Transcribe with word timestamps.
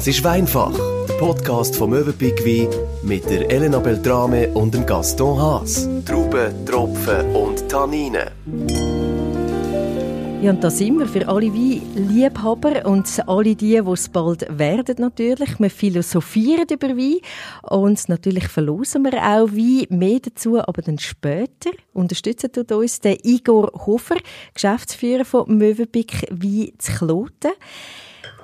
Das 0.00 0.06
ist 0.06 0.24
Weinfach, 0.24 0.72
der 1.06 1.14
Podcast 1.18 1.76
vom 1.76 1.90
Möwenpick 1.90 2.42
Wein 2.42 2.70
mit 3.02 3.28
der 3.28 3.50
Elena 3.50 3.78
Beltrame 3.80 4.48
und 4.54 4.72
dem 4.72 4.86
Gaston 4.86 5.38
Haas. 5.38 5.86
Trauben, 6.06 6.64
Tropfen 6.64 7.36
und 7.36 7.68
Tanninen. 7.68 8.30
Ja, 10.40 10.52
und 10.52 10.64
da 10.64 10.70
sind 10.70 10.98
wir 10.98 11.06
für 11.06 11.28
alle 11.28 11.52
Weinliebhaber 11.52 12.86
und 12.86 13.06
alle 13.28 13.54
die, 13.54 13.54
die 13.54 13.76
es 13.76 14.08
bald 14.08 14.46
werden 14.58 14.96
natürlich. 15.00 15.60
Wir 15.60 15.68
philosophieren 15.68 16.64
über 16.70 16.96
Wein 16.96 17.18
und 17.60 18.08
natürlich 18.08 18.48
verlosen 18.48 19.04
wir 19.04 19.12
auch 19.18 19.50
Wein. 19.52 19.86
Mehr 19.90 20.20
dazu 20.20 20.58
aber 20.58 20.80
dann 20.80 20.98
später. 20.98 21.72
Unterstützen 21.92 22.50
tut 22.50 22.72
uns 22.72 23.00
der 23.00 23.22
Igor 23.22 23.70
Hofer, 23.84 24.16
Geschäftsführer 24.54 25.26
von 25.26 25.58
Möwenpick 25.58 26.26
Wein 26.30 26.72
zu 26.78 26.90
Kloten. 26.92 27.52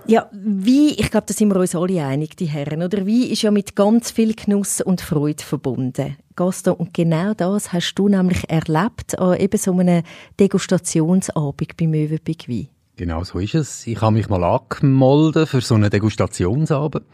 Ja, 0.09 0.31
wie, 0.33 0.91
ich 0.91 1.11
glaube, 1.11 1.27
da 1.27 1.35
sind 1.35 1.49
wir 1.49 1.59
uns 1.59 1.75
alle 1.75 2.05
einig, 2.05 2.37
die 2.37 2.47
Herren, 2.47 2.83
oder? 2.83 3.07
Wie 3.07 3.27
ist 3.27 3.43
ja 3.43 3.51
mit 3.51 3.75
ganz 3.75 4.13
viel 4.13 4.35
Genuss 4.35 4.81
und 4.81 5.01
Freude 5.01 5.43
verbunden. 5.43 6.17
Gaston, 6.37 6.75
und 6.75 6.95
genau 6.95 7.35
das 7.35 7.73
hast 7.73 7.95
du 7.95 8.09
nämlich 8.09 8.49
erlebt 8.49 9.19
an 9.19 9.37
eben 9.37 9.59
so 9.59 9.73
einem 9.73 10.05
Degustationsabend 10.39 11.77
beim 11.77 11.91
Möwenpick 11.91 12.49
Wein. 12.49 12.69
Genau 12.97 13.25
so 13.25 13.41
ist 13.41 13.57
es. 13.57 13.87
Ich 13.87 14.01
habe 14.01 14.13
mich 14.13 14.29
mal 14.29 14.45
angemeldet 14.45 15.49
für 15.49 15.61
so 15.61 15.75
einen 15.75 15.91
Degustationsabend. 15.91 17.05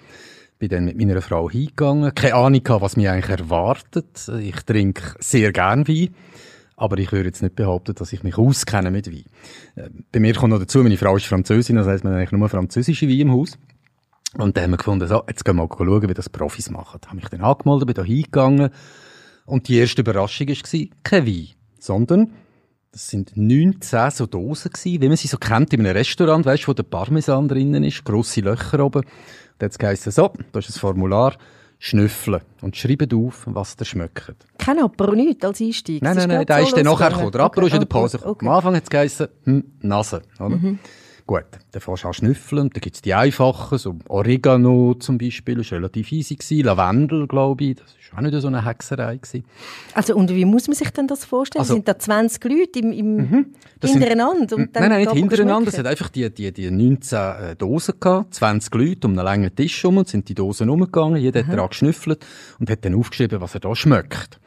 Bin 0.58 0.68
dann 0.68 0.84
mit 0.84 0.98
meiner 0.98 1.22
Frau 1.22 1.48
hingegangen. 1.48 2.14
Keine 2.14 2.34
Ahnung 2.34 2.62
was 2.66 2.96
mich 2.96 3.08
eigentlich 3.08 3.38
erwartet. 3.38 4.30
Ich 4.38 4.60
trinke 4.62 5.14
sehr 5.18 5.50
gern 5.52 5.88
Wein. 5.88 6.14
Aber 6.82 6.98
ich 6.98 7.12
würde 7.12 7.28
jetzt 7.28 7.42
nicht 7.42 7.54
behaupten, 7.54 7.94
dass 7.94 8.12
ich 8.12 8.24
mich 8.24 8.36
auskenne 8.36 8.90
mit 8.90 9.06
Wein. 9.06 9.24
Äh, 9.76 9.88
bei 10.10 10.18
mir 10.18 10.34
kommt 10.34 10.50
noch 10.50 10.58
dazu, 10.58 10.82
meine 10.82 10.96
Frau 10.96 11.16
ist 11.16 11.26
Französin, 11.26 11.76
das 11.76 11.86
heisst, 11.86 12.02
man 12.02 12.12
hat 12.12 12.18
eigentlich 12.18 12.32
nur 12.32 12.48
französische 12.48 13.08
Wein 13.08 13.20
im 13.20 13.30
Haus. 13.30 13.56
Und 14.36 14.56
dann 14.56 14.64
haben 14.64 14.70
wir 14.72 14.78
gefunden, 14.78 15.06
so, 15.06 15.22
jetzt 15.28 15.44
gehen 15.44 15.54
wir 15.54 15.68
mal 15.68 15.76
schauen, 15.78 16.08
wie 16.08 16.12
das 16.14 16.28
Profis 16.28 16.70
machen. 16.70 16.98
Da 17.00 17.10
habe 17.10 17.20
mich 17.20 17.28
dann 17.28 17.42
angemeldet, 17.42 17.86
bin 17.86 17.94
da 17.94 18.02
hingegangen. 18.02 18.70
Und 19.46 19.68
die 19.68 19.76
erste 19.76 20.02
Überraschung 20.02 20.48
war, 20.48 20.88
kein 21.04 21.24
Wein, 21.24 21.48
sondern 21.78 22.32
das 22.90 23.06
sind 23.06 23.36
19 23.36 24.10
so 24.10 24.26
Dosen 24.26 24.72
gewesen, 24.72 25.02
wie 25.02 25.08
man 25.08 25.16
sie 25.16 25.28
so 25.28 25.36
kennt 25.36 25.72
in 25.72 25.86
einem 25.86 25.96
Restaurant, 25.96 26.44
weißt 26.44 26.66
wo 26.66 26.72
der 26.72 26.82
Parmesan 26.82 27.46
drinnen 27.46 27.84
ist, 27.84 28.04
grosse 28.04 28.40
Löcher 28.40 28.84
oben. 28.84 29.02
Da 29.58 29.66
hat 29.66 29.70
es 29.70 29.78
geheißen, 29.78 30.10
so, 30.10 30.32
da 30.50 30.58
ist 30.58 30.68
ein 30.68 30.80
Formular, 30.80 31.36
schnüffeln 31.84 32.40
und 32.60 32.76
schreiben 32.76 33.10
auf, 33.12 33.42
was 33.46 33.74
ihr 33.80 33.84
schmeckt. 33.84 34.32
Kein 34.56 34.78
Apero, 34.78 35.16
nicht 35.16 35.44
als 35.44 35.60
Einstieg. 35.60 36.00
Nein, 36.00 36.16
nein, 36.16 36.28
nein, 36.28 36.46
der 36.46 36.60
ist 36.60 36.76
dann 36.76 36.84
nachher 36.84 37.10
gekommen. 37.10 37.32
Der 37.32 37.40
Apero 37.40 37.66
ist 37.66 37.72
in 37.72 37.80
der 37.80 37.86
Pause 37.86 38.20
okay. 38.24 38.46
Am 38.46 38.52
Anfang 38.52 38.76
hat 38.76 38.84
es 38.84 38.88
geheißen, 38.88 39.26
hm, 39.42 39.64
Nase, 39.80 40.22
oder? 40.38 40.50
Mhm. 40.50 40.78
Gut, 41.32 41.44
dann 41.70 41.80
fährst 41.80 42.04
du 42.04 42.08
an 42.08 42.12
schnüffeln, 42.12 42.68
dann 42.68 42.80
gibt's 42.82 43.00
die 43.00 43.14
einfachen, 43.14 43.78
so 43.78 43.96
Oregano 44.08 44.92
zum 44.92 45.16
Beispiel, 45.16 45.54
das 45.54 45.70
war 45.70 45.78
relativ 45.78 46.12
easy 46.12 46.34
gewesen, 46.34 46.66
Lavendel, 46.66 47.26
glaube 47.26 47.64
ich, 47.64 47.76
das 47.76 47.86
war 48.10 48.18
auch 48.18 48.22
nicht 48.22 48.38
so 48.38 48.48
eine 48.48 48.66
Hexerei 48.66 49.16
gewesen. 49.16 49.46
Also, 49.94 50.14
und 50.14 50.28
wie 50.28 50.44
muss 50.44 50.68
man 50.68 50.74
sich 50.74 50.90
denn 50.90 51.06
das 51.06 51.24
vorstellen? 51.24 51.62
Also, 51.62 51.72
sind 51.72 51.88
da 51.88 51.98
20 51.98 52.44
Leute 52.44 52.80
im, 52.80 52.92
im 52.92 53.16
mhm, 53.16 53.46
hintereinander? 53.82 54.46
Sind, 54.46 54.58
und 54.58 54.76
dann 54.76 54.82
nein, 54.82 54.90
nein, 54.90 55.00
nicht 55.04 55.12
hintereinander, 55.14 55.70
es 55.70 55.78
hat 55.78 55.86
einfach 55.86 56.10
die, 56.10 56.28
die, 56.28 56.52
die 56.52 56.70
19 56.70 57.18
äh, 57.18 57.56
Dosen 57.56 57.94
gehabt, 57.98 58.34
20 58.34 58.74
Leute 58.74 59.06
um 59.06 59.14
einen 59.14 59.24
langen 59.24 59.56
Tisch 59.56 59.84
herum, 59.84 60.04
sind 60.04 60.28
die 60.28 60.34
Dosen 60.34 60.68
umgegangen, 60.68 61.16
jeder 61.16 61.40
Aha. 61.40 61.46
hat 61.46 61.56
daran 61.56 61.70
geschnüffelt 61.70 62.26
und 62.60 62.68
hat 62.68 62.84
dann 62.84 62.94
aufgeschrieben, 62.94 63.40
was 63.40 63.54
er 63.54 63.60
da 63.60 63.74
schmeckt. 63.74 64.38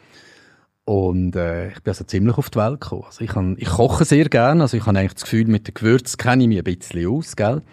Und 0.85 1.35
äh, 1.35 1.69
ich 1.69 1.81
bin 1.81 1.91
also 1.91 2.03
ziemlich 2.03 2.37
auf 2.37 2.51
die 2.51 2.59
Welt 2.59 2.79
gekommen. 2.79 3.03
Also 3.05 3.23
ich, 3.23 3.31
kann, 3.31 3.55
ich 3.59 3.67
koche 3.67 4.05
sehr 4.05 4.29
gerne, 4.29 4.61
also 4.61 4.77
ich 4.77 4.85
habe 4.85 4.97
eigentlich 4.97 5.15
das 5.15 5.23
Gefühl, 5.23 5.45
mit 5.47 5.67
den 5.67 5.73
Gewürzen 5.73 6.17
kenne 6.17 6.43
ich 6.43 6.47
mich 6.47 6.59
ein 6.59 6.63
bisschen 6.63 7.07
aus, 7.07 7.35
gell? 7.35 7.63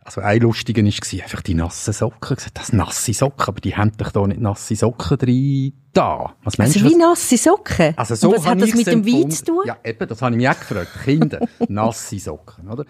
Also 0.00 0.20
ein 0.20 0.40
lustiger 0.40 0.82
war 0.84 1.22
einfach 1.24 1.42
die 1.42 1.54
nassen 1.54 1.92
Socken. 1.92 2.36
Gesagt, 2.36 2.58
das 2.58 2.72
nasse 2.72 3.12
Socken, 3.12 3.46
aber 3.48 3.60
die 3.60 3.76
haben 3.76 3.90
doch 3.96 4.12
da 4.12 4.24
nicht 4.24 4.40
nasse 4.40 4.76
Socken 4.76 5.18
drin 5.18 5.72
da. 5.92 6.34
Was 6.44 6.58
meinst 6.58 6.76
also 6.76 6.88
wie 6.88 6.96
nasse 6.96 7.36
Socken? 7.36 7.94
Also 7.96 8.14
so 8.14 8.28
Und 8.28 8.36
was 8.36 8.46
hat 8.46 8.60
das 8.60 8.74
mit 8.74 8.86
dem 8.86 9.04
Wein 9.04 9.30
zu 9.32 9.44
tun? 9.44 9.62
Ja, 9.64 9.76
eben, 9.84 10.06
das 10.06 10.22
habe 10.22 10.32
ich 10.32 10.36
mich 10.36 10.48
auch 10.48 10.58
gefragt. 10.58 10.90
Kinder, 11.04 11.48
nasse 11.68 12.18
Socken, 12.20 12.68
oder? 12.68 12.84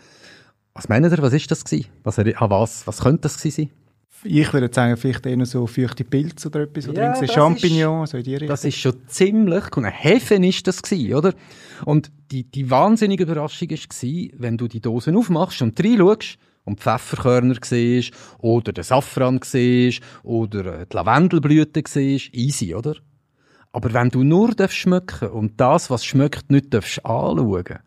Was 0.75 0.91
meinen 0.91 1.11
ihr, 1.11 1.23
was 1.23 1.33
ist 1.33 1.51
das 1.51 1.65
gewesen? 1.65 1.89
Was, 2.05 2.19
was, 2.19 2.87
was 2.87 3.01
könnte 3.01 3.23
das 3.23 3.39
gewesen 3.39 3.69
sein? 3.69 3.86
Ich 4.25 4.53
würde 4.53 4.71
sagen, 4.73 4.97
vielleicht 4.97 5.27
eher 5.27 5.45
so 5.47 5.67
feuchte 5.67 6.05
Pilze 6.05 6.49
oder 6.49 6.61
etwas, 6.61 6.89
oder 6.89 7.15
ja, 7.15 7.29
Champignons, 7.29 8.11
so 8.11 8.17
in 8.17 8.25
die 8.25 8.33
Richtung. 8.33 8.49
Das 8.49 8.65
ist 8.65 8.79
schon 8.79 8.95
ziemlich, 9.09 9.77
und 9.77 9.85
ein 9.85 9.93
Hefen 9.93 10.43
ist 10.43 10.67
das 10.67 10.83
gewesen, 10.83 11.15
oder? 11.15 11.35
Und 11.85 12.11
die, 12.31 12.45
die 12.45 12.71
wahnsinnige 12.71 13.25
Überraschung 13.25 13.71
war, 13.71 14.41
wenn 14.41 14.57
du 14.57 14.69
die 14.69 14.81
Dosen 14.81 15.17
aufmachst 15.17 15.63
und 15.63 15.79
reinschaust, 15.79 16.39
und 16.65 16.81
Pfefferkörner 16.81 17.55
siehst, 17.63 18.13
oder 18.39 18.73
den 18.73 18.85
Safran 18.85 19.41
siehst, 19.43 20.01
oder 20.25 20.81
äh, 20.81 20.87
die 20.91 20.97
Lavendelblüte 20.97 21.83
siehst, 21.87 22.35
easy, 22.35 22.75
oder? 22.75 22.97
Aber 23.73 23.93
wenn 23.93 24.09
du 24.09 24.25
nur 24.25 24.55
schmecken 24.69 25.29
und 25.29 25.61
das, 25.61 25.91
was 25.91 26.05
schmeckt, 26.05 26.51
nicht 26.51 26.73
darfst 26.73 27.05
anschauen, 27.05 27.79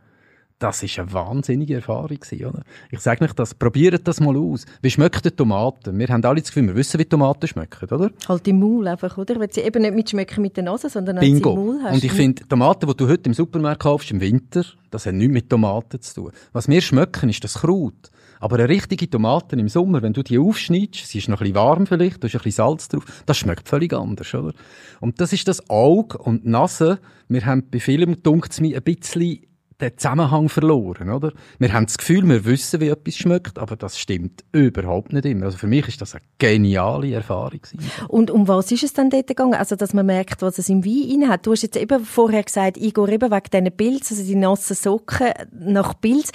das 0.60 0.84
ist 0.84 1.00
eine 1.00 1.12
wahnsinnige 1.14 1.76
Erfahrung 1.76 2.20
gewesen, 2.20 2.46
oder? 2.46 2.62
Ich 2.92 3.00
sage 3.00 3.24
nicht 3.24 3.40
das, 3.40 3.56
probiert 3.56 4.06
das 4.08 4.20
mal 4.20 4.36
aus. 4.36 4.66
Wie 4.82 4.92
schmeckt 4.92 5.24
die 5.24 5.32
Tomaten? 5.32 5.98
Wir 5.98 6.08
haben 6.10 6.24
alle 6.26 6.42
das 6.42 6.50
Gefühl, 6.50 6.68
wir 6.68 6.76
wissen, 6.76 7.00
wie 7.00 7.06
Tomaten 7.06 7.48
schmecken, 7.48 7.90
oder? 7.90 8.12
Halt 8.28 8.48
im 8.48 8.60
Maul 8.60 8.88
einfach, 8.88 9.18
oder? 9.18 9.40
Wenn 9.40 9.50
sie 9.50 9.62
eben 9.62 9.82
nicht 9.82 9.96
mitschmecken 9.96 10.42
mit 10.42 10.58
der 10.58 10.66
Nase, 10.66 10.90
sondern 10.90 11.18
Bingo. 11.20 11.52
sie 11.52 11.56
im 11.56 11.66
Maul 11.66 11.84
hast. 11.84 11.94
Und 11.94 12.04
ich 12.04 12.12
finde, 12.12 12.46
Tomaten, 12.48 12.88
die 12.88 12.96
du 12.96 13.08
heute 13.08 13.30
im 13.30 13.34
Supermarkt 13.34 13.82
kaufst, 13.82 14.12
im 14.12 14.20
Winter, 14.20 14.66
das 14.92 15.06
hat 15.06 15.14
nichts 15.14 15.34
mit 15.34 15.50
Tomaten 15.50 16.02
zu 16.02 16.14
tun. 16.16 16.32
Was 16.52 16.68
wir 16.68 16.82
schmecken, 16.82 17.30
ist 17.30 17.44
das 17.44 17.56
Kraut. 17.56 18.12
Aber 18.42 18.58
eine 18.58 18.70
richtige 18.70 19.10
Tomate 19.10 19.58
im 19.58 19.68
Sommer, 19.68 20.02
wenn 20.02 20.14
du 20.14 20.24
die 20.24 20.40
aufschneidest, 20.40 21.08
sie 21.08 21.18
ist 21.18 21.28
noch 21.28 21.42
ein 21.42 21.52
bisschen 21.52 21.56
warm 21.56 21.88
vielleicht, 21.88 22.24
du 22.24 22.28
hast 22.28 22.36
ein 22.36 22.42
bisschen 22.42 22.64
Salz 22.64 22.88
drauf, 22.88 23.06
das 23.26 23.38
schmeckt 23.38 23.68
völlig 23.68 23.94
anders, 23.94 24.34
oder? 24.34 24.54
Und 25.02 25.20
das 25.20 25.34
ist 25.34 25.48
das 25.48 25.70
Auge 25.70 26.18
und 26.18 26.46
die 26.46 26.50
Nase. 26.50 27.00
Wir 27.28 27.46
haben 27.46 27.70
bei 27.70 27.80
Filmen, 27.80 28.24
dunkt 28.24 28.54
es 28.54 28.62
mir, 28.62 28.78
ein 28.78 28.84
bisschen 28.84 29.40
den 29.82 29.98
Zusammenhang 29.98 30.50
verloren, 30.50 31.10
oder? 31.10 31.32
Wir 31.58 31.72
haben 31.72 31.86
das 31.86 31.98
Gefühl, 31.98 32.28
wir 32.28 32.46
wissen, 32.46 32.82
wie 32.82 32.90
etwas 32.90 33.16
schmeckt, 33.16 33.58
aber 33.58 33.76
das 33.76 33.98
stimmt 33.98 34.44
überhaupt 34.52 35.14
nicht 35.14 35.26
immer. 35.26 35.46
Also 35.46 35.58
für 35.58 35.68
mich 35.68 35.88
ist 35.88 36.02
das 36.02 36.16
eine 36.16 36.24
geniale 36.38 37.14
Erfahrung. 37.14 37.62
Und 38.08 38.30
um 38.32 38.48
was 38.48 38.72
ist 38.72 38.84
es 38.84 38.94
dann 38.94 39.10
dort 39.10 39.28
gegangen? 39.28 39.54
Also, 39.54 39.76
dass 39.76 39.94
man 39.94 40.06
merkt, 40.06 40.42
was 40.42 40.58
es 40.58 40.70
im 40.70 40.86
Wein 40.86 41.30
hat. 41.30 41.46
Du 41.46 41.52
hast 41.52 41.64
jetzt 41.64 41.78
eben 41.78 42.04
vorher 42.04 42.44
gesagt, 42.44 42.78
Igor, 42.78 43.10
eben 43.10 43.32
wegen 43.32 43.50
diesen 43.52 43.78
Pilz, 43.78 44.12
also 44.12 44.24
die 44.24 44.36
nassen 44.36 44.76
Socken 44.76 45.32
nach 45.52 46.00
Pilz. 46.00 46.32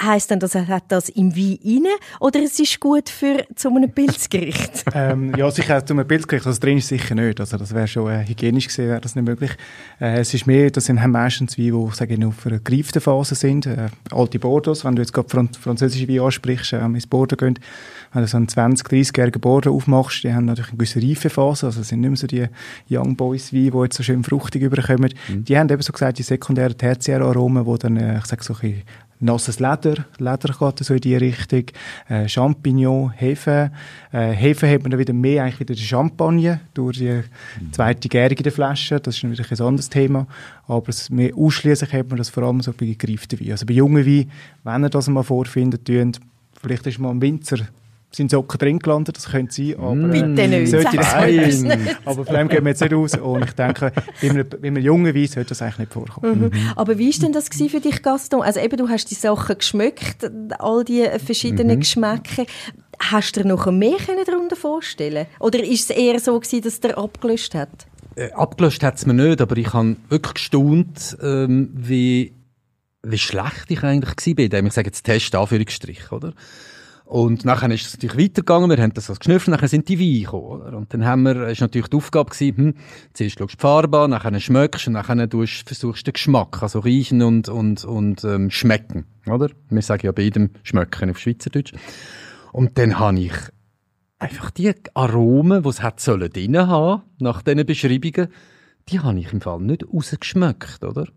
Heißt 0.00 0.30
dann, 0.30 0.40
dass 0.40 0.54
er 0.54 0.66
hat 0.68 0.84
das 0.88 1.10
im 1.10 1.36
Wein 1.36 1.58
rein 1.64 1.92
oder 2.18 2.42
es 2.42 2.58
ist 2.58 2.80
gut 2.80 3.08
für 3.08 3.44
zu 3.54 3.68
einem 3.68 3.92
Pilzgericht? 3.92 4.84
ähm, 4.94 5.34
ja, 5.36 5.50
sicher 5.50 5.84
zu 5.84 5.92
einem 5.92 6.08
Pilzgericht. 6.08 6.46
Also 6.46 6.58
drin 6.58 6.78
ist 6.78 6.88
sicher 6.88 7.14
nicht. 7.14 7.38
Also 7.38 7.58
das 7.58 7.74
wäre 7.74 7.86
schon 7.86 8.10
äh, 8.10 8.26
hygienisch 8.26 8.68
gesehen, 8.68 8.88
wäre 8.88 9.00
das 9.00 9.14
nicht 9.14 9.26
möglich. 9.26 9.52
Äh, 10.00 10.20
es 10.20 10.32
ist 10.32 10.46
mehr, 10.46 10.70
das 10.70 10.86
sind 10.86 11.06
meistens 11.06 11.58
Weine, 11.58 11.72
die, 11.72 11.94
sage 11.94 12.14
ich, 12.14 12.24
auf 12.24 12.46
einer 12.46 12.58
gereiften 12.82 13.00
Phase 13.00 13.34
sind. 13.34 13.66
Äh, 13.66 13.88
alte 14.10 14.38
Bordeaux, 14.38 14.76
wenn 14.84 14.96
du 14.96 15.02
jetzt 15.02 15.12
gerade 15.12 15.28
Franz 15.28 15.56
französische 15.56 16.08
Weine 16.08 16.22
ansprichst, 16.22 16.72
äh, 16.72 16.84
ins 16.84 17.06
Bordeaux 17.06 17.36
gehst, 17.36 17.60
wenn 18.12 18.22
du 18.22 18.28
so 18.28 18.36
einen 18.36 18.46
20-, 18.46 18.84
30-jährigen 18.86 19.40
Bordeaux 19.40 19.74
aufmachst, 19.74 20.24
die 20.24 20.32
haben 20.32 20.46
natürlich 20.46 20.70
eine 20.70 20.78
gewisse 20.78 21.00
Reifephase, 21.00 21.66
also 21.66 21.82
sind 21.82 22.00
nicht 22.00 22.10
mehr 22.10 22.16
so 22.16 22.26
die 22.26 22.46
Young 22.90 23.16
Boys 23.16 23.52
Weine, 23.52 23.70
die 23.70 23.78
jetzt 23.78 23.96
so 23.96 24.02
schön 24.02 24.24
fruchtig 24.24 24.62
überkommen. 24.62 25.12
Mhm. 25.28 25.44
Die 25.44 25.56
haben 25.56 25.70
eben 25.70 25.82
so 25.82 25.92
gesagt, 25.92 26.18
die 26.18 26.22
sekundären, 26.22 26.76
tertiären 26.76 27.22
Aromen, 27.22 27.64
die 27.64 27.78
dann, 27.78 27.96
äh, 27.96 28.18
ich 28.18 28.26
sage 28.26 28.42
so 28.42 28.54
ein 28.54 28.60
bisschen 28.60 28.82
nasses 29.22 29.60
Leder, 29.60 30.04
Leder 30.18 30.54
geht 30.58 30.78
so 30.84 30.94
in 30.94 31.00
die 31.00 31.16
Richtung, 31.16 31.64
äh, 32.08 32.28
Champignon, 32.28 33.10
Hefe. 33.10 33.70
Äh, 34.12 34.32
Hefe 34.32 34.68
hat 34.68 34.82
man 34.82 34.90
dann 34.90 35.00
wieder 35.00 35.12
mehr 35.12 35.44
eigentlich 35.44 35.60
wieder 35.60 35.74
die 35.74 35.82
Champagne 35.82 36.60
durch 36.74 36.98
die 36.98 37.22
zweite 37.70 38.08
Gärung 38.08 38.36
in 38.36 38.42
der 38.42 38.52
Flasche, 38.52 39.00
das 39.00 39.16
ist 39.16 39.24
natürlich 39.24 39.50
ein 39.52 39.66
anderes 39.66 39.88
Thema, 39.88 40.26
aber 40.66 40.88
es 40.88 41.10
mehr 41.10 41.36
ausschließlich 41.36 41.92
hat 41.92 42.08
man 42.08 42.18
das 42.18 42.28
vor 42.28 42.42
allem 42.42 42.60
so 42.60 42.72
bei 42.72 42.94
gereiften 42.98 43.40
Wein. 43.40 43.52
Also 43.52 43.66
bei 43.66 43.74
jungen 43.74 44.04
Wein, 44.04 44.30
wenn 44.64 44.84
ihr 44.84 44.90
das 44.90 45.08
mal 45.08 45.22
vorfindet, 45.22 45.88
vielleicht 46.60 46.86
ist 46.86 46.98
mal 46.98 47.10
ein 47.10 47.22
Winzer 47.22 47.68
sind 48.14 48.30
Socken 48.30 48.58
drin 48.58 48.78
gelandet, 48.78 49.16
das 49.16 49.30
könnte 49.30 49.54
sein, 49.54 49.74
aber... 49.78 49.94
Mm. 49.94 50.10
Bitte 50.10 50.48
nicht, 50.48 50.70
sollte 50.70 50.96
Nein, 50.96 51.96
aber 52.04 52.24
von 52.24 52.34
dem 52.34 52.48
gehen 52.48 52.64
wir 52.64 52.70
jetzt 52.70 52.80
nicht 52.80 52.92
raus 52.92 53.14
und 53.16 53.44
ich 53.44 53.52
denke, 53.52 53.92
bei 54.20 54.30
einem, 54.30 54.48
bei 54.48 54.68
einem 54.68 54.82
jungen 54.82 55.14
Wein 55.14 55.26
sollte 55.26 55.50
das 55.50 55.62
eigentlich 55.62 55.78
nicht 55.78 55.92
vorkommen. 55.92 56.38
Mhm. 56.38 56.44
Mhm. 56.46 56.72
Aber 56.76 56.98
wie 56.98 57.12
war 57.12 57.20
denn 57.20 57.32
das 57.32 57.48
für 57.48 57.80
dich, 57.80 58.02
Gaston? 58.02 58.42
Also 58.42 58.60
eben, 58.60 58.76
du 58.76 58.88
hast 58.88 59.10
die 59.10 59.14
Sachen 59.14 59.56
geschmeckt, 59.56 60.30
all 60.58 60.84
die 60.84 61.06
verschiedenen 61.24 61.76
mhm. 61.76 61.80
Geschmäcker. 61.80 62.44
Hast 62.98 63.36
du 63.36 63.42
dir 63.42 63.48
noch 63.48 63.66
mehr 63.70 63.96
darunter 64.26 64.54
vorstellen 64.54 65.26
Oder 65.40 65.64
ist 65.64 65.90
es 65.90 65.96
eher 65.96 66.20
so 66.20 66.38
gewesen, 66.38 66.62
dass 66.62 66.80
der 66.80 66.98
abgelöscht 66.98 67.54
hat? 67.54 67.86
Äh, 68.14 68.30
abgelöscht 68.32 68.82
hat 68.82 68.96
es 68.96 69.06
mir 69.06 69.14
nicht, 69.14 69.40
aber 69.40 69.56
ich 69.56 69.72
habe 69.72 69.96
wirklich 70.08 70.34
gestaunt, 70.34 71.16
ähm, 71.22 71.70
wie, 71.74 72.34
wie 73.02 73.18
schlecht 73.18 73.70
ich 73.70 73.82
eigentlich 73.82 74.38
war. 74.38 74.64
Ich 74.64 74.72
sage 74.72 74.88
jetzt 74.88 75.02
Test, 75.02 75.34
Anführungsstrich, 75.34 76.12
oder? 76.12 76.34
Und 77.12 77.44
nachher 77.44 77.70
ist 77.70 77.84
es 77.84 77.92
natürlich 77.92 78.16
weitergegangen, 78.16 78.70
wir 78.70 78.82
haben 78.82 78.94
das 78.94 79.04
so 79.04 79.12
geschnüffelt, 79.12 79.54
nachher 79.54 79.68
sind 79.68 79.86
die 79.86 80.00
Weine 80.00 80.24
gekommen, 80.24 80.74
Und 80.74 80.94
dann 80.94 81.04
haben 81.04 81.24
wir, 81.24 81.48
ist 81.48 81.60
natürlich 81.60 81.88
die 81.88 81.98
Aufgabe 81.98 82.30
gewesen, 82.30 82.56
hm, 82.56 82.74
zuerst 83.12 83.38
schaust 83.38 83.52
du 83.52 83.56
die 83.58 83.60
Farbe 83.60 83.98
an, 83.98 84.10
nachher 84.12 84.40
schmeckst 84.40 84.86
und 84.86 84.94
nachher 84.94 85.28
tust, 85.28 85.66
versuchst 85.66 86.06
den 86.06 86.14
Geschmack, 86.14 86.62
also 86.62 86.78
riechen 86.78 87.20
und, 87.20 87.50
und, 87.50 87.84
und, 87.84 88.24
ähm, 88.24 88.48
schmecken, 88.50 89.04
oder? 89.26 89.50
Wir 89.68 89.82
sagen 89.82 90.06
ja 90.06 90.12
bei 90.12 90.22
jedem 90.22 90.52
schmecken 90.62 91.10
auf 91.10 91.18
Schweizerdeutsch. 91.18 91.74
Und 92.50 92.78
dann 92.78 92.98
habe 92.98 93.20
ich 93.20 93.34
einfach 94.18 94.50
die 94.50 94.72
Aromen, 94.94 95.64
die 95.64 95.68
es 95.68 95.82
hat 95.82 96.00
sollen 96.00 96.30
drin 96.30 96.56
haben, 96.56 97.02
nach 97.18 97.42
diesen 97.42 97.66
Beschreibungen, 97.66 98.28
die 98.88 99.00
habe 99.00 99.20
ich 99.20 99.30
im 99.34 99.42
Fall 99.42 99.60
nicht 99.60 99.84
rausgeschmeckt, 99.86 100.82
oder? 100.82 101.08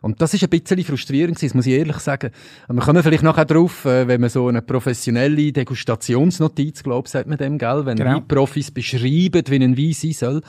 Und 0.00 0.22
das 0.22 0.34
ist 0.34 0.42
ein 0.42 0.50
bisschen 0.50 0.84
frustrierend 0.84 1.42
das 1.42 1.54
muss 1.54 1.66
ich 1.66 1.74
ehrlich 1.74 1.98
sagen. 1.98 2.30
Wir 2.68 2.80
kommen 2.80 3.02
vielleicht 3.02 3.22
nachher 3.22 3.44
drauf, 3.44 3.84
äh, 3.84 4.06
wenn 4.06 4.20
man 4.20 4.30
so 4.30 4.48
eine 4.48 4.62
professionelle 4.62 5.52
Degustationsnotiz, 5.52 6.82
glaube 6.82 7.06
ich, 7.06 7.12
sagt 7.12 7.28
man 7.28 7.38
dem, 7.38 7.58
gell? 7.58 7.86
Wenn 7.86 7.96
genau. 7.96 8.20
Profis 8.20 8.70
beschreiben, 8.70 9.42
wie 9.46 9.62
ein 9.62 9.76
Wein 9.76 9.92
sein 9.92 10.12
soll. 10.12 10.42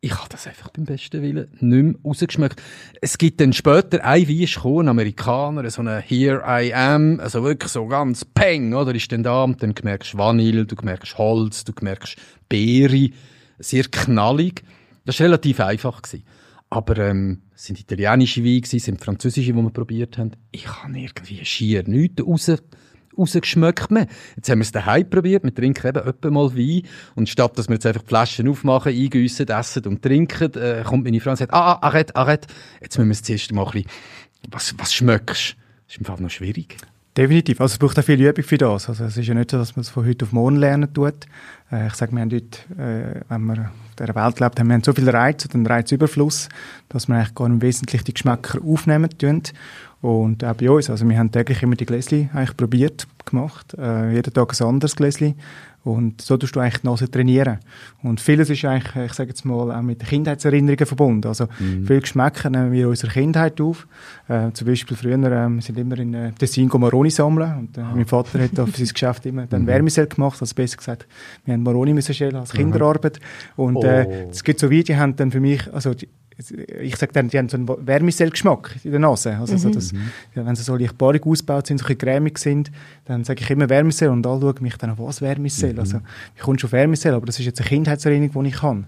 Ich 0.00 0.12
habe 0.12 0.28
das 0.28 0.46
einfach 0.46 0.68
beim 0.68 0.84
besten 0.84 1.22
Willen 1.22 1.48
nicht 1.60 1.62
mehr 1.62 1.94
rausgeschmeckt. 2.04 2.60
Es 3.00 3.16
gibt 3.16 3.40
dann 3.40 3.54
später 3.54 4.04
ein 4.04 4.28
Wein 4.28 4.44
gekommen, 4.44 4.80
ein 4.80 4.88
Amerikaner, 4.88 5.70
so 5.70 5.80
eine 5.80 6.00
Here 6.00 6.42
I 6.46 6.74
Am, 6.74 7.20
also 7.20 7.42
wirklich 7.42 7.72
so 7.72 7.86
ganz 7.86 8.22
peng, 8.22 8.74
oder? 8.74 8.94
Ist 8.94 9.10
dann 9.12 9.22
da 9.22 9.44
und 9.44 9.62
dann 9.62 9.72
merkst 9.82 10.12
du 10.12 10.18
Vanille, 10.18 10.66
du 10.66 10.76
merkst 10.82 11.16
Holz, 11.16 11.64
du 11.64 11.72
merkst 11.80 12.16
Beere, 12.50 13.08
sehr 13.58 13.84
knallig. 13.84 14.62
Das 15.06 15.18
war 15.20 15.24
relativ 15.24 15.60
einfach. 15.60 16.02
Gewesen. 16.02 16.24
Aber 16.74 16.98
ähm, 16.98 17.42
es 17.54 17.66
sind 17.66 17.78
italienische 17.78 18.42
Weine, 18.42 18.62
es 18.64 18.70
sind 18.70 19.00
französische, 19.00 19.52
die 19.52 19.62
wir 19.62 19.70
probiert 19.70 20.18
haben. 20.18 20.32
Ich 20.50 20.66
habe 20.66 20.98
irgendwie 20.98 21.44
schier 21.44 21.84
nichts 21.86 22.20
raus, 22.26 22.50
rausgeschmeckt 23.16 23.92
mehr. 23.92 24.08
Jetzt 24.34 24.50
haben 24.50 24.58
wir 24.58 24.64
es 24.64 24.72
daheim 24.72 25.08
probiert, 25.08 25.44
wir 25.44 25.54
trinken 25.54 25.86
eben 25.86 26.00
öppe 26.00 26.32
mal 26.32 26.52
Wein 26.56 26.82
und 27.14 27.28
statt, 27.28 27.56
dass 27.56 27.68
wir 27.68 27.74
jetzt 27.74 27.86
einfach 27.86 28.02
die 28.02 28.08
Flaschen 28.08 28.48
aufmachen, 28.48 28.92
eingüssen, 28.92 29.46
essen 29.46 29.86
und 29.86 30.02
trinken, 30.02 30.52
äh, 30.54 30.82
kommt 30.84 31.04
meine 31.04 31.20
Frau 31.20 31.30
und 31.30 31.36
sagt, 31.36 31.54
ah, 31.54 31.78
ah, 31.80 31.88
arrête, 31.88 32.16
arrête, 32.16 32.48
jetzt 32.82 32.98
müssen 32.98 33.08
wir 33.08 33.12
es 33.12 33.22
zuerst 33.22 33.52
mal 33.52 33.66
ein 33.66 33.70
bisschen, 33.70 33.90
was, 34.50 34.74
was 34.76 34.92
schmeckst? 34.92 35.54
Das 35.86 35.94
ist 35.94 35.98
im 35.98 36.06
Fall 36.06 36.20
noch 36.20 36.30
schwierig. 36.30 36.76
Definitiv. 37.16 37.60
Also 37.60 37.74
es 37.74 37.78
braucht 37.78 37.96
auch 37.98 38.02
viel 38.02 38.20
Übung 38.20 38.42
für 38.42 38.58
das. 38.58 38.88
Also 38.88 39.04
es 39.04 39.16
ist 39.16 39.26
ja 39.26 39.34
nicht 39.34 39.50
so, 39.52 39.56
dass 39.56 39.76
man 39.76 39.82
es 39.82 39.88
von 39.88 40.04
heute 40.04 40.24
auf 40.24 40.32
morgen 40.32 40.56
lernen 40.56 40.92
tut. 40.92 41.14
Äh, 41.70 41.86
ich 41.86 41.94
sage, 41.94 42.10
wir 42.10 42.22
haben 42.22 42.32
heute, 42.32 42.58
äh, 42.76 43.20
wenn 43.28 43.44
wir 43.44 43.60
auf 43.60 43.96
dieser 43.96 44.14
Welt 44.16 44.40
lebt, 44.40 44.58
haben 44.58 44.68
wir 44.68 44.80
so 44.82 44.92
viel 44.92 45.08
Reiz 45.08 45.44
und 45.44 45.54
einen 45.54 45.66
Reizüberfluss, 45.66 46.48
dass 46.88 47.06
wir 47.06 47.14
eigentlich 47.14 47.34
gar 47.36 47.48
nicht 47.48 47.62
wesentlich 47.62 48.02
die 48.02 48.14
Geschmäcker 48.14 48.58
aufnehmen 48.64 49.10
tun. 49.16 49.42
Und 50.00 50.42
auch 50.44 50.54
bei 50.54 50.68
uns, 50.68 50.90
also 50.90 51.08
wir 51.08 51.16
haben 51.16 51.30
täglich 51.30 51.62
immer 51.62 51.76
die 51.76 51.86
Gläschen 51.86 52.30
eigentlich 52.34 52.56
probiert, 52.56 53.06
gemacht. 53.24 53.74
Äh, 53.78 54.14
jeden 54.14 54.34
Tag 54.34 54.60
ein 54.60 54.66
anderes 54.66 54.96
Gläschen. 54.96 55.36
Und 55.84 56.22
so 56.22 56.38
tust 56.38 56.56
du 56.56 56.60
eigentlich 56.60 56.80
die 56.80 56.86
Nase 56.86 57.10
trainieren. 57.10 57.58
Und 58.02 58.18
vieles 58.18 58.48
ist 58.48 58.64
eigentlich, 58.64 59.04
ich 59.04 59.12
sage 59.12 59.28
jetzt 59.28 59.44
mal, 59.44 59.70
auch 59.70 59.82
mit 59.82 60.04
Kindheitserinnerungen 60.04 60.86
verbunden. 60.86 61.28
Also 61.28 61.46
mhm. 61.58 61.86
viele 61.86 62.00
Geschmäcker 62.00 62.48
nehmen 62.48 62.72
wir 62.72 62.84
in 62.84 62.88
unserer 62.88 63.10
Kindheit 63.10 63.60
auf. 63.60 63.86
Äh, 64.26 64.50
zum 64.52 64.66
Beispiel 64.66 64.96
früher 64.96 65.30
ähm, 65.30 65.60
sind 65.60 65.78
immer 65.78 65.98
in 65.98 66.14
äh, 66.14 66.32
Tessin 66.32 66.70
Maroni 66.72 67.10
sammeln. 67.10 67.58
Und 67.58 67.76
äh, 67.76 67.82
ah. 67.82 67.92
mein 67.94 68.06
Vater 68.06 68.40
hat 68.40 68.58
auf 68.58 68.74
sein 68.74 68.86
Geschäft 68.86 69.26
immer 69.26 69.46
dann 69.50 69.62
mhm. 69.62 69.66
Wärmesell 69.66 70.06
gemacht. 70.06 70.38
Also 70.40 70.54
besser 70.54 70.78
gesagt, 70.78 71.06
wir 71.44 71.52
haben 71.52 71.62
Maroni 71.62 71.92
müssen 71.92 72.34
als 72.34 72.52
Kinderarbeit. 72.52 73.20
Und 73.56 73.84
äh, 73.84 74.06
oh. 74.08 74.30
es 74.30 74.42
gibt 74.42 74.60
so 74.60 74.70
Videos, 74.70 74.86
die 74.86 74.96
haben 74.96 75.16
dann 75.16 75.30
für 75.30 75.40
mich, 75.40 75.72
also 75.72 75.92
die, 75.92 76.08
ich 76.36 76.96
sage 76.96 77.12
dann, 77.12 77.28
die 77.28 77.38
haben 77.38 77.48
so 77.48 77.56
einen 77.56 77.68
Wärmesellgeschmack 77.68 78.76
in 78.82 78.90
der 78.90 79.00
Nase. 79.00 79.36
Also, 79.36 79.54
mhm. 79.54 79.58
so 79.58 79.70
das, 79.70 79.92
ja, 80.34 80.44
wenn 80.44 80.56
sie 80.56 80.62
so 80.62 80.76
leicht 80.76 80.98
baarig 80.98 81.24
ausgebaut 81.26 81.66
sind, 81.66 81.78
so 81.78 81.86
ein 81.86 81.96
cremig 81.96 82.38
sind, 82.38 82.72
dann 83.04 83.24
sage 83.24 83.42
ich 83.42 83.50
immer 83.50 83.68
Wärmesell 83.68 84.08
und 84.08 84.26
alle 84.26 84.40
schauen 84.40 84.62
mich 84.62 84.76
dann, 84.76 84.98
was 84.98 85.22
Wärmesell? 85.22 85.74
Mhm. 85.74 85.78
Also, 85.78 86.00
ich 86.34 86.42
komme 86.42 86.58
schon 86.58 86.68
auf 86.68 86.72
Wärmesell, 86.72 87.14
aber 87.14 87.26
das 87.26 87.38
ist 87.38 87.46
jetzt 87.46 87.60
eine 87.60 87.68
Kindheitserinnerung, 87.68 88.44
die 88.44 88.50
ich 88.50 88.62
habe. 88.62 88.84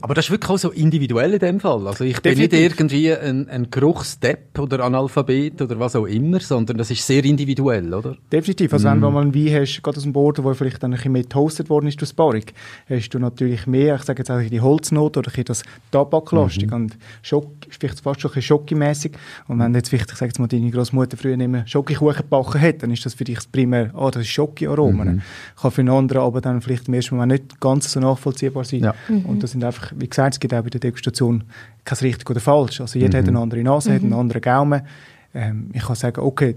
Aber 0.00 0.14
das 0.14 0.24
ist 0.24 0.30
wirklich 0.30 0.50
auch 0.50 0.58
so 0.58 0.70
individuell 0.70 1.34
in 1.34 1.38
dem 1.38 1.60
Fall. 1.60 1.86
Also 1.86 2.04
ich 2.04 2.18
Definitiv. 2.18 2.50
bin 2.50 2.60
nicht 2.60 2.80
irgendwie 2.80 3.14
ein, 3.14 3.48
ein 3.50 3.70
Geruchsdepp 3.70 4.58
oder 4.58 4.84
Analphabet 4.84 5.60
oder 5.60 5.78
was 5.78 5.94
auch 5.94 6.06
immer, 6.06 6.40
sondern 6.40 6.78
das 6.78 6.90
ist 6.90 7.06
sehr 7.06 7.22
individuell, 7.24 7.92
oder? 7.92 8.16
Definitiv. 8.32 8.72
Also 8.72 8.88
mm. 8.88 8.92
wenn 8.92 9.00
du 9.02 9.10
mal 9.10 9.20
einen 9.20 9.34
Wein 9.34 9.60
hast, 9.60 9.82
gerade 9.82 9.98
aus 9.98 10.02
dem 10.04 10.14
Boden, 10.14 10.44
wo 10.44 10.54
vielleicht 10.54 10.82
dann 10.82 10.92
ein 10.92 10.96
bisschen 10.96 11.12
mehr 11.12 11.28
toastet 11.28 11.68
worden 11.68 11.88
ist 11.88 12.00
durch 12.00 12.14
Barrik, 12.16 12.54
hast 12.88 13.10
du 13.10 13.18
natürlich 13.18 13.66
mehr, 13.66 13.96
ich 13.96 14.02
sage 14.04 14.20
jetzt 14.20 14.30
auch 14.30 14.40
die 14.40 14.60
Holznote 14.62 15.18
oder 15.18 15.30
ein 15.36 15.44
das 15.44 15.62
Tabaklastig 15.90 16.68
mhm. 16.68 16.76
und 16.76 16.98
Schock, 17.20 17.50
vielleicht 17.68 18.00
fast 18.00 18.22
schon 18.22 18.30
ein 18.30 18.34
bisschen 18.34 18.42
schokimässig. 18.48 19.12
Und 19.46 19.58
wenn 19.58 19.74
jetzt 19.74 19.90
vielleicht, 19.90 20.10
ich 20.10 20.16
sage 20.16 20.30
jetzt 20.30 20.38
mal, 20.38 20.46
deine 20.46 20.70
Großmutter 20.70 21.18
früher 21.18 21.36
nicht 21.36 21.50
mehr 21.50 21.66
Schokokuchen 21.66 22.16
gebacken 22.16 22.60
hat, 22.62 22.82
dann 22.82 22.90
ist 22.92 23.04
das 23.04 23.12
für 23.12 23.24
dich 23.24 23.38
primär, 23.52 23.90
ah, 23.94 24.10
das 24.10 24.22
ist 24.22 24.28
Schoki-Aromen. 24.28 25.16
Mhm. 25.16 25.22
Kann 25.60 25.70
für 25.70 25.82
einen 25.82 25.90
anderen 25.90 26.22
aber 26.22 26.40
dann 26.40 26.62
vielleicht 26.62 26.88
im 26.88 26.94
ersten 26.94 27.16
Moment 27.16 27.32
nicht 27.32 27.60
ganz 27.60 27.92
so 27.92 28.00
nachvollziehbar 28.00 28.64
sein. 28.64 28.80
Ja. 28.80 28.94
Mhm. 29.08 29.26
Und 29.26 29.42
das 29.42 29.50
sind 29.50 29.62
einfach 29.62 29.81
einfach, 29.82 29.92
wie 29.96 30.08
gesagt, 30.08 30.34
es 30.34 30.40
gibt 30.40 30.54
auch 30.54 30.62
bei 30.62 30.70
der 30.70 30.80
Degustation 30.80 31.44
kein 31.84 31.98
richtig 31.98 32.28
oder 32.30 32.40
falsch. 32.40 32.80
Also 32.80 32.98
jeder 32.98 33.18
mhm. 33.18 33.22
hat 33.22 33.28
eine 33.28 33.38
andere 33.38 33.62
Nase, 33.62 33.90
mhm. 33.90 33.94
hat 33.94 34.02
einen 34.02 34.12
anderen 34.12 34.42
Gaumen. 34.42 34.82
Ähm, 35.34 35.70
ich 35.72 35.82
kann 35.82 35.96
sagen, 35.96 36.20
okay, 36.20 36.56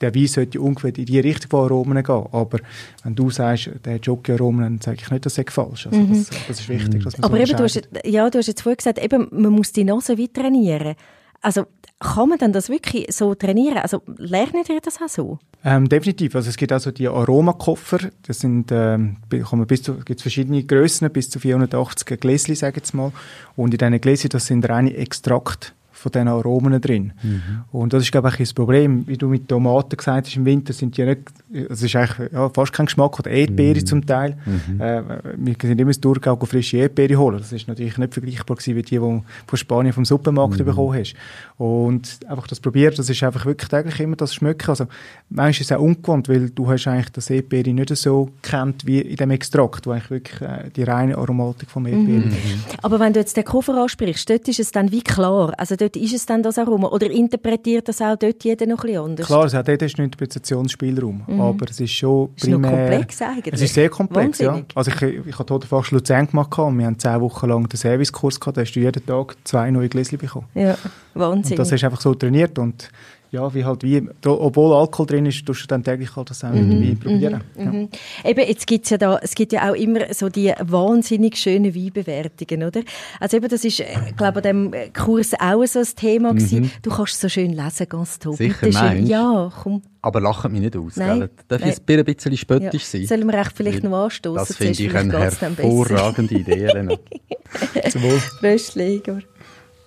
der 0.00 0.14
Wein 0.14 0.26
sollte 0.26 0.60
ungefähr 0.60 0.96
in 0.96 1.06
die 1.06 1.20
Richtung 1.20 1.50
von 1.50 1.64
Aromen 1.64 2.02
gehen. 2.02 2.26
Aber 2.32 2.58
wenn 3.02 3.14
du 3.14 3.30
sagst, 3.30 3.70
der 3.84 3.94
hat 3.94 4.06
Jockey-Aromen, 4.06 4.62
dann 4.62 4.80
sage 4.80 4.98
ich 5.00 5.10
nicht, 5.10 5.24
dass 5.24 5.38
er 5.38 5.44
falsch. 5.48 5.86
Also 5.86 5.98
mhm. 5.98 6.12
das, 6.12 6.30
das, 6.48 6.60
ist 6.60 6.68
wichtig, 6.68 7.02
dass 7.02 7.16
man 7.18 7.24
Aber 7.24 7.36
so 7.36 7.42
eben, 7.42 7.56
du 7.56 7.64
hast, 7.64 7.88
ja, 8.04 8.28
du 8.28 8.38
hast 8.38 8.46
jetzt 8.46 8.62
vorhin 8.62 8.76
gesagt, 8.76 9.02
eben, 9.02 9.28
man 9.30 9.52
muss 9.52 9.72
die 9.72 9.84
Nase 9.84 10.16
wie 10.16 10.28
trainieren. 10.28 10.94
Also 11.40 11.66
kann 12.04 12.28
man 12.28 12.38
denn 12.38 12.52
das 12.52 12.68
wirklich 12.68 13.06
so 13.10 13.34
trainieren? 13.34 13.78
Also 13.78 14.02
lernt 14.18 14.68
ihr 14.68 14.80
das 14.80 15.00
auch 15.00 15.08
so? 15.08 15.38
Ähm, 15.64 15.88
definitiv. 15.88 16.36
Also 16.36 16.50
es 16.50 16.56
gibt 16.56 16.70
also 16.70 16.90
die 16.90 17.08
Aromakoffer. 17.08 17.98
Das 18.26 18.40
sind, 18.40 18.70
ähm, 18.70 19.16
bis 19.28 19.82
zu, 19.82 19.94
gibt's 19.94 20.22
verschiedene 20.22 20.62
Größen, 20.62 21.10
bis 21.10 21.30
zu 21.30 21.40
480 21.40 22.20
Gläschen, 22.20 22.54
sage 22.54 22.72
ich 22.72 22.76
jetzt 22.76 22.94
mal. 22.94 23.10
Und 23.56 23.72
in 23.72 23.78
diesen 23.78 24.00
Gläschen, 24.00 24.28
das 24.30 24.46
sind 24.46 24.68
reine 24.68 24.94
Extrakt 24.94 25.74
von 26.04 26.12
diesen 26.12 26.28
Aromen 26.28 26.78
drin. 26.82 27.14
Mhm. 27.22 27.42
Und 27.72 27.94
das 27.94 28.02
ist, 28.02 28.12
glaube 28.12 28.28
ich, 28.28 28.36
das 28.36 28.52
Problem. 28.52 29.04
Wie 29.06 29.16
du 29.16 29.28
mit 29.28 29.48
Tomaten 29.48 29.96
gesagt 29.96 30.26
hast, 30.26 30.36
im 30.36 30.44
Winter 30.44 30.74
sind 30.74 30.98
die 30.98 31.04
nicht, 31.04 31.22
es 31.50 31.82
ist 31.82 31.96
eigentlich 31.96 32.30
ja, 32.30 32.50
fast 32.50 32.74
kein 32.74 32.84
Geschmack, 32.84 33.18
oder 33.18 33.30
Erdbeere 33.30 33.80
mhm. 33.80 33.86
zum 33.86 34.06
Teil. 34.06 34.36
Mhm. 34.44 34.80
Äh, 34.80 35.02
wir 35.38 35.56
sind 35.62 35.80
immer 35.80 35.88
ins 35.88 36.00
Thurgau 36.00 36.36
frische 36.44 36.76
Erdbeere 36.76 37.16
holen. 37.16 37.38
Das 37.38 37.52
ist 37.52 37.68
natürlich 37.68 37.96
nicht 37.96 38.12
vergleichbar 38.12 38.56
gewesen, 38.56 38.76
wie 38.76 38.82
die, 38.82 38.90
die 38.90 38.96
du 38.96 39.24
von 39.46 39.56
Spanien 39.56 39.94
vom 39.94 40.04
Supermarkt 40.04 40.58
mhm. 40.58 40.64
bekommen 40.66 40.98
hast. 40.98 41.14
Und 41.56 42.18
einfach 42.28 42.46
das 42.48 42.60
probieren, 42.60 42.92
das 42.94 43.08
ist 43.08 43.22
einfach 43.22 43.46
wirklich 43.46 43.70
täglich 43.70 43.98
immer 44.00 44.16
das 44.16 44.34
Schmecken. 44.34 44.68
Also, 44.68 44.86
manchmal 45.30 45.50
ist 45.52 45.60
es 45.62 45.72
auch 45.72 45.80
ungewohnt, 45.80 46.28
weil 46.28 46.50
du 46.50 46.70
hast 46.70 46.86
eigentlich 46.86 47.12
das 47.12 47.30
Erdbeere 47.30 47.70
nicht 47.70 47.96
so 47.96 48.28
kennt 48.42 48.84
wie 48.86 49.00
in 49.00 49.16
dem 49.16 49.30
Extrakt, 49.30 49.86
wo 49.86 49.92
eigentlich 49.92 50.10
wirklich 50.10 50.42
äh, 50.42 50.70
die 50.76 50.82
reine 50.82 51.16
Aromatik 51.16 51.70
vom 51.70 51.86
Erdbeere 51.86 52.26
mhm. 52.26 52.32
ist. 52.32 52.84
Aber 52.84 53.00
wenn 53.00 53.14
du 53.14 53.20
jetzt 53.20 53.38
den 53.38 53.44
Koffer 53.44 53.80
ansprichst, 53.80 54.28
dort 54.28 54.46
ist 54.48 54.60
es 54.60 54.70
dann 54.70 54.92
wie 54.92 55.02
klar. 55.02 55.54
Also 55.56 55.76
dort 55.76 55.93
ist 55.96 56.14
es 56.14 56.26
dann 56.26 56.42
das 56.42 56.58
Aroma? 56.58 56.88
Oder 56.88 57.10
interpretiert 57.10 57.88
das 57.88 58.00
auch 58.00 58.16
dort 58.16 58.42
jeder 58.44 58.66
noch 58.66 58.78
ein 58.84 58.86
bisschen 58.86 59.02
anders? 59.04 59.26
Klar, 59.26 59.42
also 59.42 59.62
dort 59.62 59.82
ist 59.82 59.98
ein 59.98 60.04
Interpretationsspielraum. 60.04 61.22
Mhm. 61.26 61.40
Aber 61.40 61.66
es 61.68 61.80
ist 61.80 61.92
schon 61.92 62.34
primär... 62.34 62.70
Es 62.70 62.72
ist 62.72 62.88
komplex 62.88 63.22
eigentlich. 63.22 63.54
Es 63.54 63.60
ist 63.60 63.74
sehr 63.74 63.88
komplex, 63.88 64.40
Wahnsinnig. 64.40 64.64
ja. 64.70 64.76
Also 64.76 64.90
ich, 64.90 65.02
ich 65.26 65.38
habe 65.38 65.54
heute 65.54 65.66
fast 65.66 65.90
Luzern 65.90 66.26
gemacht 66.26 66.58
und 66.58 66.78
wir 66.78 66.86
haben 66.86 66.98
zehn 66.98 67.20
Wochen 67.20 67.48
lang 67.48 67.68
den 67.68 67.76
Servicekurs 67.76 68.40
gehabt. 68.40 68.56
Da 68.56 68.62
hast 68.62 68.72
du 68.72 68.80
jeden 68.80 69.04
Tag 69.04 69.36
zwei 69.44 69.70
neue 69.70 69.88
Gläschen 69.88 70.18
bekommen. 70.18 70.46
Ja, 70.54 70.76
Wahnsinn. 71.14 71.52
Und 71.52 71.58
das 71.58 71.72
hast 71.72 71.80
du 71.80 71.86
einfach 71.86 72.00
so 72.00 72.14
trainiert 72.14 72.58
und 72.58 72.90
ja, 73.34 73.52
wie 73.52 73.64
halt 73.64 73.82
wie, 73.82 74.08
obwohl 74.24 74.72
Alkohol 74.74 75.06
drin 75.06 75.26
ist, 75.26 75.44
tust 75.44 75.64
du 75.64 75.66
dann 75.66 75.82
täglich 75.82 76.14
halt 76.14 76.30
das 76.30 76.44
auch 76.44 76.50
mhm. 76.50 76.70
irgendwie 76.70 76.94
probieren. 76.94 77.42
Mhm. 77.56 77.64
Ja. 77.64 77.72
Mhm. 77.72 77.88
Eben, 78.24 78.48
jetzt 78.48 78.66
gibt's 78.66 78.90
ja 78.90 78.96
da, 78.96 79.18
es 79.20 79.34
gibt 79.34 79.52
ja 79.52 79.70
auch 79.70 79.74
immer 79.74 80.14
so 80.14 80.28
die 80.28 80.52
wahnsinnig 80.60 81.36
schönen 81.36 81.74
Weinbewertungen, 81.74 82.62
oder? 82.62 82.82
Also 83.18 83.36
eben, 83.36 83.48
das 83.48 83.64
ist, 83.64 83.80
ich 83.80 83.86
äh, 83.86 84.12
glaube, 84.16 84.42
an 84.44 84.70
diesem 84.70 84.92
Kurs 84.92 85.32
auch 85.38 85.66
so 85.66 85.80
ein 85.80 85.86
Thema 85.96 86.32
mhm. 86.32 86.38
gewesen. 86.38 86.70
Du 86.82 86.90
kannst 86.90 87.20
so 87.20 87.28
schön 87.28 87.52
lesen, 87.52 87.88
ganz 87.88 88.20
toll. 88.20 88.36
Sicher, 88.36 88.72
schön. 88.72 89.06
Ja, 89.06 89.52
komm. 89.62 89.82
Aber 90.00 90.20
lachen 90.20 90.52
mich 90.52 90.60
nicht 90.60 90.76
aus, 90.76 90.96
Nein. 90.96 91.18
Gell? 91.18 91.30
Darf 91.48 91.60
Nein. 91.60 91.74
ich 91.88 91.96
ein 91.96 92.04
bisschen 92.04 92.36
spöttisch 92.36 92.92
ja. 92.92 93.00
sein? 93.00 93.06
Sollen 93.06 93.26
wir 93.26 93.38
echt 93.40 93.52
vielleicht 93.56 93.82
noch 93.82 94.04
anstoßen? 94.04 94.46
Das 94.46 94.56
finde 94.56 94.80
ich 94.80 94.94
eine 94.94 95.12
hervorragende 95.12 96.34
Idee, 96.36 96.66
Elena. 96.66 96.96
Zum 97.90 98.02
Wohl. 98.02 98.22
Prost, 98.38 98.76
Igor. 98.76 99.20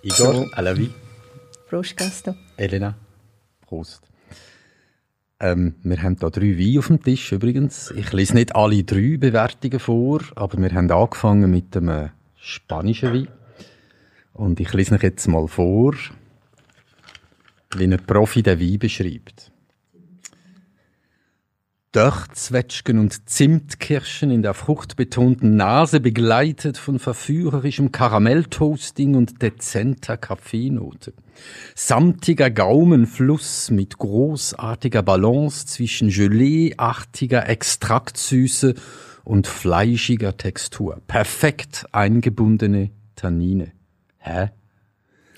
Igor, 0.04 0.50
à 0.54 0.62
la 0.62 0.74
vie. 0.74 0.90
Prost, 1.70 1.96
Gaston. 1.96 2.36
Elena. 2.58 2.96
Prost. 3.68 4.02
Ähm, 5.40 5.76
wir 5.84 6.02
haben 6.02 6.18
hier 6.20 6.30
drei 6.32 6.58
Weine 6.58 6.80
auf 6.80 6.88
dem 6.88 7.04
Tisch 7.04 7.32
übrigens. 7.32 7.92
Ich 7.92 8.12
lese 8.12 8.34
nicht 8.34 8.56
alle 8.56 8.84
drei 8.84 9.18
Bewertungen 9.18 9.80
vor, 9.80 10.22
aber 10.36 10.58
wir 10.58 10.74
haben 10.74 10.90
angefangen 10.90 11.52
mit 11.52 11.78
einem 11.78 12.10
spanischen 12.36 13.14
Wein. 13.14 13.28
Und 14.34 14.60
ich 14.60 14.74
lese 14.74 14.96
euch 14.96 15.04
jetzt 15.04 15.28
mal 15.28 15.48
vor, 15.48 15.94
wie 17.76 17.84
ein 17.84 17.98
Profi 18.06 18.42
den 18.42 18.60
Wein 18.60 18.80
beschreibt. 18.80 19.52
Dörrzwetschgen 21.92 23.00
und 23.00 23.30
Zimtkirschen 23.30 24.30
in 24.30 24.42
der 24.42 24.54
fruchtbetonten 24.54 25.56
Nase, 25.56 26.00
begleitet 26.00 26.78
von 26.78 27.00
verführerischem 27.00 27.92
Karamelltoasting 27.92 29.16
und 29.16 29.42
dezenter 29.42 30.18
Kaffeenote. 30.18 31.14
Samtiger 31.76 32.52
Gaumenfluss 32.52 33.72
mit 33.72 33.98
großartiger 33.98 35.02
Balance 35.02 35.66
zwischen 35.66 36.10
Gelee-artiger 36.10 37.48
Extraktsüße 37.48 38.76
und 39.24 39.48
fleischiger 39.48 40.38
Textur. 40.38 41.02
Perfekt 41.08 41.86
eingebundene 41.92 42.92
Tannine. 43.16 43.72
Hä? 44.18 44.50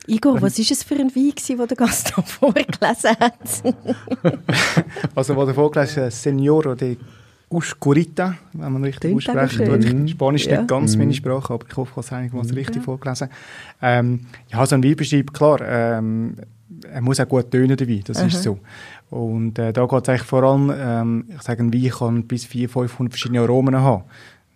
Igor, 0.10 0.42
was 0.42 0.58
ist 0.60 0.72
es 0.72 0.84
für 0.84 0.96
ein 0.96 1.16
Wein, 1.16 1.34
den 1.48 1.68
der 1.68 1.78
Gaston 1.78 2.24
vorgelesen 2.26 3.12
hat? 3.20 3.64
also, 5.16 5.36
was 5.36 5.48
er 5.48 5.54
vorgelesen 5.54 6.04
hat, 6.04 6.14
Signoro 6.14 6.76
de 6.76 6.98
Uscurita, 7.52 8.36
wenn 8.54 8.74
man 8.74 8.84
richtig 8.84 9.02
Klingt 9.02 9.30
aussprechen 9.30 9.66
tut. 9.66 10.10
Spanisch 10.10 10.46
Ja. 10.46 10.58
nicht 10.60 10.68
ganz 10.68 10.96
meine 10.96 11.14
Sprache, 11.14 11.54
aber 11.54 11.66
ich 11.68 11.76
hoffe, 11.76 11.90
ich 11.90 11.96
habe 11.98 12.06
es 12.06 12.14
einigermaßen 12.14 12.54
richtig 12.54 12.84
vorgelesen. 12.84 13.30
Ähm, 13.82 14.22
ja, 14.50 14.66
so 14.66 14.76
ein 14.76 14.84
Wein 14.84 14.96
beschreibt, 14.96 15.34
klar, 15.34 15.60
ähm, 15.62 16.36
er 16.92 17.02
muss 17.02 17.20
auch 17.20 17.28
gut 17.28 17.50
tönen, 17.50 17.76
der 17.76 17.88
Wein, 17.88 18.04
das 18.06 18.22
ist 18.22 18.44
so. 18.44 18.60
Und 19.10 19.58
äh, 19.58 19.74
da 19.74 19.86
geht 19.88 20.04
es 20.04 20.10
eigentlich 20.10 20.22
vor 20.24 20.44
allem, 20.44 20.72
ähm, 20.78 21.26
ich 21.36 21.42
sage, 21.42 21.64
ein 21.64 21.74
Wein 21.74 21.90
kann 21.90 22.24
bis 22.28 22.46
400, 22.46 22.92
500 22.92 23.14
verschiedene 23.14 23.42
Aromen 23.42 23.76
haben. 23.76 24.04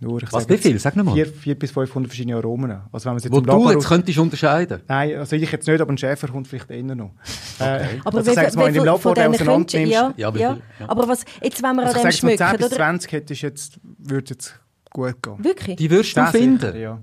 Nur, 0.04 0.22
ich 0.22 0.32
Was, 0.34 0.48
wie 0.50 0.58
viel? 0.58 0.78
Sag 0.80 0.96
noch 0.96 1.04
mal. 1.06 1.14
4, 1.14 1.26
4 1.26 1.56
bis 1.60 1.72
500 1.72 2.10
verschiedene 2.10 2.36
Aromen. 2.38 2.72
Also 2.92 3.06
wenn 3.06 3.14
man 3.14 3.24
jetzt 3.24 3.32
Wo 3.32 3.38
im 3.38 3.46
du 3.46 3.72
jetzt 3.72 3.88
könntest 3.88 4.18
unterscheiden. 4.18 4.82
Nein, 4.88 5.16
also 5.18 5.36
ich 5.36 5.52
jetzt 5.52 5.68
nicht, 5.68 5.82
aber 5.82 5.92
ein 5.92 5.98
Schäfer 5.98 6.28
kommt 6.28 6.48
vielleicht 6.48 6.70
eher 6.70 6.84
noch. 6.84 7.12
Äh, 7.60 8.00
Aber 8.04 8.18
also 8.18 8.30
ich 8.32 8.36
sage 8.36 8.56
mal, 8.58 8.66
wenn 8.66 8.74
du 8.74 8.80
im 8.82 8.86
von- 8.88 9.00
von 9.00 9.14
Labor 9.14 9.14
den 9.16 9.24
denen 9.24 9.34
auseinander 9.34 9.66
könntest- 9.66 9.74
nimmst, 9.76 9.94
ja, 9.94 10.14
Ja, 10.18 10.36
ja. 10.36 10.58
Ja. 10.80 10.90
Aber 10.90 11.08
was, 11.08 11.26
jetzt 11.42 11.64
wenn 11.64 11.76
wir 11.76 11.84
also 11.86 11.96
an 11.96 12.02
dem 12.04 12.10
jetzt 12.12 12.24
mal 12.24 12.30
10 12.30 12.38
schmücken, 12.38 12.58
bis 12.58 12.66
oder? 12.68 12.76
20 12.76 13.12
hättest 13.12 13.42
jetzt, 13.42 13.80
würde 13.98 14.30
jetzt 14.32 14.60
gut 14.92 15.22
gehen. 15.24 15.44
Wirklich? 15.44 15.76
Die 15.78 15.90
wirst 15.90 16.18
du 16.18 16.22
10 16.22 16.32
finden. 16.32 16.60
sicher, 16.60 16.76
ja. 16.78 17.02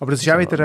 Aber 0.00 0.12
das 0.12 0.22
ist 0.22 0.30
auch 0.32 0.38
wieder 0.38 0.58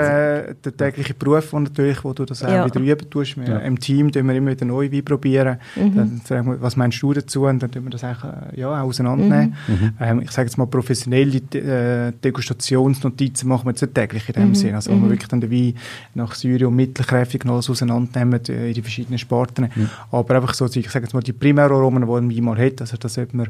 äh, 0.48 0.54
der 0.64 0.76
tägliche 0.76 1.12
Beruf, 1.12 1.52
wo, 1.52 1.58
natürlich, 1.58 2.04
wo 2.04 2.12
du 2.12 2.24
das 2.24 2.44
auch 2.44 2.48
Ja. 2.48 2.64
wieder 2.66 2.80
üben 2.80 3.10
tust. 3.10 3.36
Wir, 3.36 3.60
Im 3.62 3.80
Team 3.80 4.12
tun 4.12 4.28
wir 4.28 4.34
immer 4.36 4.52
wieder 4.52 4.64
neu 4.64 4.90
Wein 4.92 5.04
probieren. 5.04 5.58
Mhm. 5.74 5.96
Dann 5.96 6.20
fragen 6.24 6.46
wir, 6.52 6.62
was 6.62 6.76
meinst 6.76 7.02
du 7.02 7.12
dazu? 7.12 7.44
Und 7.46 7.60
dann 7.60 7.70
tun 7.72 7.82
wir 7.84 7.90
das 7.90 8.04
auch, 8.04 8.22
äh, 8.24 8.60
ja, 8.60 8.68
auch 8.68 8.86
auseinandernehmen. 8.86 9.54
Mhm. 9.66 9.92
Ähm, 10.00 10.20
ich 10.22 10.30
sage 10.30 10.46
jetzt 10.46 10.56
mal, 10.56 10.66
professionelle 10.66 11.38
äh, 11.52 12.12
Degustationsnotizen 12.22 13.48
machen 13.48 13.66
wir 13.66 13.70
jetzt 13.72 13.82
nicht 13.82 13.94
täglich 13.94 14.28
in 14.28 14.34
dem 14.34 14.48
Mhm. 14.50 14.54
Sinn. 14.54 14.74
Also 14.74 14.92
wo 14.92 15.02
wir 15.02 15.10
wirklich 15.10 15.28
dann 15.28 15.40
den 15.40 15.50
Wein 15.50 15.74
nach 16.14 16.34
Säure 16.34 16.68
und 16.68 16.76
mittelkräftig 16.76 17.44
noch 17.44 17.54
alles 17.54 17.68
auseinandernehmen 17.70 18.40
äh, 18.48 18.68
in 18.68 18.74
die 18.74 18.82
verschiedenen 18.82 19.18
Sparten. 19.18 19.68
Aber 20.10 20.34
einfach 20.36 20.54
so, 20.54 20.66
ich 20.66 20.90
sage 20.90 21.06
jetzt 21.06 21.12
mal, 21.12 21.22
die 21.22 21.32
Primäraromen, 21.32 22.06
die 22.06 22.12
ein 22.12 22.36
Wein 22.36 22.44
mal 22.44 22.58
hat, 22.58 22.80
also 22.80 22.96
das 22.96 23.14
sollte 23.14 23.36
man 23.36 23.48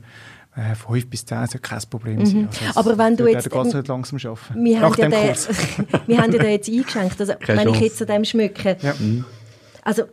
äh, 0.56 0.74
5 0.74 1.08
bis 1.10 1.24
10 1.26 1.38
sollte 1.38 1.58
kein 1.58 1.80
Problem 1.90 2.24
sein. 2.26 2.48
Also 2.68 2.80
Aber 2.80 2.98
wenn 2.98 3.16
du 3.16 3.26
jetzt- 3.26 3.46
es 3.46 3.74
nicht 3.74 3.88
langsam 3.88 4.18
arbeiten. 4.30 4.64
Wir 4.64 4.80
Nach 4.80 4.96
haben, 4.98 5.00
ja 5.00 5.08
dem 5.08 5.10
den, 5.10 5.98
wir 6.06 6.18
haben 6.18 6.32
ja 6.32 6.38
den 6.38 6.50
jetzt 6.50 6.68
eingeschenkt. 6.68 7.20
Also, 7.20 7.34
Keine 7.40 7.60
wenn 7.60 7.68
ich 7.68 7.74
Chance. 7.74 7.84
jetzt 7.84 8.02
an 8.02 8.06
dem 8.08 8.24
schmücke, 8.24 8.76
Ja. 8.82 8.94
also 9.82 10.04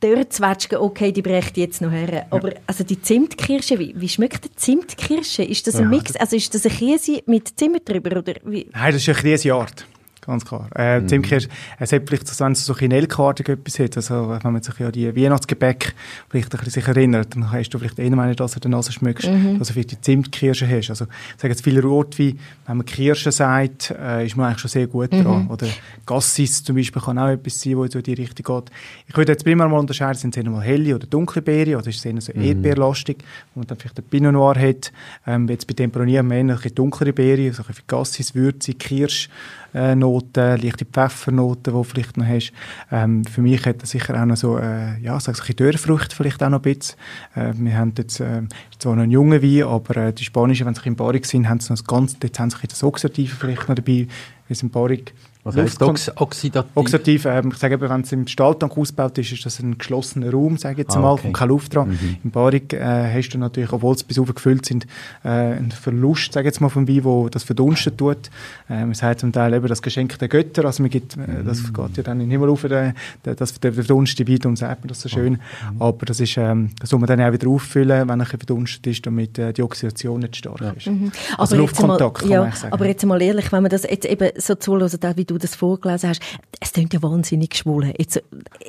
dort 0.00 0.32
Zwetschgen, 0.32 0.78
okay, 0.78 1.10
die 1.12 1.22
breche 1.22 1.50
ich 1.50 1.56
jetzt 1.56 1.80
noch 1.80 1.90
her. 1.90 2.26
Aber 2.30 2.52
also 2.66 2.84
die 2.84 3.00
Zimtkirsche, 3.00 3.78
wie, 3.78 3.94
wie 3.96 4.08
schmeckt 4.08 4.44
die 4.44 4.54
Zimtkirsche? 4.54 5.42
Ist 5.42 5.66
das 5.66 5.76
ein 5.76 5.82
Ja, 5.84 5.88
Mix? 5.88 6.14
Also 6.16 6.36
ist 6.36 6.54
das 6.54 6.64
ein 6.66 6.72
Käse 6.72 7.22
mit 7.26 7.58
Zimt 7.58 7.88
drüber? 7.88 8.16
Oder 8.18 8.34
wie? 8.44 8.68
Nein, 8.72 8.92
das 8.92 9.02
ist 9.02 9.08
eine 9.08 9.18
Krisenart. 9.18 9.86
Ganz 10.28 10.44
klar. 10.44 10.68
Äh, 10.76 11.00
Mhm. 11.00 11.08
Zimtkirsche, 11.08 11.48
es 11.78 11.90
hat 11.90 12.02
vielleicht, 12.06 12.28
so, 12.28 12.44
wenn 12.44 12.52
es 12.52 12.66
so 12.66 12.74
chinellkartig 12.74 13.48
etwas 13.48 13.78
hat, 13.78 13.96
also 13.96 14.28
wenn 14.28 14.52
man 14.52 14.62
sich 14.62 14.78
ja 14.78 14.90
die 14.90 15.16
Weihnachtsgebäck 15.16 15.94
vielleicht 16.28 16.54
ein 16.54 16.58
bisschen 16.58 16.70
sich 16.82 16.86
erinnert, 16.86 17.34
dann 17.34 17.50
hast 17.50 17.70
du 17.70 17.78
vielleicht 17.78 17.98
eher 17.98 18.14
meine, 18.14 18.36
dass 18.36 18.52
du 18.52 18.60
den 18.60 18.72
Nase 18.72 18.92
schmückst, 18.92 19.26
dass 19.58 19.68
du 19.68 19.72
vielleicht 19.72 19.92
die 19.92 20.00
Zimtkirsche 20.02 20.68
hast. 20.68 20.90
Also, 20.90 21.06
ich 21.06 21.40
sage 21.40 21.52
jetzt 21.54 21.64
viele 21.64 21.80
Rotwein, 21.82 22.38
wenn 22.66 22.76
man 22.76 22.84
Kirsche 22.84 23.32
sagt, 23.32 23.90
äh, 23.98 24.26
ist 24.26 24.36
man 24.36 24.46
eigentlich 24.48 24.58
schon 24.60 24.68
sehr 24.70 24.86
gut 24.86 25.10
dran. 25.12 25.48
Oder 25.48 25.66
Gassis 26.04 26.62
zum 26.62 26.76
Beispiel 26.76 27.00
kann 27.00 27.18
auch 27.18 27.28
etwas 27.28 27.58
sein, 27.62 27.76
wo 27.78 27.86
so 27.86 27.98
in 27.98 28.04
die 28.04 28.12
Richtung 28.14 28.56
geht. 28.62 28.70
Ich 29.06 29.16
würde 29.16 29.32
jetzt 29.32 29.44
primär 29.44 29.66
mal 29.66 29.78
unterscheiden, 29.78 30.18
sind 30.18 30.36
es 30.36 30.44
eher 30.44 30.50
mal 30.50 30.60
helle 30.62 30.94
oder 30.94 31.06
dunkle 31.06 31.40
Beere, 31.40 31.78
oder 31.78 31.86
ist 31.88 31.96
es 31.96 32.04
eher 32.04 32.20
so 32.20 32.32
erdbeerlastig, 32.32 33.16
wo 33.54 33.60
man 33.60 33.66
dann 33.66 33.78
vielleicht 33.78 33.96
den 33.96 34.04
Pinot 34.04 34.34
Noir 34.34 34.56
hat. 34.58 34.92
Ähm, 35.26 35.48
jetzt 35.48 35.66
bei 35.66 35.72
Tempranillo 35.72 36.18
haben 36.18 36.28
wir 36.28 36.36
eher 36.36 36.42
ein 36.42 36.48
bisschen 36.48 36.74
dunklere 36.74 37.14
Beere, 37.14 37.50
so 37.54 37.62
ein 37.62 37.66
bisschen 37.68 37.84
Gassis, 37.86 38.34
Würze, 38.34 38.74
Kirsch, 38.74 39.30
Noten, 39.72 40.60
leichte 40.60 40.84
Pfeffernoten, 40.84 41.64
die 41.64 41.70
du 41.70 41.82
vielleicht 41.82 42.16
noch 42.16 42.26
hast. 42.26 42.52
Ähm, 42.90 43.24
für 43.24 43.42
mich 43.42 43.64
hat 43.66 43.82
das 43.82 43.90
sicher 43.90 44.20
auch 44.20 44.26
noch 44.26 44.36
so, 44.36 44.58
äh, 44.58 44.98
ja, 45.00 45.18
sag 45.20 45.48
ich, 45.48 45.56
Dörrfrüchte 45.56 46.16
vielleicht 46.16 46.42
auch 46.42 46.48
noch 46.48 46.58
ein 46.58 46.74
bisschen. 46.74 46.96
Äh, 47.34 47.52
wir 47.54 47.76
haben 47.76 47.92
jetzt, 47.98 48.20
äh, 48.20 48.42
zwar 48.78 48.96
noch 48.96 49.02
ein 49.02 49.10
junger 49.10 49.42
Wein, 49.42 49.64
aber 49.64 49.96
äh, 49.96 50.12
die 50.12 50.24
Spanischen, 50.24 50.66
wenn 50.66 50.74
sie 50.74 50.86
in 50.86 50.96
Barik 50.96 51.26
sind, 51.26 51.48
haben 51.48 51.60
sie 51.60 51.72
noch 51.72 51.78
das 51.78 51.86
Ganze, 51.86 52.16
jetzt 52.22 52.38
haben 52.38 52.50
sie 52.50 52.66
das 52.66 52.82
Oxidative 52.82 53.36
vielleicht 53.36 53.68
noch 53.68 53.76
dabei, 53.76 54.06
wie 54.46 54.52
es 54.52 54.62
in 54.62 54.70
Barik 54.70 55.12
Was 55.56 55.78
Luftkon- 55.78 55.88
Ox 55.90 56.12
Oxidativ? 56.16 56.70
Oxidativ, 56.74 57.24
ähm, 57.24 57.50
ich 57.52 57.58
sage 57.58 57.74
eben, 57.74 57.88
wenn 57.88 58.00
es 58.02 58.12
im 58.12 58.26
Stahltank 58.26 58.76
ausgebaut 58.76 59.16
ist, 59.18 59.32
ist 59.32 59.44
das 59.46 59.58
ein 59.60 59.78
geschlossener 59.78 60.30
Raum, 60.30 60.56
sage 60.58 60.74
ich 60.74 60.78
jetzt 60.78 60.96
Ah, 60.96 61.00
mal, 61.00 61.12
okay. 61.12 61.28
und 61.28 61.32
keine 61.32 61.48
Luft 61.48 61.74
dran. 61.74 61.98
Im 62.22 62.30
Barik 62.30 62.72
äh, 62.72 63.12
hast 63.14 63.30
du 63.30 63.38
natürlich, 63.38 63.72
obwohl 63.72 63.94
es 63.94 64.02
bis 64.04 64.18
oben 64.18 64.34
gefüllt 64.34 64.66
sind, 64.66 64.86
äh, 65.24 65.28
einen 65.28 65.70
Verlust, 65.70 66.32
sage 66.32 66.48
ich 66.48 66.52
jetzt 66.54 66.60
mal, 66.60 66.68
vom 66.68 66.86
Wein, 66.88 67.04
wo 67.04 67.28
das 67.28 67.42
verdunstet 67.44 67.98
tut. 67.98 68.30
Äh, 68.68 68.84
man 68.84 68.94
sagt 68.94 69.20
zum 69.20 69.32
Teil 69.32 69.52
eben 69.54 69.66
das 69.66 69.82
Geschenk 69.82 70.18
der 70.18 70.28
Götter, 70.28 70.64
also 70.64 70.82
man 70.82 70.90
gibt, 70.90 71.16
äh, 71.16 71.42
das 71.44 71.72
geht 71.72 71.96
ja 71.96 72.02
dann 72.02 72.20
in 72.20 72.26
den 72.26 72.30
Himmel 72.32 72.48
rauf, 72.50 72.62
der, 72.62 72.94
der, 73.24 73.34
das, 73.34 73.58
der 73.60 73.72
verdunstete 73.72 74.30
Wein, 74.30 74.38
darum 74.38 74.56
sagt 74.56 74.82
man 74.82 74.88
das 74.88 75.00
so 75.00 75.08
schön. 75.08 75.38
Aber 75.78 76.04
das 76.06 76.20
ist, 76.20 76.36
ähm, 76.36 76.70
das 76.80 76.90
soll 76.90 76.98
man 77.00 77.06
dann 77.06 77.20
auch 77.20 77.32
wieder 77.32 77.48
auffüllen, 77.48 78.08
wenn 78.08 78.20
er 78.20 78.26
verdunstet 78.26 78.86
ist, 78.86 79.06
damit 79.06 79.38
äh, 79.38 79.52
die 79.52 79.62
Oxidation 79.62 80.20
nicht 80.20 80.36
stark 80.36 80.60
ist. 80.76 80.88
Also 80.88 80.90
Mhm. 80.90 81.12
jetzt 81.38 81.52
Luftkontakt, 81.52 82.00
mal, 82.00 82.10
kann 82.20 82.30
ja, 82.30 82.40
man 82.42 82.52
sagen. 82.52 82.72
aber 82.72 82.86
jetzt 82.86 83.04
mal 83.06 83.22
ehrlich, 83.22 83.50
wenn 83.52 83.62
man 83.62 83.70
das 83.70 83.84
jetzt 83.84 84.04
eben 84.06 84.28
so 84.36 84.54
zuhört, 84.54 84.78
wie 85.16 85.24
du 85.24 85.37
das 85.38 85.54
vorgelesen 85.54 86.10
hast, 86.10 86.22
es 86.60 86.72
klingt 86.72 86.92
ja 86.92 87.02
wahnsinnig 87.02 87.54
schwul. 87.56 87.92
Jetzt, 87.98 88.16
äh, 88.16 88.22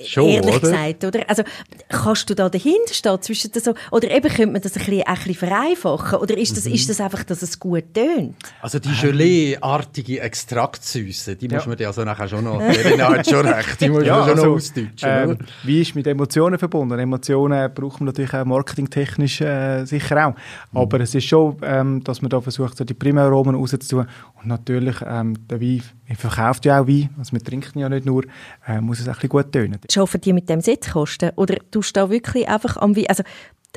Schon, 0.05 0.27
ehrlich 0.27 0.49
oder? 0.57 0.59
gesagt, 0.59 1.03
oder? 1.03 1.29
Also, 1.29 1.43
kannst 1.89 2.29
du 2.29 2.35
da 2.35 2.49
dahinter 2.49 2.93
stehen 2.93 3.21
zwischen 3.21 3.51
das 3.51 3.63
so, 3.63 3.73
oder 3.91 4.09
eben 4.11 4.29
könnte 4.29 4.51
man 4.53 4.61
das 4.61 4.73
ein 4.77 4.85
bisschen, 4.85 5.03
ein 5.07 5.15
bisschen 5.15 5.35
vereinfachen, 5.35 6.19
oder 6.19 6.37
ist 6.37 6.55
das, 6.57 6.65
Mhm. 6.65 6.73
ist 6.73 6.89
das 6.89 7.01
einfach, 7.01 7.23
dass 7.23 7.41
es 7.41 7.59
gut 7.59 7.83
tönt? 7.93 8.35
Also 8.61 8.79
die 8.79 8.89
Gelee-artige 9.01 10.19
Extraktsüße, 10.21 11.35
die 11.35 11.47
muss 11.47 11.63
Ja. 11.63 11.69
man 11.69 11.77
dir 11.77 11.87
also 11.87 12.03
nachher 12.03 12.27
schon 12.27 12.43
noch, 12.43 12.61
Elena 12.61 13.09
hat 13.09 13.27
schon 13.29 13.45
recht, 13.47 13.81
die 13.81 13.89
muss 13.89 14.05
man 14.05 14.27
schon 14.27 14.37
noch 14.37 14.45
ausdeutschen. 14.55 15.09
ähm, 15.09 15.37
wie 15.63 15.81
ist 15.81 15.95
mit 15.95 16.07
Emotionen 16.07 16.59
verbunden? 16.59 16.97
Emotionen 16.99 17.73
braucht 17.73 17.99
man 18.01 18.05
natürlich 18.07 18.33
auch 18.33 18.45
marketingtechnisch 18.45 19.41
äh, 19.41 19.85
sicher 19.85 20.27
auch. 20.27 20.35
Aber 20.73 20.99
es 20.99 21.15
ist 21.15 21.25
schon, 21.25 21.57
ähm, 21.63 22.03
dass 22.03 22.21
man 22.21 22.29
da 22.29 22.41
versucht, 22.41 22.77
so 22.77 22.83
die 22.83 22.93
Primäraromen 22.93 23.55
rauszutun. 23.55 24.07
Und 24.39 24.47
natürlich, 24.47 24.97
ähm, 25.05 25.35
der 25.49 25.61
Wein, 25.61 25.83
man 26.09 26.17
verkauft 26.17 26.65
ja 26.65 26.81
auch 26.81 26.87
Wein, 26.87 27.09
also 27.17 27.33
wir 27.33 27.43
trinken 27.43 27.79
ja 27.79 27.87
nicht 27.87 28.05
nur, 28.05 28.25
äh, 28.67 28.81
muss 28.81 28.99
es 28.99 29.07
auch 29.07 29.11
ein 29.11 29.15
bisschen 29.15 29.29
gut 29.29 29.51
tönen. 29.51 29.79
Schaffen 29.89 30.19
die 30.21 30.33
mit 30.33 30.49
dem 30.49 30.59
Sitzkosten? 30.59 31.31
Oder 31.35 31.57
tust 31.71 31.95
du 31.95 32.01
da 32.01 32.09
wirklich 32.09 32.49
einfach 32.49 32.77
am 32.77 32.95
Wein, 32.95 33.05
also 33.07 33.23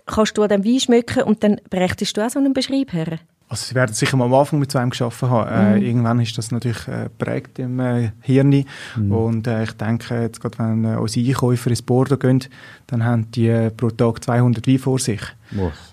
kannst 0.07 0.37
du 0.39 0.43
an 0.43 0.49
dem 0.49 0.65
Wein 0.65 0.81
schmecken 0.81 1.23
und 1.23 1.45
dann 1.45 1.61
brächtest 1.69 2.17
du 2.17 2.25
auch 2.25 2.31
so 2.31 2.39
einen 2.39 2.55
Beschreib 2.55 2.93
her? 2.93 3.19
Also 3.53 3.67
sie 3.67 3.75
werden 3.75 3.93
sicher 3.95 4.17
mal 4.17 4.25
am 4.25 4.33
Anfang 4.35 4.59
mit 4.61 4.73
so 4.73 4.79
einem 4.79 4.89
geschaffen 4.89 5.29
haben. 5.29 5.77
Äh, 5.77 5.79
irgendwann 5.87 6.19
ist 6.21 6.39
das 6.39 6.51
natürlich 6.53 6.89
äh, 6.89 7.11
prägt 7.19 7.59
im 7.59 7.79
äh, 7.81 8.11
Hirn. 8.23 8.65
Und 9.11 9.47
äh, 9.47 9.65
ich 9.65 9.73
denke, 9.73 10.23
jetzt 10.23 10.41
gerade 10.41 10.59
wenn 10.59 10.85
äh, 10.87 10.97
unsere 10.97 11.27
Einkäufer 11.29 11.69
ins 11.69 11.83
Bordeaux 11.83 12.17
gehen, 12.19 12.43
dann 12.87 13.05
haben 13.05 13.31
die 13.31 13.49
äh, 13.49 13.71
pro 13.71 13.91
Tag 13.91 14.25
200 14.25 14.67
Wein 14.67 14.79
vor 14.79 14.99
sich. 14.99 15.21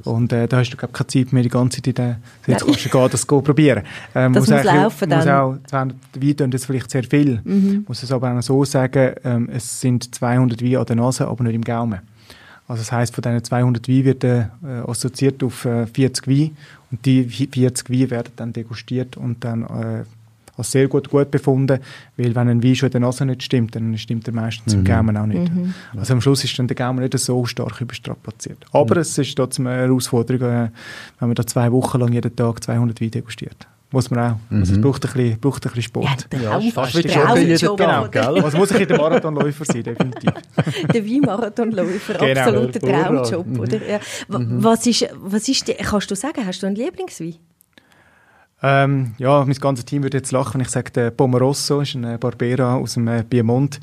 Und 0.05 0.31
äh, 0.31 0.47
da 0.47 0.57
hast 0.59 0.69
du 0.69 0.77
glaub, 0.77 0.93
keine 0.93 1.07
Zeit 1.07 1.33
mehr, 1.33 1.43
die 1.43 1.49
ganze 1.49 1.81
Zeit 1.81 1.87
in 1.87 1.95
den 1.95 2.15
Sitzkosten 2.45 2.91
gehen, 2.91 3.09
das 3.11 3.27
zu 3.27 3.41
probieren. 3.41 3.83
Ähm, 4.15 4.31
Das 4.31 4.43
muss 4.47 4.51
eigentlich- 4.53 4.73
laufen 4.75 5.09
muss 5.09 5.25
dann. 5.25 5.29
auch, 5.29 5.57
200 5.67 5.97
Wein 6.15 6.37
tun 6.37 6.51
das 6.51 6.63
vielleicht 6.65 6.89
sehr 6.89 7.03
viel. 7.03 7.41
Muss 7.85 8.03
es 8.03 8.11
aber 8.13 8.31
auch 8.31 8.41
so 8.41 8.63
sagen, 8.63 9.15
ähm, 9.25 9.49
es 9.51 9.81
sind 9.81 10.15
200 10.15 10.61
Wein 10.63 10.77
an 10.77 10.85
der 10.85 10.95
Nase, 10.95 11.27
aber 11.27 11.43
nicht 11.43 11.55
im 11.55 11.63
Gaumen. 11.65 11.99
Also 12.69 12.81
das 12.81 12.91
heißt, 12.91 13.15
von 13.15 13.23
diesen 13.23 13.43
200 13.43 13.89
Wein 13.89 14.05
wird 14.05 14.23
äh, 14.23 14.45
assoziiert 14.87 15.43
auf 15.43 15.65
äh, 15.65 15.87
40 15.87 16.27
Wein 16.27 16.55
und 16.91 17.03
die 17.03 17.23
40 17.23 17.89
Wein 17.89 18.11
werden 18.11 18.31
dann 18.35 18.53
degustiert 18.53 19.17
und 19.17 19.43
dann 19.43 19.63
äh, 19.63 20.03
als 20.55 20.71
sehr 20.71 20.87
gut 20.87 21.09
gut 21.09 21.31
befunden, 21.31 21.79
weil 22.15 22.35
wenn 22.35 22.47
ein 22.47 22.63
Wein 22.63 22.75
schon 22.75 22.87
in 22.87 22.91
der 22.91 23.01
Nase 23.01 23.25
nicht 23.25 23.41
stimmt, 23.41 23.75
dann 23.75 23.97
stimmt 23.97 24.27
er 24.27 24.33
meistens 24.35 24.73
im 24.73 24.83
Gaumen 24.83 25.17
auch 25.17 25.25
nicht. 25.25 25.51
Also 25.97 26.13
am 26.13 26.21
Schluss 26.21 26.43
ist 26.43 26.59
dann 26.59 26.67
der 26.67 26.75
Gaumen 26.75 26.99
nicht 26.99 27.17
so 27.17 27.43
stark 27.45 27.81
überstrapaziert. 27.81 28.63
Aber 28.71 28.97
es 28.97 29.17
ist 29.17 29.35
trotzdem 29.35 29.65
eine 29.65 29.77
Herausforderung, 29.77 30.41
äh, 30.47 30.69
wenn 31.19 31.29
man 31.29 31.33
da 31.35 31.47
zwei 31.47 31.71
Wochen 31.71 31.99
lang 31.99 32.13
jeden 32.13 32.35
Tag 32.35 32.63
200 32.63 33.01
Wein 33.01 33.09
degustiert. 33.09 33.67
Muss 33.91 34.11
man 34.11 34.19
auch. 34.19 34.35
Also 34.51 34.73
es 34.73 34.81
braucht 34.81 35.03
ein 35.05 35.11
bisschen, 35.13 35.39
braucht 35.39 35.65
ein 35.65 35.69
bisschen 35.69 35.81
Sport. 35.81 36.27
Ja, 36.31 36.59
Ja, 36.59 36.71
fast 36.71 36.93
wie 36.95 37.07
Joggen 37.07 37.47
jeden 37.47 37.77
Tag, 37.77 38.11
gell? 38.11 38.21
Also 38.23 38.47
es 38.47 38.53
muss 38.53 38.71
ein 38.71 38.77
bisschen 38.77 38.87
der 38.87 38.97
Marathonläufer 38.97 39.65
sein, 39.65 39.81
definitiv. 39.83 40.31
der 40.93 41.05
Weinmarathonläufer, 41.05 42.13
Genau. 42.13 42.39
absoluter. 42.41 42.79
Traumjob, 42.79 43.59
oder? 43.59 43.77
Ja. 43.87 43.97
W- 44.27 44.45
Was 44.63 44.85
ist, 44.85 45.07
was 45.15 45.47
ist, 45.49 45.67
die, 45.67 45.73
kannst 45.73 46.11
du 46.11 46.15
sagen, 46.15 46.45
hast 46.45 46.61
du 46.61 46.67
einen 46.67 46.75
Lieblingswein? 46.75 47.35
Ähm, 48.61 49.13
ja, 49.17 49.43
mein 49.45 49.55
ganzes 49.55 49.85
Team 49.85 50.03
würde 50.03 50.17
jetzt 50.17 50.31
lachen, 50.33 50.55
wenn 50.55 50.61
ich 50.61 50.69
sage, 50.69 50.91
der 50.91 51.11
Pomerosso 51.11 51.79
ist 51.81 51.95
ein 51.95 52.19
Barbera 52.19 52.75
aus 52.75 52.93
dem 52.95 53.07
äh, 53.07 53.23
Piemont. 53.23 53.79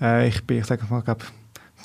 Äh, 0.00 0.28
ich 0.28 0.42
bin, 0.44 0.58
ich 0.58 0.64
sage 0.64 0.82
mal, 0.88 1.02
glaube 1.02 1.24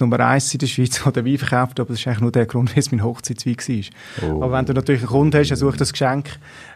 Nummer 0.01 0.19
eins 0.21 0.53
in 0.53 0.59
der 0.59 0.67
Schweiz, 0.67 1.01
der 1.03 1.25
Wein 1.25 1.37
verkauft, 1.37 1.79
aber 1.79 1.89
das 1.89 1.99
ist 1.99 2.07
eigentlich 2.07 2.21
nur 2.21 2.31
der 2.31 2.45
Grund, 2.45 2.75
wie 2.75 2.79
es 2.79 2.91
mein 2.91 3.03
Hochzeitswein 3.03 3.55
war. 3.57 4.29
Oh. 4.29 4.43
Aber 4.43 4.57
wenn 4.57 4.65
du 4.65 4.73
natürlich 4.73 5.01
einen 5.01 5.09
Kunden 5.09 5.37
hast, 5.37 5.49
er 5.51 5.57
sucht 5.57 5.79
das 5.81 5.91
Geschenk 5.91 6.29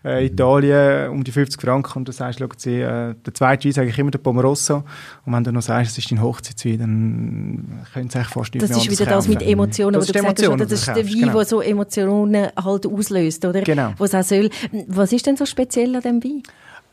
äh, 0.05 0.25
Italien 0.25 1.09
um 1.09 1.23
die 1.23 1.31
50 1.31 1.61
Franken 1.61 1.99
und 1.99 2.07
du 2.07 2.11
sagst, 2.11 2.39
schau, 2.39 2.47
sie, 2.57 2.81
äh, 2.81 3.15
der 3.25 3.33
zweite 3.33 3.65
Wein 3.65 3.73
sage 3.73 3.89
ich 3.89 3.97
immer 3.99 4.11
der 4.11 4.19
Pomerosso 4.19 4.83
und 5.25 5.33
wenn 5.33 5.43
du 5.43 5.51
noch 5.51 5.61
sagst, 5.61 5.91
es 5.91 5.97
ist 5.97 6.11
dein 6.11 6.21
Hochzeitswein, 6.21 6.77
dann 6.79 7.85
können 7.93 8.09
sie 8.09 8.17
eigentlich 8.17 8.33
fast 8.33 8.53
nicht 8.53 8.63
Das 8.63 8.69
mehr 8.71 8.79
ist 8.79 8.91
wieder 8.91 9.05
das 9.05 9.27
mit. 9.27 9.41
Emotionen, 9.41 9.93
Das 9.93 10.01
wo 10.01 10.03
ist 10.05 10.09
du 10.09 10.19
gesagt 10.19 10.39
hast, 10.41 10.47
oder? 10.49 10.65
das 10.65 10.71
ist 10.79 10.87
der 10.87 10.95
Wein, 10.97 11.13
genau. 11.19 11.33
der 11.33 11.45
so 11.45 11.61
Emotionen 11.61 12.47
halt 12.55 12.85
auslöst, 12.87 13.45
oder? 13.45 13.61
Genau. 13.61 13.93
Was 13.97 14.13
auch 14.15 14.23
soll. 14.23 14.49
Was 14.87 15.11
ist 15.13 15.25
denn 15.25 15.37
so 15.37 15.45
speziell 15.45 15.95
an 15.95 16.01
dem 16.01 16.23
Wein? 16.23 16.43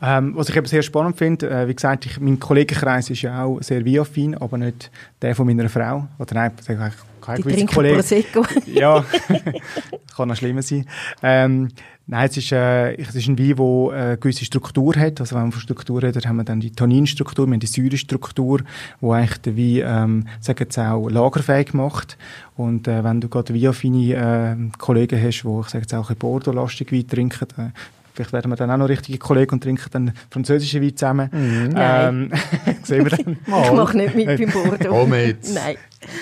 Ähm, 0.02 0.34
was 0.34 0.48
ich 0.48 0.56
eben 0.56 0.66
sehr 0.66 0.82
spannend 0.82 1.18
finde, 1.18 1.50
äh, 1.50 1.68
wie 1.68 1.74
gesagt, 1.74 2.06
ich, 2.06 2.18
mein 2.20 2.40
Kollegenkreis 2.40 3.10
ist 3.10 3.22
ja 3.22 3.44
auch 3.44 3.60
sehr 3.60 3.84
weinaffin, 3.84 4.34
aber 4.34 4.56
nicht 4.56 4.90
der 5.20 5.34
von 5.34 5.46
meiner 5.46 5.68
Frau. 5.68 6.08
Oder 6.18 6.34
nein, 6.34 6.52
sag 6.62 6.74
ich, 6.74 6.94
keine 7.20 7.36
Die 7.36 7.42
gewisse 7.42 7.56
trinken 7.56 7.74
Kollegen. 7.74 7.94
Prosecco. 7.96 8.44
Ja, 8.66 9.04
kann 10.16 10.28
noch 10.28 10.36
schlimmer 10.36 10.62
sein. 10.62 10.86
Ähm, 11.22 11.68
nein, 12.06 12.28
es 12.30 12.36
ist, 12.36 12.52
äh, 12.52 12.94
es 12.94 13.14
ist 13.14 13.28
ein 13.28 13.38
Wein, 13.38 13.56
der 13.56 13.66
äh, 13.98 14.06
eine 14.06 14.16
gewisse 14.16 14.44
Struktur 14.44 14.96
hat. 14.96 15.20
Also 15.20 15.34
wenn 15.36 15.42
man 15.42 15.52
von 15.52 15.60
Struktur 15.60 16.02
redet, 16.02 16.26
haben 16.26 16.36
wir 16.36 16.44
dann 16.44 16.60
die 16.60 16.70
Tanninstruktur, 16.70 17.46
wir 17.46 17.52
haben 17.52 17.60
die 17.60 17.66
Säurestruktur, 17.66 18.60
die 19.00 19.06
eigentlich 19.06 19.38
den 19.38 19.56
Wein, 19.56 20.04
ähm, 20.04 20.26
sagen 20.40 20.58
jetzt 20.60 20.78
auch, 20.78 21.10
lagerfähig 21.10 21.74
macht. 21.74 22.16
Und 22.56 22.88
äh, 22.88 23.04
wenn 23.04 23.20
du 23.20 23.28
gerade 23.28 23.54
weinaffine 23.54 24.14
äh, 24.14 24.78
Kollegen 24.78 25.22
hast, 25.22 25.42
die, 25.42 25.60
ich 25.60 25.68
sage 25.68 25.82
jetzt 25.82 25.94
auch 25.94 26.08
ein 26.08 26.16
Bordeaux-lastig 26.16 26.90
Wein 26.90 27.06
trinken, 27.06 27.48
äh, 27.58 27.70
Vielleicht 28.24 28.32
werden 28.32 28.50
wir 28.50 28.56
dann 28.56 28.70
auch 28.70 28.76
noch 28.76 28.88
richtige 28.88 29.18
Kollegen 29.18 29.52
und 29.52 29.62
trinken 29.62 29.88
dann 29.90 30.12
französische 30.30 30.80
Wein 30.82 30.96
zusammen. 30.96 31.30
Mhm. 31.32 31.74
Ähm, 31.76 32.32
sehen 32.82 33.04
wir 33.04 33.16
dann. 33.16 33.36
Ich 33.64 33.72
mache 33.72 33.96
nicht 33.96 34.14
mit 34.14 34.26
beim 34.26 34.50
Bordeaux. 34.50 35.06
Mit. 35.06 35.38
Nein. 35.52 35.76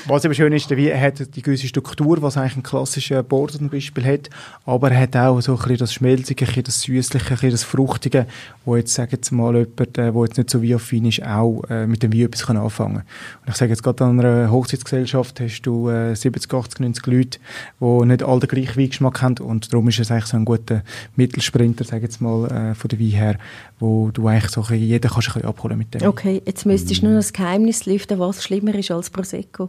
Was 0.07 0.25
eben 0.25 0.35
schön 0.35 0.53
ist, 0.53 0.71
Wein 0.71 1.01
hat 1.01 1.37
die 1.37 1.43
gewisse 1.43 1.69
Struktur, 1.69 2.21
was 2.21 2.37
eigentlich 2.37 2.57
ein 2.57 2.63
klassischer 2.65 3.23
Bordeaux 3.23 3.59
zum 3.59 3.69
Beispiel 3.69 4.05
hat, 4.05 4.29
aber 4.67 4.91
er 4.91 5.03
hat 5.03 5.17
auch 5.17 5.41
so 5.41 5.53
ein 5.53 5.59
bisschen 5.59 5.77
das 5.77 5.93
Schmelzige, 5.93 6.49
ein 6.49 6.63
das 6.65 6.83
Süßliche, 6.83 7.37
ein 7.41 7.51
das 7.51 7.63
Fruchtige, 7.63 8.27
wo 8.65 8.75
jetzt, 8.77 8.93
sagen 8.95 9.11
jetzt 9.13 9.31
mal, 9.31 9.55
jemand, 9.55 9.97
der 9.97 10.13
jetzt 10.13 10.37
nicht 10.37 10.51
so 10.51 10.63
weinaffin 10.63 11.05
ist, 11.05 11.23
auch 11.23 11.63
äh, 11.71 11.87
mit 11.87 12.03
dem 12.03 12.13
Wein 12.13 12.23
etwas 12.23 12.47
kann 12.47 12.57
anfangen 12.57 12.95
kann. 12.95 13.05
Und 13.47 13.49
ich 13.51 13.55
sage 13.55 13.71
jetzt 13.71 13.85
gerade 13.85 14.05
an 14.05 14.19
einer 14.19 14.51
Hochzeitsgesellschaft 14.51 15.39
hast 15.41 15.63
du 15.63 15.89
äh, 15.89 16.15
70, 16.17 16.53
80, 16.53 16.81
90 16.81 17.07
Leute, 17.07 17.39
die 17.81 18.07
nicht 18.07 18.23
alle 18.25 18.41
den 18.41 18.49
gleichen 18.49 18.81
Weingeschmack 18.81 19.23
haben 19.23 19.39
und 19.39 19.73
darum 19.73 19.89
ist 19.89 20.01
es 20.01 20.11
eigentlich 20.11 20.27
so 20.27 20.37
ein 20.37 20.45
guter 20.45 20.83
Mittelsprinter, 21.15 21.85
sage 21.85 22.03
jetzt 22.03 22.21
mal, 22.21 22.47
äh, 22.51 22.75
von 22.75 22.89
der 22.89 22.99
Wein 22.99 23.11
her, 23.11 23.39
wo 23.79 24.11
du 24.11 24.27
eigentlich 24.27 24.51
so 24.51 24.63
ein 24.63 24.67
bisschen, 24.67 24.87
jeder 24.89 25.09
kannst 25.09 25.29
ein 25.29 25.35
bisschen 25.35 25.49
abholen 25.49 25.79
mit 25.79 25.95
dem. 25.95 26.03
Okay, 26.03 26.43
jetzt 26.45 26.67
müsstest 26.67 27.03
du 27.03 27.07
nur 27.07 27.15
noch 27.15 27.21
das 27.21 27.33
Geheimnis 27.33 27.87
lüften, 27.87 28.19
was 28.19 28.43
schlimmer 28.43 28.75
ist 28.75 28.91
als 28.91 29.11
Prosecco. 29.11 29.68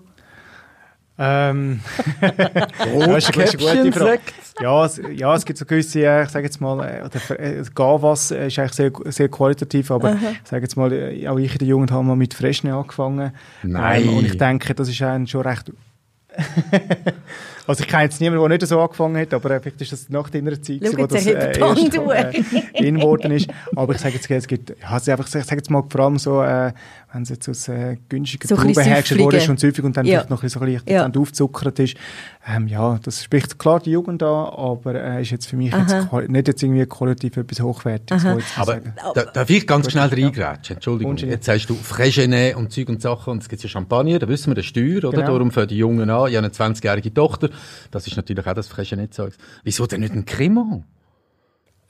Ähm, 1.21 1.81
gute 2.93 3.91
Frage. 3.91 4.19
Ja, 4.61 4.85
es, 4.85 5.01
ja, 5.15 5.35
es 5.35 5.45
gibt 5.45 5.59
so 5.59 5.65
gewisse, 5.65 5.99
äh, 5.99 6.23
ich 6.23 6.29
sage 6.29 6.45
jetzt 6.45 6.61
mal, 6.61 6.79
äh, 6.79 7.59
äh, 7.59 7.63
Gavas 7.75 8.31
ist 8.31 8.57
eigentlich 8.57 8.73
sehr, 8.73 8.91
sehr 9.05 9.27
qualitativ, 9.27 9.91
aber 9.91 10.13
ich 10.13 10.49
sage 10.49 10.63
jetzt 10.63 10.77
mal, 10.77 10.87
auch 11.27 11.37
ich 11.37 11.51
in 11.53 11.57
der 11.59 11.67
Jugend 11.67 11.91
habe 11.91 12.03
mal 12.03 12.15
mit 12.15 12.33
Fresne 12.33 12.73
angefangen. 12.73 13.33
Nein. 13.63 14.03
Ähm, 14.03 14.17
und 14.17 14.25
ich 14.25 14.37
denke, 14.37 14.73
das 14.73 14.87
ist 14.87 15.01
ein 15.01 15.27
schon 15.27 15.41
recht... 15.41 15.71
also 17.67 17.83
ich 17.83 17.89
kenne 17.89 18.03
jetzt 18.03 18.21
niemanden, 18.21 18.47
der 18.47 18.57
nicht 18.57 18.67
so 18.67 18.79
angefangen 18.79 19.17
hat, 19.17 19.33
aber 19.33 19.59
vielleicht 19.59 19.81
ist 19.81 19.91
das 19.91 20.09
nach 20.09 20.29
deiner 20.29 20.61
Zeit, 20.61 20.81
Schau, 20.85 20.97
wo 20.99 21.07
das 21.07 21.25
äh, 21.25 21.59
erst 21.59 21.95
äh, 21.95 22.87
in 22.87 23.01
worden 23.01 23.31
ist. 23.31 23.49
Aber 23.75 23.93
ich 23.93 23.99
sage 23.99 24.15
jetzt, 24.15 24.29
es 24.29 24.47
gibt, 24.47 24.69
ja, 24.69 24.95
es 24.95 25.01
ist 25.01 25.09
einfach, 25.09 25.25
ich 25.25 25.31
sage 25.31 25.57
jetzt 25.57 25.69
mal 25.69 25.83
vor 25.89 26.01
allem 26.01 26.17
so, 26.17 26.41
äh, 26.43 26.71
wenn 27.11 27.23
es 27.23 27.29
jetzt 27.29 27.49
aus 27.49 27.67
äh, 27.67 27.97
günstigen 28.07 28.47
So 28.47 28.55
Trauben 28.55 28.69
hergestellt 28.79 29.19
worden 29.21 29.35
ist 29.37 29.45
süfflige. 29.45 29.51
und 29.51 29.59
süffig 29.59 29.83
und 29.85 29.97
dann 29.97 30.05
Ja. 30.05 30.11
vielleicht 30.19 30.29
noch 30.29 30.37
ein 30.39 30.41
bisschen 30.41 30.59
so 30.59 30.65
leicht 30.65 30.89
Ja. 30.89 31.09
aufzuckert 31.09 31.79
ist. 31.79 31.95
Ähm, 32.47 32.67
ja, 32.67 32.99
das 33.01 33.23
spricht 33.23 33.57
klar 33.57 33.79
die 33.79 33.91
Jugend 33.91 34.21
an, 34.23 34.27
aber 34.53 34.95
äh, 34.95 35.21
ist 35.21 35.31
jetzt 35.31 35.47
für 35.47 35.55
mich 35.57 35.71
jetzt 35.73 35.95
nicht 36.29 36.47
jetzt 36.47 36.61
irgendwie 36.63 36.85
qualitativ 36.85 37.37
etwas 37.37 37.61
Hochwertiges. 37.61 38.25
Aber 38.25 38.41
sagen. 38.73 38.93
da, 39.15 39.23
darf 39.25 39.49
ich 39.49 39.65
ganz 39.65 39.91
schnell 39.91 40.07
reingrätschen? 40.07 40.75
Entschuldigung. 40.77 41.17
Jetzt 41.17 41.45
sagst 41.45 41.69
du 41.69 41.75
Freigenet 41.75 42.55
und 42.55 42.71
Zeug 42.71 42.89
und 42.89 43.01
Sachen 43.01 43.31
und 43.31 43.41
es 43.43 43.49
gibt 43.49 43.63
ja 43.63 43.69
Champagner, 43.69 44.19
da 44.19 44.27
wissen 44.27 44.51
wir, 44.51 44.55
das 44.55 44.65
ist 44.65 44.75
teuer, 44.75 44.97
oder? 45.05 45.11
Genau. 45.21 45.27
Darum 45.33 45.51
für 45.51 45.65
die 45.67 45.77
Jungen 45.77 46.09
an. 46.09 46.29
Ich 46.29 46.35
habe 46.35 46.45
eine 46.45 46.49
20-jährige 46.49 47.13
Tochter. 47.13 47.49
Das 47.91 48.05
ist 48.07 48.15
natürlich 48.17 48.45
auch 48.45 48.53
das 48.53 48.67
Freigenet-Zeugs. 48.67 49.37
Wieso 49.63 49.85
denn 49.87 50.01
nicht 50.01 50.13
ein 50.13 50.25
Cremant? 50.25 50.83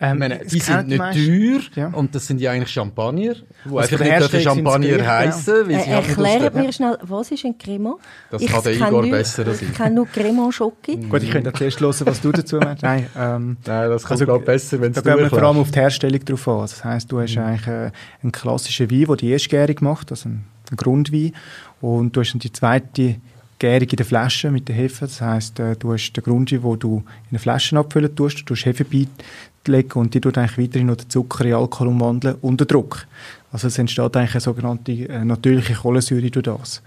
Ähm, 0.02 0.18
meine, 0.18 0.40
die 0.46 0.60
sind 0.60 0.88
nicht 0.88 0.98
meisten- 0.98 1.26
teuer 1.26 1.60
Ja. 1.76 1.88
und 1.90 2.16
das 2.16 2.26
sind 2.26 2.40
ja 2.40 2.52
eigentlich 2.52 2.70
Champagner, 2.72 3.34
die 3.34 3.78
Also 3.78 3.96
einfach 3.96 4.00
nicht 4.00 4.20
dürfen 4.22 4.40
Champagner 4.42 4.88
genau. 4.88 5.06
heissen, 5.06 5.54
weil 5.68 5.72
Äh, 5.72 5.78
halt 5.80 6.08
erklärt 6.08 6.56
mir 6.56 6.72
schnell, 6.72 6.98
was 7.02 7.32
ist 7.32 7.44
ein 7.44 7.58
Cremant? 7.58 7.98
Das 8.32 8.42
Ich 8.42 8.48
kann 8.50 8.64
der 8.64 8.74
Igor 8.76 9.02
besser 9.10 9.46
als 9.46 9.62
ich. 9.62 9.70
Ich 9.70 9.76
kenne 9.76 9.96
nur 9.96 10.08
Cremant 10.08 10.54
Schoki. 10.54 10.96
Gut, 10.96 11.22
ich 11.24 11.32
könnte 11.32 11.52
zuerst 11.52 11.82
hören, 11.82 11.96
was 12.06 12.22
du 12.22 12.32
dazu 12.32 12.60
meinst. 12.60 12.82
Nein, 12.84 13.08
ähm, 13.18 13.58
Nein, 13.66 13.90
das 13.90 14.04
kommt, 14.04 14.12
Also, 14.12 14.26
glaub 14.26 14.40
ich, 14.40 14.46
besser, 14.46 14.80
wenn 14.80 14.94
Da 14.94 15.00
es 15.00 15.04
du 15.04 15.10
gehen 15.10 15.20
wir 15.20 15.30
vor 15.30 15.44
allem 15.44 15.58
auf 15.58 15.72
die 15.72 15.80
Herstellung 15.80 16.24
drauf 16.24 16.48
an. 16.48 16.60
Also 16.62 16.76
Das 16.78 16.86
heisst, 16.86 17.12
du 17.12 17.20
hast 17.20 17.38
eigentlich 17.38 17.68
äh, 17.68 17.92
einen 18.24 18.32
klassischen 18.32 18.90
Wein, 18.90 19.06
der 19.06 19.16
die 19.18 19.32
erstgärig 19.32 19.82
macht, 19.82 20.12
also 20.12 20.30
einen 20.30 20.46
Grundwein. 20.78 21.34
Und 21.82 22.16
du 22.16 22.22
hast 22.22 22.32
dann 22.34 22.40
die 22.40 22.54
zweite 22.54 23.16
Gärung 23.60 23.90
in 23.90 23.98
der 23.98 24.06
Flasche 24.06 24.52
mit 24.52 24.68
der 24.68 24.76
Hefe. 24.76 25.06
Das 25.06 25.22
heisst, 25.22 25.60
äh, 25.60 25.76
du 25.76 25.94
hast 25.94 26.14
den 26.14 26.24
Grundwein, 26.24 26.62
den 26.62 26.80
du 26.80 26.98
in 26.98 27.04
eine 27.32 27.40
Flasche 27.40 27.78
abfüllen 27.78 28.16
tust, 28.16 28.40
du 28.40 28.44
tust 28.44 28.66
Hefe 28.66 28.86
beilegen 28.86 29.92
und 29.94 30.14
die 30.14 30.22
tut 30.22 30.38
eigentlich 30.38 30.58
weiterhin 30.58 30.88
noch 30.88 30.96
den 30.96 31.10
Zucker 31.10 31.46
in 31.46 31.54
Alkohol 31.54 31.90
umwandeln 31.90 32.36
unter 32.42 32.66
Druck. 32.66 33.06
Also 33.52 33.68
es 33.68 33.78
entsteht 33.78 34.16
eigentlich 34.16 34.32
eine 34.32 34.42
sogenannte 34.42 34.92
äh, 34.92 35.26
natürliche 35.26 35.74
Kohlensäure 35.74 36.32
durch 36.32 36.46
das. 36.46 36.82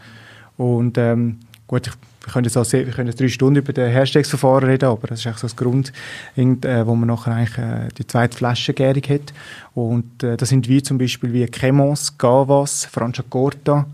Und 0.57 0.97
ähm, 0.99 1.39
gut, 1.67 1.87
ich, 1.87 1.93
wir 2.25 2.33
können 2.33 2.45
jetzt 2.45 2.57
auch 2.57 2.65
sehr, 2.65 2.87
wir 2.87 2.93
können 2.93 3.11
drei 3.11 3.29
Stunden 3.29 3.57
über 3.57 3.73
das 3.73 3.91
Herstellungsverfahren 3.91 4.69
reden, 4.69 4.89
aber 4.89 5.09
das 5.09 5.21
ist 5.21 5.27
eigentlich 5.27 5.39
so 5.39 5.47
das 5.49 5.57
Grund, 5.57 5.93
äh, 6.37 6.87
wo 6.87 6.95
man 6.95 7.09
nachher 7.09 7.35
eigentlich 7.35 7.59
äh, 7.59 7.89
die 7.99 8.07
zweite 8.07 8.37
Flaschengärung 8.37 9.03
hat. 9.09 9.33
Und 9.75 10.23
äh, 10.23 10.37
das 10.37 10.51
sind 10.51 10.69
wie 10.69 10.83
zum 10.83 10.99
Beispiel 10.99 11.33
wie 11.33 11.47
Cremons, 11.47 12.17
Gavas, 12.17 12.85
Franciacorta, 12.85 13.87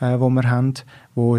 äh, 0.00 0.18
wo 0.18 0.28
wir 0.28 0.50
haben, 0.50 0.74
wo 1.18 1.36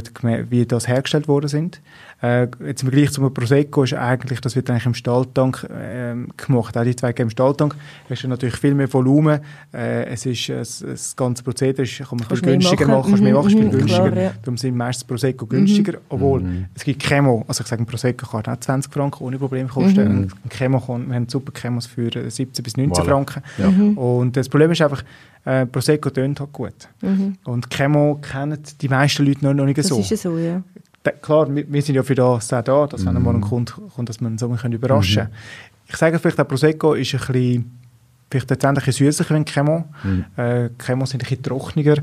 wie 0.49 0.65
das 0.65 0.87
hergestellt 0.87 1.29
worden 1.29 1.47
sind. 1.47 1.81
Äh, 2.21 2.47
jetzt 2.65 2.83
im 2.83 2.89
Vergleich 2.89 3.11
zum 3.11 3.33
Prosecco 3.33 3.83
ist 3.83 3.93
eigentlich, 3.93 4.41
das 4.41 4.55
wird 4.55 4.69
eigentlich 4.69 4.85
im 4.85 4.93
Stahltank 4.93 5.65
ähm, 5.71 6.27
gemacht. 6.35 6.77
Auch 6.77 6.83
die 6.83 6.95
zwei 6.95 7.11
im 7.11 7.29
Stahltank. 7.29 7.75
Da 8.07 8.13
hast 8.15 8.23
du 8.23 8.27
natürlich 8.27 8.57
viel 8.57 8.75
mehr 8.75 8.91
Volumen. 8.91 9.39
Äh, 9.73 10.05
es 10.05 10.25
ist, 10.25 10.49
äh, 10.49 10.57
das, 10.57 10.79
das 10.85 11.15
ganze 11.15 11.43
Prozedere 11.43 11.83
ist, 11.83 11.97
kann 11.99 12.17
man 12.17 12.27
Kannst 12.27 12.43
viel 12.43 12.53
günstiger 12.53 12.87
machen. 12.87 12.97
machen, 12.97 13.09
kannst 13.11 13.23
mehr 13.23 13.33
Mhm, 13.33 13.37
machen, 13.39 13.49
viel 13.51 13.65
mhm, 13.65 13.71
günstiger. 13.71 14.11
klar, 14.11 14.23
ja. 14.23 14.31
Darum 14.41 14.57
sind 14.57 14.75
meistens 14.75 15.03
Prosecco 15.05 15.45
günstiger, 15.45 15.99
obwohl 16.09 16.43
es 16.75 16.83
gibt 16.83 17.01
Cremo, 17.01 17.45
also 17.47 17.61
ich 17.61 17.67
sage, 17.67 17.83
ein 17.83 17.85
Prosecco 17.85 18.25
kann 18.27 18.53
auch 18.53 18.59
20 18.59 18.91
Franken 18.93 19.23
ohne 19.23 19.37
Probleme 19.37 19.69
kosten. 19.69 19.99
Ein 19.99 20.31
Cremo 20.49 20.79
kann, 20.81 21.07
wir 21.07 21.15
haben 21.15 21.29
super 21.29 21.51
Cremos 21.53 21.85
für 21.85 22.13
äh, 22.15 22.29
17 22.29 22.63
bis 22.63 22.75
19 22.75 23.01
Voilà. 23.03 23.07
Franken. 23.07 23.43
Ja. 23.57 23.67
Und 24.01 24.35
das 24.35 24.49
Problem 24.49 24.71
ist 24.71 24.81
einfach, 24.81 25.03
äh, 25.45 25.65
Prosecco 25.65 26.09
tönt 26.09 26.39
halt 26.41 26.51
gut. 26.51 26.73
Und 27.45 27.69
Cremo 27.69 28.15
kennen 28.21 28.59
die 28.81 28.89
meisten 28.89 29.25
Leute 29.25 29.45
noch, 29.45 29.53
noch 29.53 29.65
nicht 29.65 29.77
Das 29.77 29.87
so. 29.87 29.99
ist 29.99 30.09
ja 30.09 30.17
so, 30.17 30.37
ja. 30.37 30.61
Klar, 31.21 31.47
wir, 31.53 31.81
sind 31.81 31.95
ja 31.95 32.03
für 32.03 32.15
das 32.15 32.51
auch 32.53 32.61
da, 32.61 32.87
dass 32.87 33.05
wenn 33.05 33.15
einmal 33.15 33.35
ein 33.35 33.41
Kunde 33.41 33.71
kommt, 33.95 34.09
dass 34.09 34.19
man 34.19 34.37
so 34.37 34.49
können 34.49 34.73
überraschen 34.73 35.23
kann. 35.23 35.33
Ich 35.87 35.95
sage 35.95 36.19
vielleicht, 36.19 36.37
der 36.37 36.43
Prosecco 36.43 36.93
ist 36.93 37.13
ein 37.13 37.19
bisschen, 37.19 37.78
vielleicht 38.31 38.49
letztendlich 38.49 38.83
ein 38.83 38.85
bisschen 38.87 39.07
süßlicher 39.07 39.33
wie 39.35 39.39
ein 39.39 39.45
Cremant. 39.45 39.85
Äh, 40.37 40.69
Cremants 40.77 41.11
sind 41.11 41.21
ein 41.23 41.27
bisschen 41.29 41.43
trockener. 41.43 41.95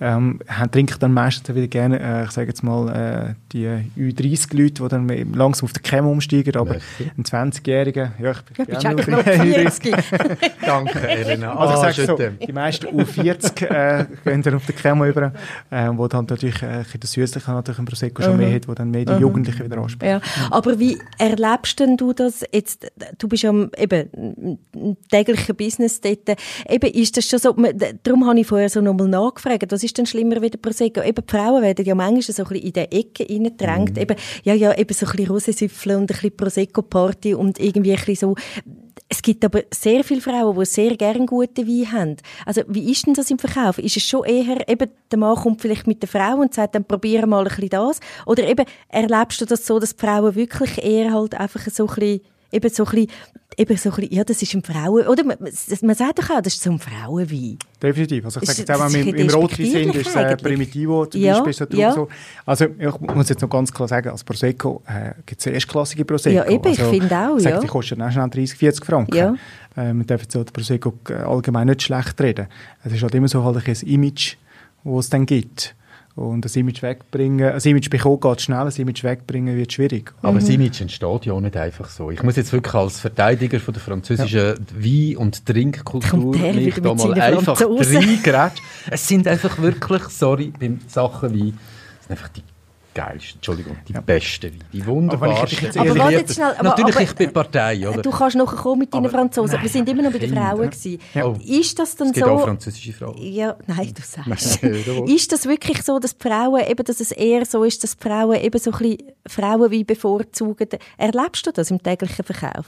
Ähm, 0.00 0.40
haben, 0.48 0.70
trinken 0.70 0.96
dann 1.00 1.12
meistens 1.12 1.54
wieder 1.54 1.66
gerne, 1.68 2.00
äh, 2.00 2.24
ich 2.24 2.30
sage 2.32 2.48
jetzt 2.48 2.62
mal, 2.62 2.88
äh, 3.30 3.34
die 3.52 3.66
Ü30-Leute, 3.96 4.82
die 4.82 4.88
dann 4.88 5.08
langsam 5.34 5.66
auf 5.66 5.72
den 5.72 5.82
Cremant 5.82 6.12
umsteigen, 6.12 6.56
aber 6.56 6.70
Merci. 6.72 7.10
ein 7.16 7.24
20-Jähriger, 7.52 8.10
ja, 8.20 8.32
ich 8.32 8.42
bin 8.42 8.66
Ja, 8.74 8.78
gerne 8.80 9.10
noch 9.10 9.22
40. 9.22 9.94
Danke, 10.66 11.08
Elena. 11.08 11.54
also 11.54 11.74
ich 11.74 11.78
Ah, 11.78 11.92
sage 11.92 12.06
so, 12.06 12.46
die 12.46 12.52
meisten 12.52 12.86
U40 12.86 13.62
äh, 13.66 14.06
gehen 14.24 14.42
dann 14.42 14.54
auf 14.54 14.66
den 14.66 14.74
Cremant 14.76 15.10
über, 15.10 15.32
äh, 15.70 15.88
wo 15.92 16.08
dann 16.08 16.26
natürlich 16.26 16.62
äh, 16.62 16.66
ein 16.66 16.82
bisschen 16.84 17.00
das 17.00 17.12
Süßliche 17.12 17.50
natürlich 17.50 17.78
im 17.78 17.84
Prosecco 17.84 18.22
schon 18.22 18.36
mehr 18.36 18.52
hat, 18.54 18.68
wo 18.68 18.74
dann 18.74 18.90
mehr 18.90 19.04
die 19.04 19.12
Jugendlichen 19.14 19.64
wieder 19.64 19.78
anspricht. 19.78 20.10
Ja. 20.10 20.20
Aber 20.50 20.78
wie 20.78 20.98
erlebst 21.18 21.78
denn 21.80 21.96
du 21.96 22.12
das 22.12 22.42
jetzt? 22.52 22.90
Du 23.18 23.28
bist 23.28 23.42
ja 23.42 23.50
im- 23.50 23.70
eben 23.76 24.58
im 24.74 24.96
täglichen 25.10 25.54
Business 25.68 26.00
dort. 26.00 26.38
Eben, 26.68 26.90
ist 26.92 27.16
das 27.16 27.26
schon 27.26 27.38
so, 27.38 27.54
darum 28.02 28.26
habe 28.26 28.40
ich 28.40 28.46
vorher 28.46 28.68
so 28.68 28.80
nochmal 28.80 29.08
nachgefragt, 29.08 29.70
was 29.70 29.84
ist 29.84 29.98
denn 29.98 30.06
schlimmer 30.06 30.40
wie 30.40 30.50
der 30.50 30.58
Prosecco? 30.58 31.02
Eben, 31.02 31.24
die 31.24 31.30
Frauen 31.30 31.62
werden 31.62 31.84
ja 31.84 31.94
manchmal 31.94 32.22
so 32.22 32.42
ein 32.42 32.48
bisschen 32.48 32.66
in 32.66 32.72
die 32.72 32.98
Ecke 32.98 33.26
reingedrängt. 33.28 33.98
Eben, 33.98 34.16
ja, 34.44 34.54
ja, 34.54 34.76
eben 34.76 34.94
so 34.94 35.06
ein 35.06 35.12
bisschen 35.12 35.28
Rosensüffel 35.28 35.96
und 35.96 36.02
ein 36.02 36.06
bisschen 36.06 36.36
Prosecco-Party 36.36 37.34
und 37.34 37.58
irgendwie 37.58 37.92
ein 37.92 38.04
bisschen 38.04 38.34
so. 38.34 38.34
Es 39.10 39.22
gibt 39.22 39.42
aber 39.44 39.62
sehr 39.72 40.04
viele 40.04 40.20
Frauen, 40.20 40.58
die 40.58 40.66
sehr 40.66 40.94
gerne 40.96 41.24
gute 41.24 41.66
Wein 41.66 41.92
haben. 41.92 42.16
Also, 42.44 42.62
wie 42.68 42.90
ist 42.90 43.06
denn 43.06 43.14
das 43.14 43.30
im 43.30 43.38
Verkauf? 43.38 43.78
Ist 43.78 43.96
es 43.96 44.02
schon 44.02 44.24
eher, 44.24 44.68
eben, 44.68 44.90
der 45.10 45.18
Mann 45.18 45.36
kommt 45.36 45.62
vielleicht 45.62 45.86
mit 45.86 46.02
der 46.02 46.10
Frau 46.10 46.36
und 46.36 46.52
sagt, 46.52 46.74
dann 46.74 46.84
probiere 46.84 47.26
mal 47.26 47.38
ein 47.38 47.48
bisschen 47.48 47.70
das? 47.70 48.00
Oder 48.26 48.46
eben, 48.46 48.66
erlebst 48.88 49.40
du 49.40 49.46
das 49.46 49.66
so, 49.66 49.78
dass 49.78 49.96
die 49.96 50.04
Frauen 50.04 50.34
wirklich 50.34 50.84
eher 50.84 51.12
halt 51.12 51.34
einfach 51.34 51.66
so 51.70 51.86
ein 51.86 51.94
bisschen, 51.94 52.20
eben 52.52 52.68
so 52.68 52.84
ein 52.84 52.90
bisschen, 52.90 53.10
eben 53.58 53.76
so 53.76 53.90
ein 53.90 53.96
bisschen, 53.96 54.12
ja, 54.14 54.24
das 54.24 54.40
ist 54.40 54.54
ein 54.54 54.62
Frauen, 54.62 55.06
oder 55.06 55.24
man, 55.24 55.36
man 55.40 55.94
sagt 55.94 56.18
doch 56.20 56.30
auch, 56.30 56.40
das 56.40 56.54
ist 56.54 56.62
so 56.62 56.70
ein 56.70 56.78
Frauenwein. 56.78 57.58
Definitiv. 57.82 58.24
Also 58.24 58.40
ich 58.40 58.48
Ist- 58.48 58.56
sage 58.56 58.60
jetzt 58.60 58.70
auch 58.70 58.84
das 58.84 58.92
mal, 58.92 58.98
ist 59.00 59.14
im, 59.14 59.30
Rotwein 59.30 59.66
sind 59.70 59.94
ist 59.96 60.16
äh. 60.16 60.36
Primitivo 60.36 61.06
zum 61.06 61.20
Ja, 61.20 61.40
Beispiel 61.42 61.68
so, 61.70 61.76
ja. 61.76 61.92
so. 61.92 62.08
Also 62.46 62.66
ich 62.66 63.00
muss 63.00 63.28
jetzt 63.28 63.42
noch 63.42 63.50
ganz 63.50 63.72
klar 63.72 63.88
sagen, 63.88 64.10
als 64.10 64.24
Prosecco 64.24 64.82
äh, 64.86 65.12
gibt 65.26 65.40
es 65.40 65.46
erstklassige 65.46 66.04
Prosecco. 66.04 66.36
Ja, 66.36 66.46
eben, 66.46 66.66
ich 66.68 66.78
also, 66.78 66.90
finde 66.90 67.16
auch, 67.18 67.36
ich 67.36 67.44
ja. 67.44 67.60
Die 67.60 67.66
kosten 67.66 68.00
auch 68.00 68.10
schnell 68.10 68.30
30, 68.30 68.56
40 68.56 68.84
Franken. 68.84 69.14
Ja. 69.16 69.34
Äh, 69.76 69.92
man 69.92 70.06
darf 70.06 70.22
jetzt 70.22 70.32
so 70.32 70.42
den 70.42 70.52
Prosecco 70.52 70.94
äh, 71.08 71.14
allgemein 71.14 71.66
nicht 71.66 71.82
schlecht 71.82 72.20
reden. 72.20 72.46
Es 72.84 72.92
ist 72.92 73.02
halt 73.02 73.14
immer 73.14 73.28
so 73.28 73.44
halt 73.44 73.66
ein 73.66 73.88
Image, 73.88 74.36
das 74.84 75.04
es 75.04 75.10
dann 75.10 75.26
gibt. 75.26 75.74
Und 76.18 76.44
das 76.44 76.56
Image 76.56 76.82
wegbringen, 76.82 77.52
ein 77.52 77.60
Image 77.60 77.90
bekommen 77.90 78.18
geht 78.18 78.40
schnell, 78.40 78.66
ein 78.66 78.72
Image 78.76 79.04
wegbringen 79.04 79.56
wird 79.56 79.72
schwierig. 79.72 80.12
Aber 80.20 80.40
das 80.40 80.48
Image 80.48 80.80
entsteht 80.80 81.26
ja 81.26 81.32
auch 81.32 81.40
nicht 81.40 81.56
einfach 81.56 81.88
so. 81.88 82.10
Ich 82.10 82.24
muss 82.24 82.34
jetzt 82.34 82.52
wirklich 82.52 82.74
als 82.74 82.98
Verteidiger 82.98 83.60
von 83.60 83.72
der 83.72 83.80
französischen 83.80 84.54
Wein- 84.74 85.16
und 85.16 85.46
Trinkkultur 85.46 86.36
mich 86.36 86.74
da 86.74 86.94
mal 86.94 87.20
einfach 87.20 87.60
reingrätschen. 87.60 88.64
Es 88.90 89.06
sind 89.06 89.28
einfach 89.28 89.58
wirklich, 89.58 90.02
sorry, 90.08 90.52
bei 90.58 90.72
Sachen 90.88 91.32
wie, 91.34 91.54
es 92.00 92.06
sind 92.08 92.10
einfach 92.10 92.28
die 92.30 92.42
geilsten, 92.98 93.36
Entschuldigung, 93.36 93.76
die 93.86 93.92
ja. 93.92 94.00
besten 94.00 94.52
Weine, 94.52 94.64
die 94.72 94.84
wunderbarsten. 94.84 95.68
Aber, 95.68 95.90
aber 95.90 95.98
warte 96.00 96.14
jetzt 96.14 96.34
schnell. 96.34 96.52
Aber, 96.58 96.62
Natürlich 96.70 96.96
aber, 96.96 97.04
ich 97.04 97.14
bin 97.14 97.32
Partei, 97.32 97.88
oder? 97.88 98.02
Du 98.02 98.10
kannst 98.10 98.36
nachher 98.36 98.56
kommen 98.56 98.80
mit 98.80 98.92
deinen 98.92 99.08
Franzosen. 99.08 99.54
Nein, 99.54 99.62
wir 99.62 99.70
sind 99.70 99.88
immer 99.88 100.02
noch 100.02 100.10
bei 100.10 100.18
den 100.18 100.34
Frauen 100.34 100.70
gewesen. 100.70 101.00
Ja. 101.14 101.26
Oh, 101.26 101.36
ist 101.46 101.78
das 101.78 101.94
dann 101.94 102.08
es 102.08 102.14
gibt 102.14 102.26
so? 102.26 102.32
auch 102.32 102.42
französische 102.42 102.92
Frauen. 102.92 103.16
Ja, 103.18 103.56
nein, 103.68 103.94
du 103.94 104.02
sagst. 104.02 104.62
ist 104.64 105.32
das 105.32 105.46
wirklich 105.46 105.82
so, 105.82 106.00
dass 106.00 106.16
Frauen 106.18 106.60
eben, 106.68 106.84
dass 106.84 106.98
es 106.98 107.12
eher 107.12 107.46
so 107.46 107.62
ist, 107.62 107.84
dass 107.84 107.94
Frauen 107.94 108.40
eben 108.40 108.58
so 108.58 108.72
ein 108.72 108.78
bisschen 108.78 108.98
Frauenwein 109.26 109.86
bevorzugen? 109.86 110.68
Erlebst 110.96 111.46
du 111.46 111.52
das 111.52 111.70
im 111.70 111.80
täglichen 111.80 112.24
Verkauf? 112.24 112.66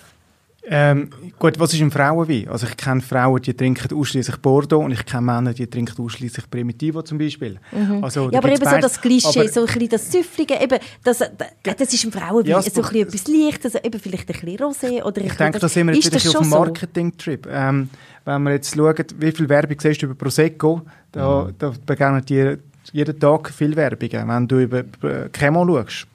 Ähm, 0.62 1.08
gut, 1.38 1.58
was 1.58 1.72
ist 1.72 1.80
ein 1.80 1.90
Frauenwein? 1.90 2.48
Also 2.48 2.66
ich 2.66 2.76
kenne 2.76 3.00
Frauen, 3.00 3.40
die 3.40 3.54
trinken 3.54 3.96
ausschließlich 3.96 4.36
Bordeaux 4.36 4.84
und 4.84 4.90
ich 4.92 5.04
kenne 5.06 5.22
Männer, 5.22 5.54
die 5.54 5.66
trinken 5.66 6.02
ausschließlich 6.02 6.50
Primitivo 6.50 7.02
zum 7.02 7.18
Beispiel. 7.18 7.58
Mhm. 7.72 8.04
Also, 8.04 8.30
ja, 8.30 8.38
aber 8.38 8.52
eben 8.52 8.64
so 8.64 8.78
das 8.78 9.00
Klischee, 9.00 9.48
so 9.48 9.60
ein 9.60 9.66
bisschen 9.66 9.88
das 9.88 10.12
Süfflige, 10.12 10.60
eben, 10.60 10.78
das, 11.02 11.18
das 11.18 11.94
ist 11.94 12.04
ein 12.04 12.12
Frauenwein, 12.12 12.50
ja, 12.50 12.62
so 12.62 12.82
ein 12.82 12.88
bisschen 12.88 13.08
etwas 13.08 13.28
Leichtes, 13.28 13.74
eben 13.76 14.00
vielleicht 14.00 14.28
ein 14.28 14.40
bisschen 14.40 14.58
Rosé 14.58 15.02
oder 15.02 15.20
Ich 15.22 15.34
denke, 15.34 15.58
da 15.58 15.68
sind 15.68 15.86
wir 15.86 15.94
jetzt 15.94 16.12
wieder 16.12 16.38
auf 16.38 16.44
dem 16.44 16.50
Marketing-Trip. 16.50 17.48
Ähm, 17.50 17.88
wenn 18.26 18.42
wir 18.42 18.52
jetzt 18.52 18.74
schauen, 18.74 18.94
wie 19.18 19.32
viel 19.32 19.48
Werbung 19.48 19.76
siehst 19.80 20.02
du 20.02 20.06
über 20.06 20.14
Prosecco, 20.14 20.82
da, 21.12 21.44
mhm. 21.44 21.54
da 21.58 21.72
begegnen 21.86 22.24
dir 22.24 22.58
jeden 22.92 23.18
Tag 23.18 23.50
viel 23.50 23.74
Werbung. 23.76 24.10
Wenn 24.12 24.48
du 24.48 24.60
über 24.60 24.84
Chemo 25.32 25.66
schaust, 25.66 26.06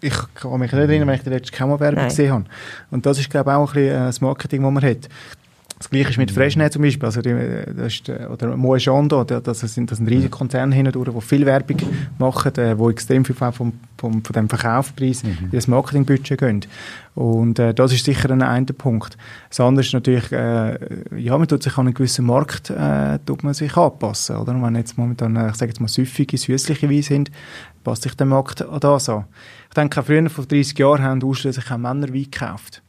ich 0.00 0.14
kann 0.34 0.52
mich 0.58 0.72
nicht 0.72 0.80
erinnern, 0.80 1.08
wenn 1.08 1.14
ich 1.14 1.22
die 1.22 1.30
letzte 1.30 1.52
Camo-Werbung 1.52 2.04
gesehen 2.04 2.32
habe. 2.32 2.44
Und 2.90 3.06
das 3.06 3.18
ist, 3.18 3.30
glaube 3.30 3.50
ich, 3.50 3.56
auch 3.56 3.68
ein 3.68 3.74
bisschen 3.74 4.02
äh, 4.02 4.06
das 4.06 4.20
Marketing, 4.20 4.62
das 4.62 4.72
man 4.72 4.84
hat. 4.84 5.08
Das 5.78 5.90
Gleiche 5.90 6.08
ist 6.08 6.16
mit 6.16 6.30
Freshnet 6.30 6.72
zum 6.72 6.82
Beispiel, 6.82 7.04
also 7.04 7.20
die, 7.20 7.34
das 7.76 7.92
ist, 7.92 8.08
oder 8.08 8.56
Moe 8.56 8.78
Jondo, 8.78 9.24
das 9.24 9.60
sind, 9.60 9.90
das 9.90 9.98
sind 9.98 10.08
riesige 10.08 10.30
Konzerne 10.30 10.74
hindurch, 10.74 11.10
die 11.14 11.20
viel 11.20 11.44
Werbung 11.44 11.76
machen, 12.18 12.54
äh, 12.56 12.74
die 12.74 12.90
extrem 12.90 13.26
viel 13.26 13.34
vom, 13.34 13.52
vom, 13.52 14.24
von 14.24 14.32
dem 14.34 14.48
Verkaufspreis 14.48 15.22
mhm. 15.22 15.36
in 15.42 15.50
das 15.50 15.68
Marketingbudget 15.68 16.38
gehen. 16.38 16.64
Und 17.14 17.58
äh, 17.58 17.74
das 17.74 17.92
ist 17.92 18.06
sicher 18.06 18.30
ein 18.30 18.40
einer 18.40 18.64
Punkt. 18.66 19.18
Das 19.50 19.60
andere 19.60 19.84
ist 19.84 19.92
natürlich, 19.92 20.32
äh, 20.32 20.78
ja, 21.18 21.36
man 21.36 21.46
tut 21.46 21.62
sich 21.62 21.76
an 21.76 21.86
einen 21.86 21.94
gewissen 21.94 22.24
Markt 22.24 22.70
äh, 22.70 23.18
tut 23.26 23.44
man 23.44 23.52
sich 23.52 23.76
anpassen, 23.76 24.36
oder? 24.36 24.52
Und 24.52 24.62
wenn 24.62 24.76
jetzt 24.76 24.96
momentan, 24.96 25.36
äh, 25.36 25.50
ich 25.50 25.56
sage 25.56 25.70
jetzt 25.70 25.80
mal, 25.80 25.88
süffige, 25.88 26.38
süßliche 26.38 26.88
Weine 26.88 27.02
sind, 27.02 27.30
passt 27.84 28.02
sich 28.02 28.14
der 28.14 28.26
Markt 28.26 28.62
an 28.62 28.80
das 28.80 29.10
an. 29.10 29.26
Ich 29.68 29.74
denke, 29.74 30.02
früher, 30.02 30.30
vor 30.30 30.46
30 30.46 30.78
Jahren, 30.78 31.02
haben 31.02 31.22
ausschließlich 31.22 31.70
auch 31.70 31.76
Männer 31.76 32.08
Wein 32.08 32.30
gekauft. 32.30 32.82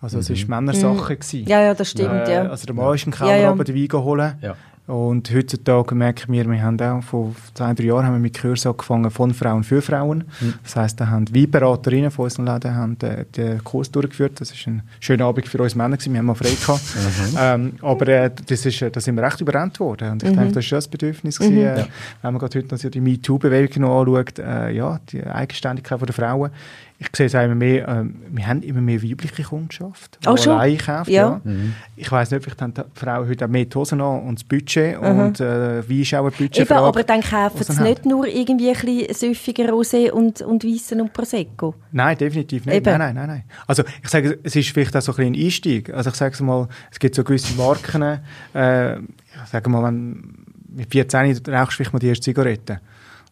Also 0.00 0.18
es 0.18 0.30
war 0.30 0.36
mhm. 0.36 0.66
Männersache. 0.66 1.18
Mhm. 1.32 1.44
Ja, 1.46 1.60
ja, 1.62 1.74
das 1.74 1.90
stimmt, 1.90 2.28
äh, 2.28 2.34
ja. 2.34 2.48
Also 2.48 2.66
der 2.66 2.74
Mann 2.74 2.94
ist 2.94 3.06
im 3.06 3.12
Keller 3.12 3.36
ja, 3.36 3.54
ja. 3.54 3.54
den 3.54 3.74
Wein 3.74 3.88
geholt. 3.88 4.36
Ja. 4.42 4.56
Und 4.86 5.34
heutzutage 5.34 5.96
merken 5.96 6.32
wir, 6.32 6.48
wir 6.48 6.62
haben 6.62 6.80
auch 6.80 7.02
vor 7.02 7.34
zwei, 7.54 7.74
drei 7.74 7.86
Jahren 7.86 8.06
haben 8.06 8.14
wir 8.14 8.20
mit 8.20 8.40
Kurs 8.40 8.64
angefangen 8.66 9.10
von 9.10 9.34
Frauen 9.34 9.64
für 9.64 9.82
Frauen. 9.82 10.24
Mhm. 10.40 10.54
Das 10.62 10.76
heisst, 10.76 11.00
da 11.00 11.08
haben 11.08 11.26
Weinberaterinnen 11.34 12.12
von 12.12 12.24
unseren 12.26 12.46
Läden 12.46 12.72
haben 12.72 12.96
den, 12.96 13.26
den 13.32 13.64
Kurs 13.64 13.90
durchgeführt. 13.90 14.40
Das 14.40 14.52
ist 14.52 14.64
ein 14.68 14.82
schöner 15.00 15.24
Abend 15.24 15.48
für 15.48 15.58
uns 15.58 15.74
Männer 15.74 15.96
gewesen. 15.96 16.12
Wir 16.12 16.20
haben 16.20 16.26
mal 16.26 16.34
frei 16.34 16.50
gehabt. 16.50 16.82
Mhm. 16.94 17.36
ähm, 17.40 17.72
aber 17.82 18.06
äh, 18.06 18.30
das 18.46 18.64
ist, 18.64 18.80
äh, 18.80 18.90
da 18.92 19.00
sind 19.00 19.16
wir 19.16 19.24
recht 19.24 19.40
überrannt 19.40 19.80
worden. 19.80 20.12
Und 20.12 20.22
ich 20.22 20.30
mhm. 20.30 20.36
denke, 20.36 20.52
das 20.52 20.64
ist 20.64 20.68
schon 20.68 20.78
ein 20.78 20.90
Bedürfnis 20.90 21.38
gewesen, 21.40 21.54
mhm. 21.56 21.62
äh, 21.62 21.78
ja. 21.80 21.86
wenn 22.22 22.32
man 22.32 22.38
gerade 22.38 22.56
heute 22.56 22.72
noch 22.72 22.90
die 22.90 23.00
MeToo-Bewegung 23.00 23.84
anschaut, 23.84 24.38
äh, 24.38 24.70
ja, 24.70 25.00
die 25.10 25.24
Eigenständigkeit 25.24 26.00
der 26.00 26.14
Frauen 26.14 26.52
ich 26.98 27.08
sehe 27.14 27.26
es 27.26 27.34
immer 27.34 27.54
mehr, 27.54 27.86
äh, 27.88 28.04
wir 28.30 28.46
haben 28.46 28.62
immer 28.62 28.80
mehr 28.80 29.02
weibliche 29.02 29.42
Kundschaft, 29.42 30.18
die 30.24 30.28
oh, 30.28 30.36
schon? 30.36 30.54
allein 30.54 30.78
kauft. 30.78 31.10
Ja. 31.10 31.22
ja. 31.22 31.40
Mhm. 31.44 31.74
Ich 31.94 32.10
weiß 32.10 32.30
nicht, 32.30 32.42
vielleicht 32.42 32.62
haben 32.62 32.72
die 32.72 32.82
Frauen 32.94 33.28
heute 33.28 33.44
auch 33.44 33.50
mehr 33.50 33.66
die 33.66 33.76
Hosen 33.76 34.00
an 34.00 34.22
und 34.22 34.38
das 34.38 34.44
Budget 34.44 35.00
mhm. 35.00 35.20
und 35.20 35.40
äh, 35.40 35.86
wie 35.86 36.02
ist 36.02 36.14
auch 36.14 36.24
ein 36.24 36.32
Budget 36.32 36.58
Eben, 36.58 36.72
aber 36.72 37.02
dann 37.02 37.20
kaufen 37.20 37.62
sie 37.62 37.82
nicht 37.82 38.06
nur 38.06 38.26
irgendwie 38.26 38.70
ein 38.70 38.80
bisschen 38.80 39.34
süffiger 39.34 39.70
Rosé 39.70 40.10
und, 40.10 40.40
und 40.40 40.64
Weissen 40.64 41.02
und 41.02 41.12
Prosecco. 41.12 41.74
Nein, 41.92 42.16
definitiv 42.16 42.64
nicht. 42.64 42.76
Eben. 42.76 42.98
Nein, 42.98 42.98
nein, 42.98 43.14
nein, 43.14 43.28
nein. 43.28 43.44
Also 43.66 43.82
ich 44.02 44.08
sage, 44.08 44.38
es 44.42 44.56
ist 44.56 44.70
vielleicht 44.70 44.96
auch 44.96 45.02
so 45.02 45.14
ein, 45.16 45.26
ein 45.26 45.34
Einstieg. 45.34 45.92
Also 45.92 46.10
ich 46.10 46.16
sage 46.16 46.42
mal, 46.42 46.66
es 46.90 46.98
gibt 46.98 47.14
so 47.14 47.22
gewisse 47.24 47.54
Marken, 47.56 48.20
äh, 48.54 48.96
ich 48.96 49.50
sage 49.52 49.68
mal, 49.68 49.82
wenn 49.84 50.46
mit 50.74 50.90
14 50.90 51.42
rauchst 51.48 51.72
du 51.72 51.76
vielleicht 51.76 51.92
mal 51.92 51.98
die 51.98 52.08
erste 52.08 52.24
Zigarette. 52.24 52.80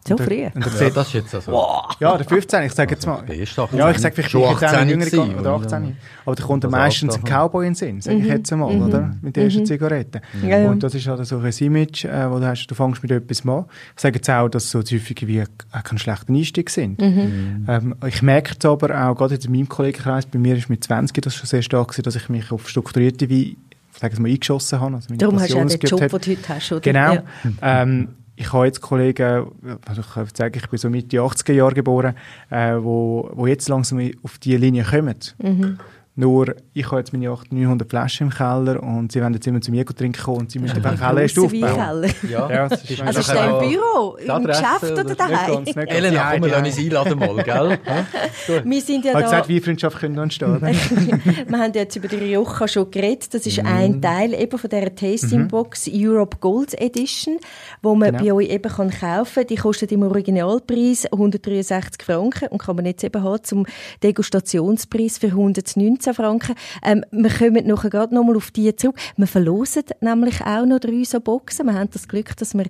So 0.06 0.18
früh? 0.18 0.42
ja, 0.42 0.50
das 0.54 1.06
ist 1.06 1.12
jetzt 1.14 1.34
also... 1.34 1.52
Wow. 1.52 1.96
Ja, 1.98 2.16
der 2.16 2.26
15, 2.26 2.64
ich 2.64 2.72
sage 2.72 2.94
jetzt 2.94 3.06
mal. 3.06 3.24
Also, 3.26 3.68
ja, 3.72 3.90
ich 3.90 3.98
sage 3.98 4.14
vielleicht 4.14 4.30
schon 4.30 4.44
18 4.44 4.88
jüngere 4.88 5.40
oder 5.40 5.52
18. 5.54 5.96
Aber 6.26 6.36
da 6.36 6.44
kommt 6.44 6.64
ja 6.64 6.70
meistens 6.70 7.14
ein 7.14 7.24
Cowboy 7.24 7.66
in 7.66 7.72
den 7.72 7.74
Sinn, 7.74 8.00
sage 8.02 8.18
ich 8.18 8.24
mhm. 8.24 8.30
jetzt 8.30 8.52
einmal, 8.52 8.74
mhm. 8.74 8.82
oder? 8.82 9.14
Mit 9.22 9.36
der 9.36 9.44
ersten 9.44 9.60
mhm. 9.60 9.66
Zigarette. 9.66 10.20
Ja, 10.42 10.58
ja. 10.58 10.70
Und 10.70 10.82
das 10.82 10.94
ist 10.94 11.06
halt 11.06 11.24
so 11.26 11.38
ein 11.38 11.52
Image, 11.58 12.04
äh, 12.04 12.30
wo 12.30 12.38
du 12.38 12.46
hast, 12.46 12.66
du 12.66 12.74
fängst 12.74 13.02
mit 13.02 13.12
etwas 13.12 13.46
an. 13.46 13.64
Ich 13.96 14.02
sage 14.02 14.16
jetzt 14.16 14.28
auch, 14.28 14.48
dass 14.48 14.70
so 14.70 14.80
häufig 14.80 15.26
wie 15.26 15.42
kein 15.70 15.98
schlechter 15.98 16.32
Einstieg 16.32 16.68
sind. 16.68 17.00
Mhm. 17.00 17.64
Ähm, 17.66 17.94
ich 18.06 18.20
merke 18.20 18.54
es 18.58 18.64
aber 18.66 19.08
auch, 19.08 19.14
gerade 19.14 19.36
in 19.36 19.52
meinem 19.52 19.68
Kollegenkreis, 19.68 20.26
bei 20.26 20.38
mir 20.38 20.56
ist 20.56 20.68
mit 20.68 20.84
20 20.84 21.22
das 21.22 21.34
schon 21.34 21.46
sehr 21.46 21.62
stark 21.62 21.88
gewesen, 21.88 22.02
dass 22.02 22.16
ich 22.16 22.28
mich 22.28 22.52
auf 22.52 22.68
strukturierte 22.68 23.30
wie 23.30 23.56
sagen 23.98 24.16
wir 24.16 24.22
mal, 24.22 24.30
eingeschossen 24.30 24.80
habe. 24.80 24.96
Also 24.96 25.14
Darum 25.14 25.40
hast 25.40 25.52
du 25.52 25.56
ja 25.56 25.64
den 25.64 25.80
Job, 25.80 26.00
den 26.00 26.08
du 26.08 26.14
heute 26.14 26.48
hast, 26.48 26.72
oder? 26.72 26.80
Genau. 26.80 27.14
Ja. 27.14 27.22
Ähm, 27.62 28.08
ich 28.36 28.52
habe 28.52 28.66
jetzt 28.66 28.80
Kollegen, 28.80 29.46
also 29.86 30.00
ich 30.00 30.10
kann 30.10 30.26
sagen, 30.34 30.54
ich 30.56 30.68
bin 30.68 30.78
so 30.78 30.90
Mitte 30.90 31.18
80er 31.18 31.52
Jahre 31.52 31.74
geboren, 31.74 32.14
äh, 32.50 32.74
wo, 32.76 33.30
wo 33.32 33.46
jetzt 33.46 33.68
langsam 33.68 34.10
auf 34.22 34.38
diese 34.38 34.56
Linie 34.56 34.84
kommen. 34.84 35.16
Mhm. 35.38 35.78
Nur, 36.16 36.54
ich 36.72 36.86
habe 36.86 36.98
jetzt 36.98 37.12
meine 37.12 37.28
800, 37.28 37.52
900 37.52 37.90
Flaschen 37.90 38.28
im 38.28 38.32
Keller 38.32 38.80
und 38.80 39.10
sie 39.10 39.20
wollen 39.20 39.34
jetzt 39.34 39.48
immer 39.48 39.60
zu 39.60 39.72
mir 39.72 39.84
trinken 39.84 40.22
kommen 40.22 40.38
und 40.38 40.50
sie 40.50 40.60
müssen 40.60 40.80
den 40.80 40.96
Keller 40.96 41.22
erst 41.22 41.38
aufbauen. 41.38 42.12
Ja. 42.30 42.50
ja 42.50 42.68
das 42.68 42.88
ist 42.88 43.00
also 43.00 43.20
ist 43.20 43.32
der 43.32 43.60
im 43.60 43.68
Büro, 43.68 44.16
im 44.16 44.44
Geschäft 44.44 44.82
oder, 44.84 45.04
oder 45.04 45.14
daheim? 45.14 45.64
Elena, 45.66 46.32
komm, 46.32 46.42
wir 46.42 46.50
lassen 46.50 46.64
uns 46.66 46.78
einladen 46.78 47.18
mal, 47.18 47.42
gell? 47.42 47.78
wir 48.64 48.80
sind 48.80 49.04
ja 49.04 49.12
da... 49.12 49.20
gesagt, 49.20 49.48
wie 49.48 49.60
Freundschaft 49.60 49.98
können 49.98 50.16
entstehen. 50.18 50.60
wir 50.62 51.58
haben 51.58 51.72
jetzt 51.74 51.96
über 51.96 52.08
die 52.08 52.16
Rioja 52.16 52.68
schon 52.68 52.90
geredet. 52.90 53.34
Das 53.34 53.46
ist 53.46 53.62
mm. 53.62 53.66
ein 53.66 54.00
Teil 54.00 54.34
eben 54.34 54.56
von 54.56 54.70
dieser 54.70 54.94
Tastingbox 54.94 55.88
mm 55.88 55.90
Europe 55.94 56.38
Gold 56.40 56.80
Edition, 56.80 57.38
wo 57.82 57.94
man 57.94 58.12
genau. 58.12 58.24
bei 58.24 58.32
euch 58.32 58.50
eben 58.50 58.72
kann 58.72 58.90
kaufen 58.90 59.34
kann. 59.34 59.46
Die 59.48 59.56
kostet 59.56 59.92
im 59.92 60.02
Originalpreis 60.02 61.06
163 61.06 62.02
Franken 62.04 62.48
und 62.48 62.58
kann 62.58 62.76
man 62.76 62.86
jetzt 62.86 63.04
eben 63.04 63.22
haben 63.22 63.42
zum 63.42 63.66
Degustationspreis 64.02 65.18
für 65.18 65.28
119 65.28 66.03
15 66.04 66.14
Franken. 66.14 66.54
Ähm, 66.82 67.04
wir 67.10 67.30
kommen 67.30 67.66
nachher 67.66 67.90
gerade 67.90 68.14
nochmal 68.14 68.36
auf 68.36 68.50
die 68.50 68.74
zurück. 68.76 68.96
Wir 69.16 69.26
verlosen 69.26 69.84
nämlich 70.00 70.40
auch 70.42 70.66
noch 70.66 70.78
drei 70.78 71.04
so 71.04 71.20
Boxen. 71.20 71.66
Wir 71.66 71.74
haben 71.74 71.90
das 71.92 72.08
Glück, 72.08 72.36
dass 72.36 72.54
wir 72.54 72.66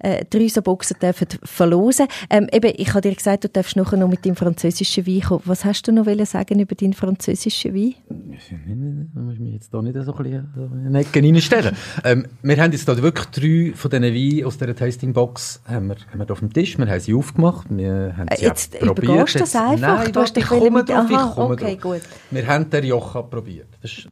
äh, 0.00 0.24
drei 0.28 0.48
so 0.48 0.60
Boxen 0.60 0.96
dürfen 1.00 1.28
verlosen. 1.42 2.06
Ähm, 2.28 2.48
eben, 2.52 2.72
ich 2.76 2.90
habe 2.90 3.00
dir 3.00 3.14
gesagt, 3.14 3.44
du 3.44 3.48
darfst 3.48 3.76
nachher 3.76 3.96
noch 3.96 4.08
mit 4.08 4.26
deinem 4.26 4.36
französischen 4.36 5.06
Wein 5.06 5.20
kommen. 5.22 5.42
Was 5.46 5.64
hast 5.64 5.88
du 5.88 5.92
noch 5.92 6.04
sagen 6.26 6.60
über 6.60 6.74
deinen 6.74 6.92
französischen 6.92 7.74
Wein? 7.74 7.94
Da 8.08 9.20
muss 9.20 9.34
ich 9.34 9.40
mich 9.40 9.54
jetzt 9.54 9.72
da 9.72 9.80
nicht 9.80 9.96
so 10.04 10.14
ein 10.14 10.22
bisschen 10.22 11.24
reinstellen. 11.24 11.76
ähm, 12.04 12.26
wir 12.42 12.56
haben 12.56 12.72
jetzt 12.72 12.86
da 12.86 12.96
wirklich 13.00 13.26
drei 13.26 13.72
von 13.74 13.90
diesen 13.90 14.04
Weinen 14.04 14.44
aus 14.44 14.58
dieser 14.58 14.74
Tastingbox 14.74 15.62
haben 15.66 15.88
wir, 15.88 15.96
haben 16.12 16.18
wir 16.18 16.30
auf 16.30 16.40
dem 16.40 16.52
Tisch. 16.52 16.78
Wir 16.78 16.86
haben 16.86 17.00
sie 17.00 17.14
aufgemacht. 17.14 17.66
Wir 17.70 18.14
haben 18.16 18.28
sie 18.36 18.44
äh, 18.44 18.48
jetzt 18.48 18.78
probiert. 18.78 19.40
das 19.40 19.56
einfach? 19.56 19.78
Nein, 19.78 20.12
du 20.12 20.20
hast 20.20 20.36
ich 20.36 20.46
komme 20.46 20.84
drauf. 20.84 21.10
Aha, 21.10 21.28
ich 21.28 21.34
komme 21.34 21.54
okay, 21.54 21.78
drauf. 21.80 21.92
gut. 21.92 22.02
Wir 22.30 22.46
haben 22.46 22.70
den 22.74 22.84
Rioja 22.84 23.22
probiert. 23.22 23.78
Das 23.80 23.92
ist 23.92 24.08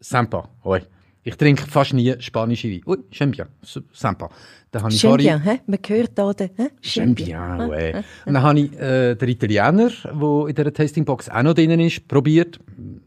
Sampa. 0.00 0.48
Hoi. 0.64 0.80
Ich 1.24 1.36
trinke 1.36 1.66
fast 1.66 1.92
nie 1.92 2.14
spanische 2.20 2.68
Wein. 2.68 2.82
Ui, 2.86 2.96
j'aime 3.12 3.32
bien. 3.32 3.48
Sympa. 3.92 4.30
Dann 4.70 4.82
habe 4.82 4.92
ich 4.94 5.02
j'aime 5.02 5.18
bien, 5.18 5.42
hä? 5.42 5.60
Man 5.66 5.78
hört 5.86 6.12
da 6.14 6.32
den, 6.32 6.50
hä? 6.56 6.70
J'aime 6.82 7.14
bien, 7.14 7.68
ouais. 7.68 8.02
Und 8.24 8.34
dann 8.34 8.42
habe 8.42 8.60
ich 8.60 8.72
äh, 8.78 9.14
den 9.14 9.28
Italiener, 9.28 9.90
der 9.90 10.48
in 10.48 10.54
dieser 10.54 10.72
Tastingbox 10.72 11.28
auch 11.28 11.42
noch 11.42 11.54
drin 11.54 11.78
ist, 11.80 12.08
probiert. 12.08 12.58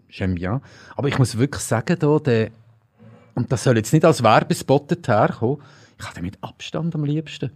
Bien. 0.10 0.62
Aber 0.96 1.08
ich 1.08 1.18
muss 1.18 1.38
wirklich 1.38 1.64
sagen, 1.64 1.98
da, 1.98 2.20
der, 2.20 2.52
und 3.34 3.52
das 3.52 3.64
soll 3.64 3.78
jetzt 3.78 3.94
nicht 3.94 4.06
als 4.06 4.22
Werbespot 4.22 4.92
herkommen, 5.08 5.58
ich 5.98 6.06
habe 6.06 6.16
den 6.16 6.26
mit 6.26 6.38
Abstand 6.42 6.94
am 6.94 7.06
liebsten. 7.06 7.52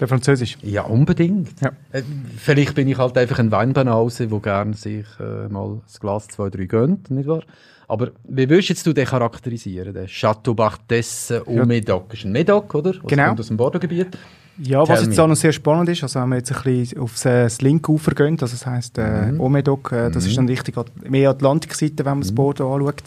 Der 0.00 0.06
Französisch? 0.06 0.56
Ja, 0.62 0.82
unbedingt. 0.82 1.60
Ja. 1.60 1.72
Äh, 1.90 2.02
vielleicht 2.36 2.74
bin 2.74 2.86
ich 2.88 2.98
halt 2.98 3.18
einfach 3.18 3.38
ein 3.38 3.50
Weinbanause, 3.50 4.28
der 4.28 4.38
gerne 4.38 4.74
sich 4.74 5.06
äh, 5.18 5.48
mal 5.48 5.74
ein 5.74 5.82
Glas, 6.00 6.28
zwei, 6.28 6.50
drei 6.50 6.66
gönnt, 6.66 7.10
nicht 7.10 7.28
wahr? 7.28 7.42
Aber 7.88 8.10
wie 8.24 8.48
würdest 8.48 8.68
jetzt 8.68 8.86
du 8.86 8.92
den 8.92 9.06
charakterisieren, 9.06 9.94
den 9.94 10.06
Chateau 10.06 10.52
Barthès 10.52 11.42
au 11.46 11.52
ja. 11.52 11.64
Medoc? 11.64 12.10
Das 12.10 12.18
ist 12.18 12.26
ein 12.26 12.32
Medoc, 12.32 12.74
oder? 12.74 12.90
Was 12.90 13.10
genau. 13.10 13.26
kommt 13.28 13.40
aus 13.40 13.48
dem 13.48 13.56
Bordeaux-Gebiet. 13.56 14.18
Ja, 14.60 14.84
Tell 14.84 14.96
was 14.96 15.06
jetzt 15.06 15.20
auch 15.20 15.28
noch 15.28 15.36
sehr 15.36 15.52
spannend 15.52 15.88
ist, 15.88 16.02
also 16.02 16.20
wenn 16.20 16.30
wir 16.30 16.36
jetzt 16.36 16.50
ein 16.50 16.62
bisschen 16.62 17.00
aufs 17.00 17.24
äh, 17.24 17.44
das 17.44 17.60
linke 17.60 17.92
Ufer 17.92 18.12
gehen, 18.12 18.36
also 18.40 18.52
das 18.52 18.66
heisst 18.66 18.98
äh, 18.98 19.32
mhm. 19.32 19.40
Omedoc, 19.40 19.92
äh, 19.92 20.10
das 20.10 20.24
mhm. 20.24 20.30
ist 20.30 20.38
dann 20.38 20.48
richtig 20.48 20.74
mehr 21.08 21.30
Atlantikseite, 21.30 22.04
wenn 22.04 22.12
man 22.12 22.20
das 22.22 22.32
mhm. 22.32 22.36
Bordeaux 22.36 22.74
anschaut. 22.74 23.04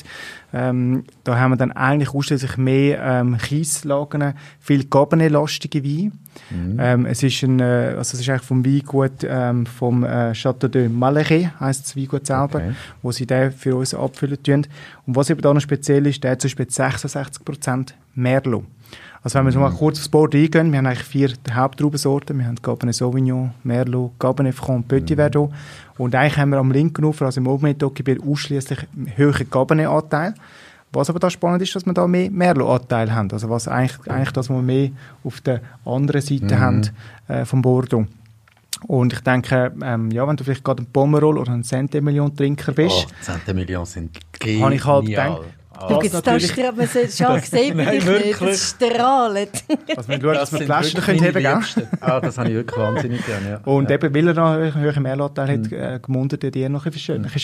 Ähm, 0.54 1.04
da 1.26 1.38
haben 1.38 1.52
wir 1.52 1.58
dann 1.58 1.74
eigentlich 1.74 2.14
ausschließlich 2.14 2.56
mehr 2.58 3.02
ähm, 3.04 3.38
Kieslagen, 3.38 4.34
viel 4.60 4.86
Cabernet-lastige 4.86 5.84
Weine. 5.84 6.12
Mhm. 6.50 6.78
Ähm, 6.80 7.06
es 7.06 7.24
ist 7.24 7.42
ein, 7.44 7.60
äh, 7.60 7.94
also 7.98 8.16
es 8.16 8.22
ist 8.22 8.30
eigentlich 8.30 8.42
vom 8.42 8.66
Weingut 8.66 9.24
ähm, 9.24 9.66
vom 9.66 10.04
äh, 10.04 10.34
Château 10.34 10.68
de 10.68 10.90
Maleret, 10.90 11.52
heisst 11.60 11.86
das 11.86 11.96
Weingut 11.96 12.26
selber, 12.26 12.60
okay. 12.60 12.72
wo 13.02 13.12
sie 13.12 13.26
den 13.26 13.52
für 13.52 13.76
uns 13.76 13.94
abfüllen 13.94 14.42
tun. 14.42 14.68
Und 15.06 15.16
was 15.16 15.30
eben 15.30 15.42
da 15.42 15.54
noch 15.54 15.62
speziell 15.62 16.06
ist, 16.08 16.24
der 16.24 16.32
hat 16.32 16.42
zum 16.42 16.50
Beispiel 16.50 16.66
66% 16.68 17.94
Merlot. 18.16 18.64
Also 19.24 19.38
wenn 19.38 19.46
wir 19.46 19.52
schon 19.52 19.62
mal 19.62 19.72
kurz 19.72 20.00
aufs 20.00 20.10
Board 20.10 20.34
eingehen, 20.34 20.72
wir 20.72 20.80
haben 20.80 20.88
eigentlich 20.88 21.06
vier 21.06 21.32
Haupttraubensorten. 21.54 22.40
Wir 22.40 22.48
haben 22.48 22.60
Cabernet 22.60 22.96
Sauvignon, 22.96 23.52
Merlot, 23.64 24.14
Cabernet 24.18 24.56
Franc, 24.56 24.88
Petit 24.88 25.16
Verdot. 25.16 25.52
Und 25.98 26.16
eigentlich 26.16 26.38
haben 26.38 26.50
wir 26.50 26.58
am 26.58 26.72
linken 26.72 27.06
Ufer, 27.06 27.26
also 27.26 27.40
im 27.40 27.46
Obermetockebiet, 27.46 28.20
ausschließlich 28.24 28.80
höheren 29.16 29.48
Cabernet-Anteil. 29.48 30.34
Was 30.94 31.10
aber 31.10 31.20
da 31.20 31.30
spannend 31.30 31.62
ist, 31.62 31.74
dass 31.76 31.86
wir 31.86 31.94
da 31.94 32.06
mehr 32.08 32.30
Merlot-Anteil 32.30 33.14
haben. 33.14 33.30
Also 33.32 33.50
was 33.50 33.68
eigentlich, 33.68 34.10
eigentlich 34.12 34.32
das, 34.32 34.50
was 34.50 34.56
wir 34.58 34.62
mehr 34.62 34.90
auf 35.24 35.40
der 35.42 35.62
anderen 35.86 36.22
Seite 36.22 36.60
haben 36.60 36.90
äh, 37.28 37.46
vom 37.46 37.62
Bordeaux. 37.62 38.06
Und 38.88 39.14
ich 39.14 39.20
denke, 39.22 39.72
ähm, 39.84 40.10
ja, 40.12 40.28
wenn 40.28 40.36
du 40.36 40.44
vielleicht 40.44 40.64
gerade 40.64 40.82
ein 40.84 40.88
Pomerol 40.88 41.38
oder 41.38 41.52
ein 41.52 41.64
Centemillion-Trinker 41.64 42.72
bist, 42.74 43.08
Oh, 43.08 43.12
Centimillion 43.22 43.86
sind 43.86 44.18
Habe 44.60 44.74
ich 44.76 44.84
halt 44.86 45.06
genial. 45.06 45.30
gedacht. 45.36 45.48
Ah, 45.74 45.88
Du 45.88 46.02
jetzt 46.02 46.28
da 46.28 46.40
sieht, 46.40 47.16
Charles 47.16 47.50
sieht 47.50 47.76
man 47.76 47.86
Nein, 47.86 48.00
dich 48.02 48.06
nicht, 48.06 48.42
es 48.42 48.70
strahlt. 48.72 49.64
also 49.96 50.10
wenn 50.10 50.20
du 50.20 50.28
schaust, 50.34 50.42
dass 50.42 50.52
wir 50.52 50.60
die 50.60 50.66
Flaschen 50.66 51.02
können 51.02 51.20
heben? 51.24 51.42
Liebsten. 51.44 51.88
Ah, 52.02 52.20
das 52.20 52.38
habe 52.38 52.50
ich 52.50 52.56
wirklich 52.56 52.78
wahnsinnig 52.80 53.26
gerne, 53.26 53.50
ja. 53.50 53.60
Und 53.64 53.90
ja. 53.90 53.96
eben, 53.96 54.14
weil 54.14 54.28
er 54.28 54.34
noch 54.34 54.52
einen 54.52 54.76
höheren 54.76 55.02
Mehrlateil 55.04 55.50
hat, 55.60 55.72
äh, 55.72 56.00
gemundet, 56.00 56.44
hat 56.44 56.56
er 56.56 56.70
noch 56.70 56.86
ein 56.86 56.92
bisschen 56.92 57.16
schöner. 57.16 57.28
Ein 57.28 57.32
bisschen 57.34 57.40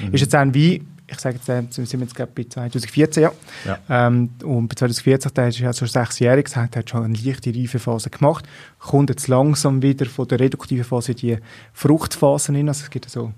schöner. 0.00 0.12
Ist 0.12 0.20
jetzt 0.20 0.34
ein 0.34 0.52
Wein, 0.54 0.86
ich 1.08 1.20
sage 1.20 1.36
jetzt, 1.36 1.48
äh, 1.48 1.62
sind 1.70 1.92
wir 1.92 2.00
jetzt 2.00 2.14
gerade 2.14 2.32
bei 2.34 2.44
2014, 2.48 3.22
ja. 3.22 3.32
Ja. 3.64 4.06
Ähm, 4.08 4.30
und 4.44 4.68
bei 4.68 4.74
2014, 4.74 5.32
der 5.34 5.48
ist 5.48 5.58
ja 5.58 5.72
schon 5.72 5.88
sechsjährig, 5.88 6.46
heißt, 6.54 6.74
er 6.74 6.80
hat 6.80 6.90
schon 6.90 7.04
eine 7.04 7.16
leichte 7.18 7.54
Reifephase 7.54 8.10
gemacht, 8.10 8.44
kommt 8.78 9.10
jetzt 9.10 9.28
langsam 9.28 9.82
wieder 9.82 10.06
von 10.06 10.26
der 10.28 10.40
reduktiven 10.40 10.84
Phase 10.84 11.12
in 11.12 11.18
die 11.18 11.38
Fruchtphase 11.72 12.52
hin. 12.52 12.68
Also 12.68 12.82
es 12.84 12.90
gibt 12.90 13.08
so, 13.08 13.32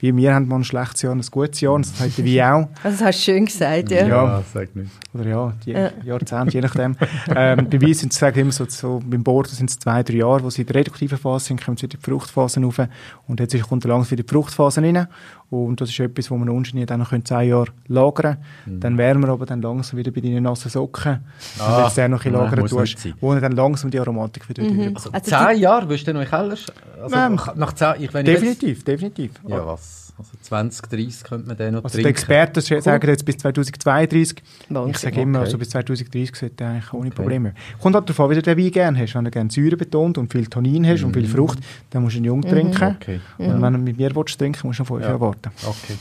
wie 0.00 0.16
wir 0.16 0.34
haben 0.34 0.48
mal 0.48 0.56
ein 0.56 0.64
schlechtes 0.64 1.02
Jahr 1.02 1.12
und 1.12 1.20
ein 1.20 1.26
gutes 1.30 1.60
Jahr, 1.60 1.74
und 1.74 1.86
das 1.86 2.00
hat 2.00 2.18
der 2.18 2.24
Wein 2.24 2.40
auch. 2.64 2.68
Also 2.82 2.98
das 2.98 3.00
hast 3.06 3.18
du 3.20 3.22
schön 3.32 3.44
gesagt, 3.46 3.90
ja. 3.92 4.06
Ja. 4.08 4.42
sag 4.52 4.74
nicht. 4.74 4.90
Oder 5.14 5.28
ja, 5.28 5.52
die 5.64 5.70
Ja. 5.70 5.90
Jahrzehnte, 6.04 6.52
je 6.54 6.60
nachdem. 6.60 6.96
ähm, 7.36 7.68
bei 7.70 7.80
Wein 7.80 7.94
sind 7.94 8.12
es 8.12 8.20
immer 8.20 8.50
so, 8.50 8.64
so 8.68 9.00
beim 9.04 9.22
Bordeaux 9.22 9.54
sind 9.54 9.70
es 9.70 9.78
zwei, 9.78 10.02
drei 10.02 10.14
Jahre, 10.14 10.42
wo 10.42 10.50
sie 10.50 10.62
in 10.62 10.66
der 10.66 10.74
reduktiven 10.76 11.18
Phase 11.18 11.44
sind, 11.46 11.64
kommen 11.64 11.76
sie 11.76 11.84
in 11.86 11.90
die 11.90 11.98
Fruchtphase 11.98 12.60
rauf 12.60 12.80
und 13.28 13.38
jetzt 13.38 13.54
ist- 13.54 13.68
kommt 13.68 13.84
er 13.84 13.90
langsam 13.90 14.10
wieder 14.10 14.24
die 14.24 14.28
Fruchtphase 14.28 14.82
rein 14.82 15.06
und 15.52 15.80
das 15.80 15.90
ist 15.90 16.00
etwas, 16.00 16.30
wo 16.30 16.36
man 16.36 16.48
ungeniert 16.48 16.88
dann 16.90 17.00
noch 17.00 17.10
zehn 17.10 17.48
Jahre 17.48 17.66
lagern 17.86 18.38
können. 18.64 18.80
Dann 18.80 18.96
wären 18.96 19.20
wir 19.20 19.28
aber 19.28 19.44
dann 19.44 19.60
langsam 19.60 19.98
wieder 19.98 20.10
bei 20.10 20.20
deinen 20.22 20.42
nassen 20.42 20.70
Socken, 20.70 21.12
Mhm. 21.12 21.60
Ah, 21.60 21.90
wenn 21.94 22.10
du 22.12 22.18
den 22.18 22.32
noch 22.32 22.40
ein 22.42 22.50
bisschen 22.50 22.50
nein, 22.50 22.50
lagern 22.50 22.66
tust, 22.68 23.08
wo 23.20 23.34
dann 23.34 23.52
langsam 23.52 23.90
die 23.90 23.98
Aromatik 24.00 24.48
wieder 24.48 24.62
mhm. 24.62 24.92
Also, 24.94 25.10
Also 25.12 25.30
zehn 25.30 25.58
Jahre, 25.60 25.88
willst 25.88 26.06
du 26.06 26.14
noch 26.14 26.20
in 26.22 26.26
den 26.26 26.30
Keller? 26.30 26.56
Also, 27.02 27.16
Ähm, 27.16 27.40
nach 27.56 27.72
zehn, 27.74 27.94
ich, 28.00 28.14
wenn 28.14 28.26
ich 28.26 28.32
Definitiv, 28.32 28.84
definitiv. 28.84 29.32
Jetzt, 29.42 29.50
ja, 29.50 29.66
was? 29.66 30.11
Also 30.22 30.38
20, 30.42 30.86
30 30.88 31.24
könnte 31.24 31.48
man 31.48 31.56
den 31.56 31.74
noch 31.74 31.84
Also 31.84 31.96
die 31.98 32.02
trinken. 32.04 32.10
Experten 32.18 32.60
sagen 32.82 33.08
jetzt 33.08 33.24
bis 33.24 33.36
2032. 33.38 34.42
Wahnsinn. 34.68 34.90
Ich 34.90 34.98
sage 34.98 35.20
immer, 35.20 35.38
Okay. 35.40 35.46
also 35.46 35.58
bis 35.58 35.70
2030 35.70 36.36
sollte 36.36 36.64
eigentlich 36.64 36.92
ohne 36.92 37.10
Probleme. 37.10 37.54
Kommt 37.80 37.94
halt 37.96 38.08
davon, 38.08 38.30
wie 38.30 38.34
du 38.36 38.42
den 38.42 38.56
Wein 38.58 38.70
gerne 38.70 38.98
hast. 39.00 39.14
Wenn 39.14 39.24
du 39.24 39.30
gerne 39.30 39.50
Säure 39.50 39.76
betont 39.76 40.18
und 40.18 40.30
viel 40.32 40.46
Tannin 40.46 40.86
hast 40.86 41.02
und 41.02 41.12
viel 41.14 41.26
Frucht, 41.28 41.58
dann 41.90 42.02
musst 42.02 42.14
du 42.14 42.18
ihn 42.20 42.24
jung 42.24 42.42
trinken. 42.42 42.84
Mhm. 42.90 42.96
Okay. 43.00 43.20
Und 43.38 43.60
wenn 43.60 43.72
du 43.72 43.78
mit 43.78 43.96
mir 43.98 44.14
willst, 44.14 44.38
trinken 44.38 44.66
musst 44.66 44.78
du 44.78 44.82
noch 44.82 44.88
fünf 44.88 45.00
Ja. 45.02 45.08
Jahre 45.08 45.20
warten. 45.20 45.50
Okay. 45.66 45.94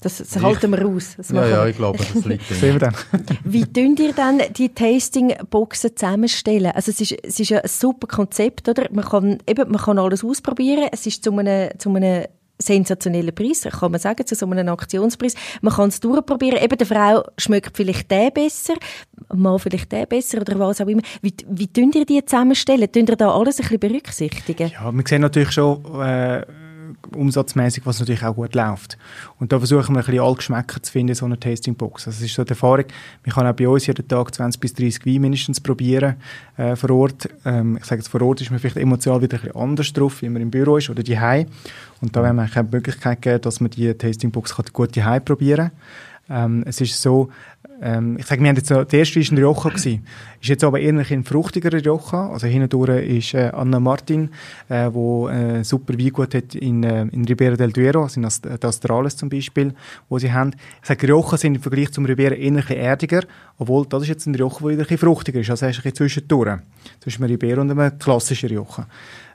Das, 0.00 0.18
das 0.18 0.40
halten 0.40 0.70
wir 0.70 0.86
aus. 0.86 1.16
Das 1.16 1.30
Ja, 1.30 1.44
ja, 1.44 1.66
ich 1.66 1.74
glaube, 1.76 1.98
das 1.98 2.24
liegt 2.24 2.44
Sehen 2.48 2.74
wir 2.74 2.78
dann. 2.78 2.94
Wie 3.44 3.64
tun 3.66 3.96
ihr 3.98 4.12
dann 4.12 4.40
die 4.56 4.68
Tastingboxen 4.68 5.96
zusammenstellen? 5.96 6.70
Also 6.72 6.92
es 6.92 7.00
ist, 7.00 7.16
es 7.24 7.40
ist 7.40 7.48
ja 7.48 7.58
ein 7.58 7.68
super 7.68 8.06
Konzept, 8.06 8.68
oder? 8.68 8.86
Man 8.92 9.04
kann, 9.04 9.38
eben, 9.48 9.68
man 9.72 9.80
kann 9.80 9.98
alles 9.98 10.22
ausprobieren. 10.22 10.88
Es 10.92 11.04
ist 11.06 11.24
zu 11.24 11.36
einem, 11.36 11.70
zu 11.78 11.92
einem 11.92 12.26
sensationellen 12.58 13.34
Preis, 13.34 13.62
kann 13.62 13.92
man 13.92 14.00
sagen, 14.00 14.26
zu 14.26 14.34
so 14.34 14.46
einem 14.46 14.68
Aktionspreis. 14.68 15.34
Man 15.60 15.72
kann 15.72 15.88
es 15.88 16.00
durchprobieren. 16.00 16.62
Eben, 16.62 16.76
der 16.76 16.86
Frau 16.86 17.22
schmeckt 17.38 17.76
vielleicht 17.76 18.10
der 18.10 18.30
besser, 18.30 18.74
mal 19.34 19.58
vielleicht 19.58 19.92
der 19.92 20.06
besser 20.06 20.40
oder 20.40 20.58
was 20.58 20.80
auch 20.80 20.86
immer. 20.86 21.02
Wie, 21.22 21.34
wie 21.48 21.68
tun 21.68 21.92
ihr 21.94 22.04
die 22.04 22.24
zusammenstellen? 22.24 22.90
Tun 22.90 23.06
ihr 23.06 23.16
da 23.16 23.30
alles 23.30 23.58
ein 23.58 23.62
bisschen 23.62 23.80
berücksichtigen? 23.80 24.70
Ja, 24.70 24.92
wir 24.92 25.04
sehen 25.06 25.22
natürlich 25.22 25.52
schon 25.52 25.84
äh, 26.02 26.44
umsatzmäßig, 27.14 27.86
was 27.86 28.00
natürlich 28.00 28.24
auch 28.24 28.34
gut 28.34 28.54
läuft. 28.54 28.98
Und 29.38 29.52
da 29.52 29.58
versuchen 29.58 29.94
wir 29.94 30.00
ein 30.00 30.06
bisschen 30.06 30.20
alle 30.20 30.34
Geschmäcker 30.34 30.82
zu 30.82 30.92
finden 30.92 31.10
in 31.10 31.14
so 31.14 31.26
einer 31.26 31.38
Tastingbox. 31.38 32.06
Also 32.06 32.18
es 32.18 32.30
ist 32.30 32.34
so 32.34 32.44
die 32.44 32.50
Erfahrung, 32.50 32.84
man 33.24 33.34
kann 33.34 33.46
auch 33.46 33.54
bei 33.54 33.68
uns 33.68 33.86
jeden 33.86 34.06
Tag 34.06 34.34
20 34.34 34.60
bis 34.60 34.74
30 34.74 35.06
Weine 35.06 35.20
mindestens 35.20 35.60
probieren 35.60 36.16
äh, 36.56 36.76
vor 36.76 36.90
Ort. 36.90 37.28
Ähm, 37.44 37.76
ich 37.78 37.84
sage 37.84 38.00
jetzt, 38.00 38.08
vor 38.08 38.22
Ort 38.22 38.40
ist 38.40 38.50
man 38.50 38.58
vielleicht 38.58 38.76
emotional 38.76 39.22
wieder 39.22 39.38
ein 39.38 39.42
bisschen 39.42 39.60
anders 39.60 39.92
drauf, 39.92 40.22
wie 40.22 40.28
man 40.28 40.42
im 40.42 40.50
Büro 40.50 40.76
ist 40.76 40.90
oder 40.90 41.02
die 41.02 41.18
Und 42.00 42.14
da 42.14 42.22
werden 42.22 42.36
wir 42.36 42.44
auch 42.44 42.64
die 42.64 42.76
Möglichkeit 42.76 43.22
geben, 43.22 43.40
dass 43.40 43.60
man 43.60 43.70
die 43.70 43.92
Tastingbox 43.94 44.54
kann 44.54 44.72
gut 44.72 44.94
die 44.94 45.02
probieren 45.20 45.70
ähm, 46.30 46.62
es 46.66 46.80
ist 46.80 47.00
so, 47.00 47.30
ähm, 47.80 48.16
ich 48.18 48.26
sage, 48.26 48.42
wir 48.42 48.48
haben 48.48 48.56
jetzt 48.56 48.70
der 48.70 48.92
erste 48.92 49.20
war 49.20 49.32
ein 49.32 49.38
Rioja 49.38 49.70
gewesen. 49.70 50.06
Ist 50.40 50.48
jetzt 50.48 50.64
aber 50.64 50.80
eher 50.80 50.94
ein 50.94 51.24
fruchtigerer 51.24 51.78
Rioja. 51.78 52.30
Also 52.30 52.46
hindurch 52.46 53.06
ist 53.06 53.34
äh, 53.34 53.50
Anna 53.54 53.78
Martin, 53.78 54.30
äh, 54.68 54.90
wo 54.92 55.28
äh, 55.28 55.62
super 55.62 55.94
Weingut 55.98 56.34
hat 56.34 56.54
in, 56.54 56.82
äh, 56.82 57.02
in 57.02 57.24
Ribera 57.24 57.56
del 57.56 57.72
Duero, 57.72 58.02
also 58.02 58.18
in 58.18 58.26
Ast 58.26 58.46
äh, 58.46 58.58
Astrales 58.60 59.16
zum 59.16 59.28
Beispiel, 59.28 59.74
wo 60.08 60.18
sie 60.18 60.32
haben. 60.32 60.52
Ich 60.82 60.88
sage, 60.88 61.06
Rioja 61.06 61.36
sind 61.36 61.54
im 61.54 61.62
Vergleich 61.62 61.92
zum 61.92 62.04
Ribera 62.04 62.34
eher 62.34 62.52
ein 62.52 62.76
erdiger, 62.76 63.22
obwohl 63.58 63.86
das 63.86 64.02
ist 64.02 64.08
jetzt 64.08 64.26
ein 64.26 64.34
Rioja, 64.34 64.56
der 64.60 64.68
wieder 64.68 64.72
ein 64.72 64.78
bisschen 64.78 64.98
fruchtiger 64.98 65.40
ist. 65.40 65.50
Also 65.50 65.66
er 65.66 65.70
ist 65.70 65.78
ein 65.78 65.82
bisschen 65.82 65.96
zwischendurch. 65.96 66.58
Zwischen 67.00 67.22
einem 67.22 67.30
Ribera 67.32 67.60
und 67.60 67.70
einem 67.70 67.98
klassischen 67.98 68.48
Rioja. 68.48 68.86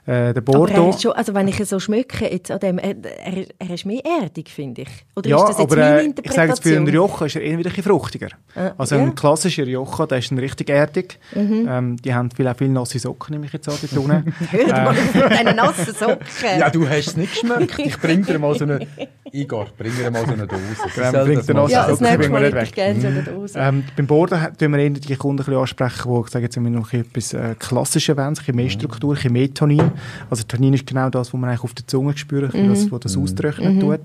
Äh, 0.06 0.34
der 0.34 0.36
Aber 0.36 0.38
er 0.38 0.42
Bordeaux... 0.42 0.90
ist 0.90 1.02
schon, 1.02 1.12
also 1.12 1.32
wenn 1.32 1.48
ich 1.48 1.58
es 1.58 1.70
so 1.70 1.80
schmecke, 1.80 2.30
jetzt 2.30 2.50
an 2.50 2.58
dem, 2.60 2.78
er, 2.78 2.94
er, 3.04 3.46
er 3.58 3.70
ist 3.70 3.86
mehr 3.86 4.02
erdig, 4.04 4.50
finde 4.50 4.82
ich. 4.82 4.88
Oder 5.16 5.30
Ja, 5.30 5.36
ist 5.38 5.48
das 5.48 5.58
jetzt 5.60 5.72
aber 5.72 5.80
meine 5.80 6.02
äh, 6.02 6.14
ich 6.22 6.32
sage 6.32 6.48
jetzt, 6.50 6.62
für 6.62 6.68
einen 6.68 6.86
Interpretation? 6.86 6.88
Rioja 6.88 7.26
ist 7.26 7.36
er 7.36 7.42
eher 7.42 7.58
wieder 7.58 7.70
ein 7.70 7.74
bisschen 7.76 7.90
fruchtiger. 7.90 8.28
Äh, 8.54 8.70
also 8.76 8.96
ja. 8.96 9.02
ein 9.02 9.14
klassischer 9.14 9.66
Rioja, 9.66 10.06
der 10.06 10.18
ist 10.18 10.30
richtig 10.32 10.68
erdig. 10.68 11.18
Mhm. 11.34 11.66
Ähm, 11.70 11.96
die 11.96 12.12
haben 12.12 12.30
viel, 12.30 12.46
auch 12.46 12.56
viel 12.56 12.68
nasse 12.68 12.98
Socken, 12.98 13.32
nehme 13.32 13.46
ich 13.46 13.52
jetzt 13.54 13.66
an, 13.68 13.76
dort 13.80 13.96
unten. 13.96 14.34
Hört 14.50 14.68
mal 14.68 14.88
auf 14.88 15.14
mit 15.14 15.32
diesen 15.32 15.56
nassen 15.56 15.94
Socken. 15.94 16.26
Ja, 16.58 16.68
du 16.70 16.86
hast 16.88 17.06
es 17.06 17.16
nicht 17.16 17.32
geschmeckt. 17.32 17.78
Ich 17.78 17.98
bring 17.98 18.22
dir 18.24 18.38
mal 18.38 18.54
so 18.54 18.64
eine... 18.64 18.86
Igor, 19.32 19.66
bring 19.76 19.92
dir 19.96 20.10
mal 20.10 20.24
so 20.26 20.32
eine 20.32 20.46
Dose. 20.46 20.60
Sie 20.94 21.00
Genau, 21.00 21.10
soll 21.10 21.24
bring 21.24 21.36
das 21.38 21.46
dir 21.46 21.54
mal 21.54 21.62
noch 21.62 21.68
Ja, 21.70 21.84
so 21.84 21.90
das 21.90 21.98
Socken 21.98 22.12
nächste 22.12 22.18
bringen 22.18 22.32
wir 22.34 22.40
Mal 22.40 22.46
nicht 22.46 22.54
hätte 22.54 22.64
ich 22.66 22.74
gerne 22.74 23.00
so 23.00 23.06
eine 23.06 23.22
Dose. 23.22 23.58
Ähm, 23.58 23.84
beim 23.96 24.06
Bordeaux 24.06 24.36
tun 24.58 24.72
wir 24.72 24.78
eher 24.78 24.90
die 24.90 25.16
Kunden 25.16 25.42
ein 25.42 25.44
bisschen 25.44 25.60
ansprechen, 25.60 26.24
die 26.24 26.30
sagen, 26.30 26.44
jetzt 26.44 26.56
haben 26.56 26.64
wir 26.64 26.70
noch 26.70 26.92
etwas 26.92 27.32
äh, 27.32 27.54
Klassisches 27.58 28.16
wollen, 28.16 28.28
ein 28.28 28.34
bisschen 28.34 28.56
mehr 28.56 28.70
Struktur, 28.70 29.12
ein 29.12 29.14
bisschen 29.14 29.32
mehr 29.32 29.54
Tannin. 29.54 29.92
Also 30.30 30.44
Tannin 30.44 30.74
ist 30.74 30.86
genau 30.86 31.10
das, 31.10 31.32
was 31.32 31.40
man 31.40 31.50
eigentlich 31.50 31.64
auf 31.64 31.74
der 31.74 31.86
Zunge 31.86 32.16
spüren 32.16 32.50
kann, 32.50 32.68
das, 32.68 32.90
was 32.90 33.00
das 33.00 33.16
austrocknen 33.16 33.80
tut. 33.80 34.00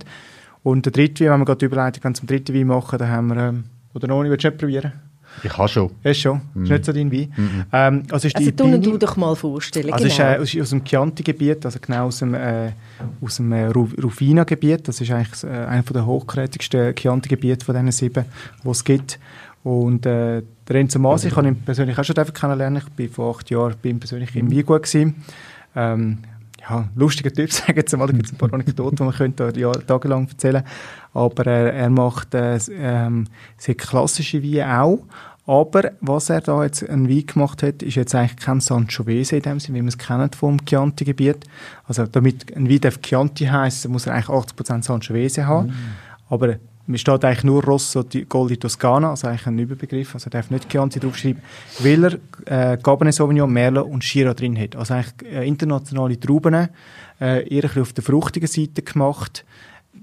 Und 0.63 0.85
der 0.85 0.91
dritte 0.91 1.23
Wein, 1.25 1.31
wenn 1.33 1.39
wir 1.41 1.45
gerade 1.45 1.59
die 1.59 1.65
Überleitung 1.65 2.03
wenn 2.03 2.11
wir 2.11 2.15
zum 2.15 2.27
dritten 2.27 2.53
Wein 2.55 2.67
machen, 2.67 2.99
dann 2.99 3.09
haben 3.09 3.27
wir, 3.27 3.37
ähm, 3.37 3.63
oder 3.93 4.07
noch 4.07 4.21
nicht, 4.21 4.31
willst 4.31 4.43
du 4.43 4.49
nicht 4.49 4.57
probieren? 4.59 4.91
Ich 5.43 5.57
habe 5.57 5.69
schon. 5.69 5.91
Ja, 6.03 6.11
ist 6.11 6.19
schon. 6.21 6.41
Ist 6.55 6.69
nicht 6.71 6.85
so 6.85 6.91
dein 6.91 7.11
Wein. 7.11 7.31
Ähm, 7.71 8.03
also 8.11 8.27
ist 8.27 8.35
Also 8.35 8.49
die 8.51 8.81
du 8.81 8.97
doch 8.97 9.15
mal 9.15 9.35
vorstellen. 9.35 9.93
Also 9.93 10.05
es 10.07 10.13
ist, 10.13 10.17
genau. 10.17 10.29
äh, 10.31 10.43
ist 10.43 10.59
aus 10.59 10.69
dem 10.71 10.83
Chianti-Gebiet, 10.83 11.65
also 11.65 11.79
genau 11.79 12.07
aus 12.07 12.19
dem, 12.19 12.33
äh, 12.33 12.71
aus 13.21 13.35
dem 13.37 13.51
äh, 13.53 13.67
Ru- 13.69 14.01
Rufina-Gebiet. 14.01 14.87
Das 14.87 14.99
ist 14.99 15.11
eigentlich 15.11 15.43
äh, 15.43 15.47
einer 15.47 15.83
der 15.83 16.05
hochkarätigsten 16.05 16.95
Chianti-Gebiete 16.95 17.63
von 17.63 17.75
diesen 17.75 17.91
sieben, 17.91 18.25
die 18.63 18.69
es 18.69 18.83
gibt. 18.83 19.19
Und 19.63 20.05
äh, 20.07 20.41
der 20.67 20.75
Renzo 20.75 20.99
Masi, 20.99 21.27
ich 21.27 21.35
habe 21.35 21.47
ihn 21.47 21.55
persönlich 21.57 21.97
auch 21.97 22.03
schon 22.03 22.15
kennenlernen. 22.15 22.81
Ich 22.85 22.89
bin 22.93 23.09
vor 23.09 23.35
acht 23.35 23.49
Jahren 23.49 23.75
bei 23.81 23.89
ihm 23.89 23.99
persönlich 23.99 24.35
im 24.35 24.51
Weingut 24.51 24.83
gewesen. 24.83 25.15
Ähm, 25.79 26.17
ja, 26.69 26.89
lustiger 26.95 27.31
Typ, 27.31 27.51
sagen 27.51 27.77
jetzt 27.77 27.95
mal. 27.95 28.07
Da 28.07 28.13
gibt 28.13 28.27
es 28.27 28.33
ein 28.33 28.37
paar 28.37 28.53
Anekdoten, 28.53 28.97
die 28.97 29.03
man 29.03 29.13
könnte 29.13 29.53
ja, 29.55 29.71
tagelang 29.71 30.27
erzählen 30.27 30.63
Aber 31.13 31.47
äh, 31.47 31.77
er 31.77 31.89
macht 31.89 32.33
äh, 32.33 32.59
ähm, 32.71 33.25
sehr 33.57 33.75
klassische 33.75 34.43
Weine 34.43 34.81
auch. 34.81 34.99
Aber 35.45 35.93
was 36.01 36.29
er 36.29 36.41
da 36.41 36.63
jetzt 36.63 36.87
einen 36.87 37.09
Wein 37.09 37.25
gemacht 37.25 37.63
hat, 37.63 37.81
ist 37.81 37.95
jetzt 37.95 38.13
eigentlich 38.13 38.37
kein 38.37 38.59
Sangiovese 38.59 39.37
in 39.37 39.41
dem 39.41 39.59
Sinne, 39.59 39.79
wie 39.79 39.81
wir 39.81 39.87
es 39.87 39.97
kennen 39.97 40.29
vom 40.37 40.63
Chianti-Gebiet. 40.63 41.45
Also 41.85 42.05
damit 42.05 42.55
ein 42.55 42.69
Wein 42.69 42.81
darf 42.81 43.01
Chianti 43.01 43.45
heissen, 43.45 43.91
muss 43.91 44.05
er 44.05 44.13
eigentlich 44.13 44.29
80% 44.29 44.83
Sangiovese 44.83 45.47
haben. 45.47 45.73
Aber 46.29 46.57
es 46.95 47.01
steht 47.01 47.23
eigentlich 47.23 47.43
nur 47.43 47.63
Rosso 47.63 48.03
di 48.03 48.25
Gol 48.25 48.49
di 48.49 48.57
Toscana, 48.57 49.11
also 49.11 49.27
eigentlich 49.27 49.47
ein 49.47 49.59
Überbegriff, 49.59 50.13
also 50.13 50.27
er 50.27 50.31
darf 50.31 50.49
nicht 50.49 50.69
Chianti 50.69 50.99
draufschreiben, 50.99 51.41
weil 51.79 52.19
er 52.45 52.73
äh, 52.73 52.77
Cabernet 52.77 53.13
Sauvignon, 53.13 53.51
Merlot 53.51 53.87
und 53.87 54.03
Shiraz 54.03 54.37
drin 54.37 54.59
hat. 54.59 54.75
Also 54.75 54.95
eigentlich 54.95 55.31
äh, 55.31 55.47
internationale 55.47 56.19
Trauben, 56.19 56.69
äh, 57.21 57.47
eher 57.47 57.69
auf 57.81 57.93
der 57.93 58.03
fruchtigen 58.03 58.47
Seite 58.47 58.81
gemacht. 58.81 59.45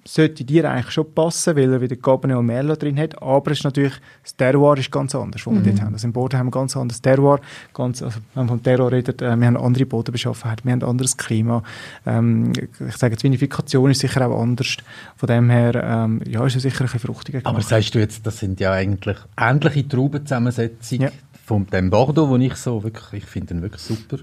Sollte 0.06 0.44
dir 0.44 0.70
eigentlich 0.70 0.92
schon 0.92 1.12
passen, 1.12 1.56
weil 1.56 1.72
er 1.72 1.80
wieder 1.80 1.96
Cabernet 1.96 2.36
und 2.36 2.46
Merlot 2.46 2.80
drin 2.82 2.96
hat, 2.98 3.20
aber 3.20 3.50
es 3.50 3.58
ist 3.58 3.64
natürlich, 3.64 3.94
das 4.22 4.36
Terroir 4.36 4.78
ist 4.78 4.90
ganz 4.92 5.14
anders, 5.14 5.44
was 5.46 5.54
wir 5.54 5.60
dort 5.62 5.80
haben. 5.82 5.94
Also 5.94 6.06
im 6.06 6.12
Boden 6.12 6.38
haben 6.38 6.46
wir 6.46 6.50
ganz 6.52 6.76
anderes 6.76 7.02
Terroir, 7.02 7.40
ganz, 7.74 8.02
also 8.02 8.20
wenn 8.34 8.42
man 8.46 8.48
vom 8.48 8.62
Terroir 8.62 8.92
redet, 8.92 9.20
äh, 9.20 9.36
wir 9.36 9.46
haben 9.46 9.56
andere 9.56 9.84
Bodenbeschaffenheit, 9.86 10.64
wir 10.64 10.72
haben 10.72 10.82
ein 10.82 10.88
anderes 10.88 11.16
Klima, 11.16 11.62
ähm, 12.06 12.52
ich 12.88 12.96
sage, 12.96 13.16
die 13.16 13.22
Vinifikation 13.24 13.90
ist 13.90 14.00
sicher 14.00 14.28
auch 14.28 14.40
anders, 14.40 14.76
von 15.16 15.26
dem 15.26 15.50
her, 15.50 15.74
ähm, 15.82 16.20
ja, 16.26 16.46
ist 16.46 16.56
es 16.56 16.62
sicher 16.62 16.82
ein 16.82 16.86
bisschen 16.86 17.00
fruchtiger 17.00 17.38
Aber 17.44 17.54
gemacht. 17.58 17.68
sagst 17.68 17.94
du 17.94 17.98
jetzt, 17.98 18.24
das 18.26 18.38
sind 18.38 18.60
ja 18.60 18.72
eigentlich 18.72 19.16
ähnliche 19.38 19.88
Traubenzusammensetzungen 19.88 21.08
Ja. 21.08 21.10
von 21.44 21.66
dem 21.66 21.90
Bordeaux, 21.90 22.28
wo 22.28 22.36
ich 22.36 22.54
so 22.54 22.82
wirklich, 22.84 23.24
ich 23.24 23.28
finde 23.28 23.54
ihn 23.54 23.62
wirklich 23.62 23.82
super. 23.82 24.18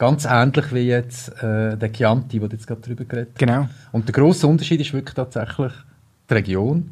Ganz 0.00 0.24
ähnlich 0.24 0.72
wie 0.72 0.88
jetzt 0.88 1.28
äh, 1.42 1.76
der 1.76 1.92
Chianti, 1.92 2.40
wo 2.40 2.46
du 2.46 2.56
jetzt 2.56 2.66
gerade 2.66 2.80
drüber 2.80 3.04
geredet. 3.04 3.38
Genau. 3.38 3.68
Und 3.92 4.08
der 4.08 4.14
grosse 4.14 4.46
Unterschied 4.46 4.80
ist 4.80 4.94
wirklich 4.94 5.14
tatsächlich 5.14 5.72
die 6.30 6.34
Region. 6.34 6.90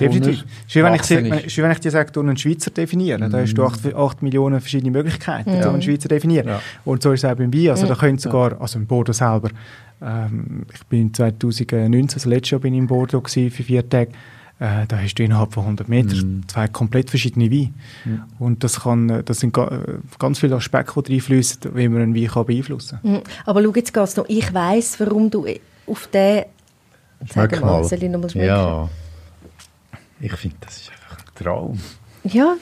Definitiv. 0.00 0.46
Schön, 0.66 0.82
wenn 0.82 0.94
ich, 0.94 1.04
schön, 1.52 1.64
wenn 1.64 1.72
ich 1.72 1.80
dir 1.80 1.90
sage, 1.90 2.10
du 2.10 2.20
einen 2.20 2.38
Schweizer 2.38 2.70
definieren. 2.70 3.28
Mm. 3.28 3.30
Da 3.30 3.40
hast 3.40 3.52
du 3.52 3.62
8, 3.62 3.94
8 3.94 4.22
Millionen 4.22 4.60
verschiedene 4.62 4.90
Möglichkeiten, 4.90 5.52
ja. 5.52 5.68
einen 5.68 5.82
Schweizer 5.82 6.08
definieren. 6.08 6.48
Ja. 6.48 6.62
Und 6.86 7.02
so 7.02 7.12
ist 7.12 7.22
es 7.22 7.30
auch 7.30 7.36
beim 7.36 7.52
Wein. 7.52 7.68
Also 7.68 7.86
da 7.86 7.94
können 7.94 8.16
sogar, 8.16 8.58
also 8.58 8.78
im 8.78 8.86
Bordeaux 8.86 9.12
selber, 9.12 9.50
ähm, 10.00 10.64
ich 10.72 10.86
bin 10.86 11.12
2019, 11.12 12.16
also 12.16 12.30
letztes 12.30 12.52
Jahr 12.52 12.60
bin 12.62 12.72
ich 12.72 12.78
in 12.78 12.86
Bordeaux 12.86 13.28
für 13.28 13.50
vier 13.50 13.86
Tage, 13.86 14.12
äh, 14.60 14.86
da 14.86 14.98
hast 14.98 15.14
du 15.14 15.22
innerhalb 15.22 15.52
von 15.52 15.62
100 15.64 15.88
Metern 15.88 16.18
mm. 16.18 16.48
zwei 16.48 16.66
komplett 16.66 17.10
verschiedene 17.10 17.50
Weine. 17.50 17.72
Mm. 18.04 18.42
Und 18.42 18.64
das, 18.64 18.80
kann, 18.80 19.22
das 19.24 19.38
sind 19.40 19.54
ga, 19.54 19.82
ganz 20.18 20.40
viele 20.40 20.56
Aspekte, 20.56 21.00
die 21.02 21.14
reinfließen, 21.14 21.76
wie 21.76 21.88
man 21.88 22.02
einen 22.02 22.14
Wein 22.14 22.28
kann 22.28 22.46
beeinflussen 22.46 22.98
kann. 23.02 23.12
Mm. 23.12 23.22
Aber 23.46 23.62
schau 23.62 23.72
jetzt, 23.74 23.94
Gaston, 23.94 24.24
ich 24.28 24.52
weiss, 24.52 24.98
warum 24.98 25.30
du 25.30 25.46
auf 25.86 26.08
den... 26.08 26.44
Sag 27.28 27.60
mal, 27.60 27.84
soll 27.84 28.02
ich 28.02 28.10
nochmal 28.10 28.30
schmecken? 28.30 28.48
Ja. 28.48 28.88
Ich 30.20 30.32
finde, 30.32 30.56
das 30.60 30.76
ist 30.76 30.90
einfach 30.90 31.24
ein 31.24 31.44
Traum. 31.44 31.80
Ja, 32.24 32.56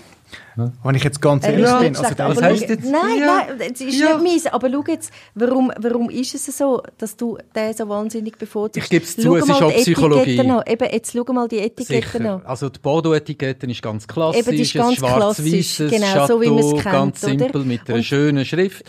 wenn 0.56 0.94
ich 0.94 1.04
jetzt 1.04 1.20
ganz 1.20 1.44
ehrlich 1.44 1.66
ja, 1.66 1.78
bin. 1.80 1.96
Also 1.96 2.14
das 2.14 2.42
heißt 2.42 2.68
jetzt, 2.68 2.84
nein, 2.84 3.18
ja. 3.18 3.46
nein, 3.48 3.70
es 3.72 3.80
ist 3.80 3.98
ja. 3.98 4.18
nicht 4.18 4.32
meins. 4.32 4.46
Aber 4.46 4.70
schau 4.70 4.84
jetzt, 4.88 5.12
warum, 5.34 5.72
warum 5.78 6.10
ist 6.10 6.34
es 6.34 6.46
so, 6.56 6.82
dass 6.98 7.16
du 7.16 7.38
den 7.54 7.74
so 7.74 7.88
wahnsinnig 7.88 8.38
bevorzugst? 8.38 8.84
Ich 8.84 8.90
gebe 8.90 9.04
es 9.04 9.16
zu, 9.16 9.36
es 9.36 9.44
ist 9.44 9.62
auch 9.62 9.72
Psychologie. 9.72 10.38
Eben, 10.38 10.88
jetzt 10.90 11.12
schau 11.12 11.32
mal 11.32 11.48
die 11.48 11.58
Etiketten 11.58 12.26
an. 12.26 12.42
Also 12.44 12.68
die 12.68 12.78
Bordeaux-Etikette 12.78 13.66
ist 13.66 13.82
ganz 13.82 14.06
klassisch. 14.06 14.40
Eben, 14.40 14.56
die 14.56 14.62
ist 14.62 14.74
ganz 14.74 14.96
klassisch. 14.96 15.78
Genau, 15.78 16.06
Chateau, 16.06 16.26
so 16.26 16.40
wie 16.40 16.72
kennt, 16.72 16.84
ganz 16.84 17.20
simpel, 17.20 17.50
oder? 17.50 17.64
mit 17.64 17.88
einer 17.88 17.96
Und 17.98 18.04
schönen 18.04 18.44
Schrift. 18.44 18.84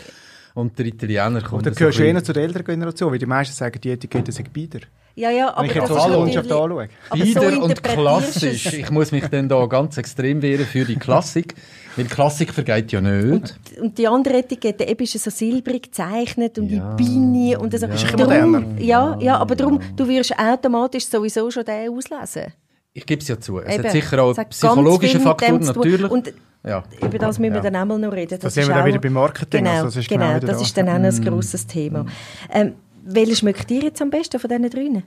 Und 0.58 0.76
der 0.76 0.86
Italiener 0.86 1.40
kommt. 1.40 1.52
Und 1.52 1.66
da 1.66 1.70
gehörst 1.70 2.00
du 2.00 2.02
eher 2.02 2.24
zu 2.24 2.32
der 2.32 2.42
älteren 2.42 2.64
Generation, 2.64 3.12
weil 3.12 3.18
die 3.20 3.26
meisten 3.26 3.54
sagen, 3.54 3.80
die 3.80 3.90
Etikette 3.90 4.32
sind 4.32 4.52
Bieder. 4.52 4.80
Ja, 5.14 5.30
ja, 5.30 5.50
aber 5.50 5.62
Wenn 5.62 5.70
ich 5.70 5.76
jetzt 5.76 5.90
unsere 5.90 6.14
Kundschaft 6.14 6.50
anschaue. 6.50 6.88
Bieder 7.12 7.52
so 7.52 7.62
und 7.62 7.82
klassisch. 7.84 8.72
Ich 8.72 8.90
muss 8.90 9.12
mich 9.12 9.24
dann 9.28 9.48
da 9.48 9.64
ganz 9.66 9.98
extrem 9.98 10.42
wehren 10.42 10.66
für 10.66 10.84
die 10.84 10.96
Klassik. 10.96 11.54
Weil 11.94 12.06
Klassik 12.06 12.52
vergeht 12.52 12.90
ja 12.90 13.00
nicht. 13.00 13.54
Und, 13.76 13.82
und 13.82 13.98
die 13.98 14.08
andere 14.08 14.38
Etikette 14.38 14.82
eben 14.82 15.04
ist 15.04 15.16
so 15.20 15.30
silbrig 15.30 15.84
gezeichnet 15.84 16.58
und 16.58 16.70
ja, 16.70 16.96
die 16.96 17.04
Biene 17.04 17.58
und 17.60 17.78
so. 17.78 17.86
Ja. 17.86 17.94
Ist 17.94 18.18
moderner. 18.18 18.64
Ja, 18.78 19.16
ja, 19.20 19.36
aber 19.36 19.54
darum, 19.54 19.78
du 19.94 20.08
wirst 20.08 20.36
automatisch 20.36 21.06
sowieso 21.06 21.48
schon 21.52 21.64
den 21.64 21.88
auslesen. 21.88 22.52
Ich 22.92 23.06
gebe 23.06 23.22
es 23.22 23.28
ja 23.28 23.38
zu. 23.38 23.60
Es 23.60 23.74
Eben, 23.74 23.84
hat 23.84 23.92
sicher 23.92 24.22
auch 24.22 24.34
psychologische 24.50 25.20
Faktoren, 25.20 25.60
natürlich. 25.60 26.10
Und 26.10 26.32
ja. 26.64 26.82
Über 27.00 27.18
das 27.18 27.38
müssen 27.38 27.54
wir 27.54 27.62
ja. 27.62 27.70
dann 27.70 27.76
auch 27.76 27.84
mal 27.84 27.98
noch 27.98 28.12
reden. 28.12 28.30
Das, 28.30 28.40
das 28.40 28.54
sind 28.54 28.68
wir 28.68 28.74
dann 28.74 28.86
wieder 28.86 28.98
beim 28.98 29.12
Marketing. 29.12 29.64
Genau, 29.64 29.70
also 29.70 29.84
das 29.86 29.96
ist, 29.96 30.08
genau, 30.08 30.34
genau 30.34 30.46
das 30.46 30.62
ist 30.62 30.76
dann 30.76 30.88
auch 30.88 30.94
ein 30.94 31.02
mm. 31.02 31.24
grosses 31.24 31.66
Thema. 31.66 32.04
Ähm, 32.50 32.74
welchen 33.04 33.36
schmeckt 33.36 33.70
dir 33.70 33.82
jetzt 33.82 34.02
am 34.02 34.10
besten 34.10 34.38
von 34.38 34.50
diesen 34.50 34.68
drei? 34.68 35.02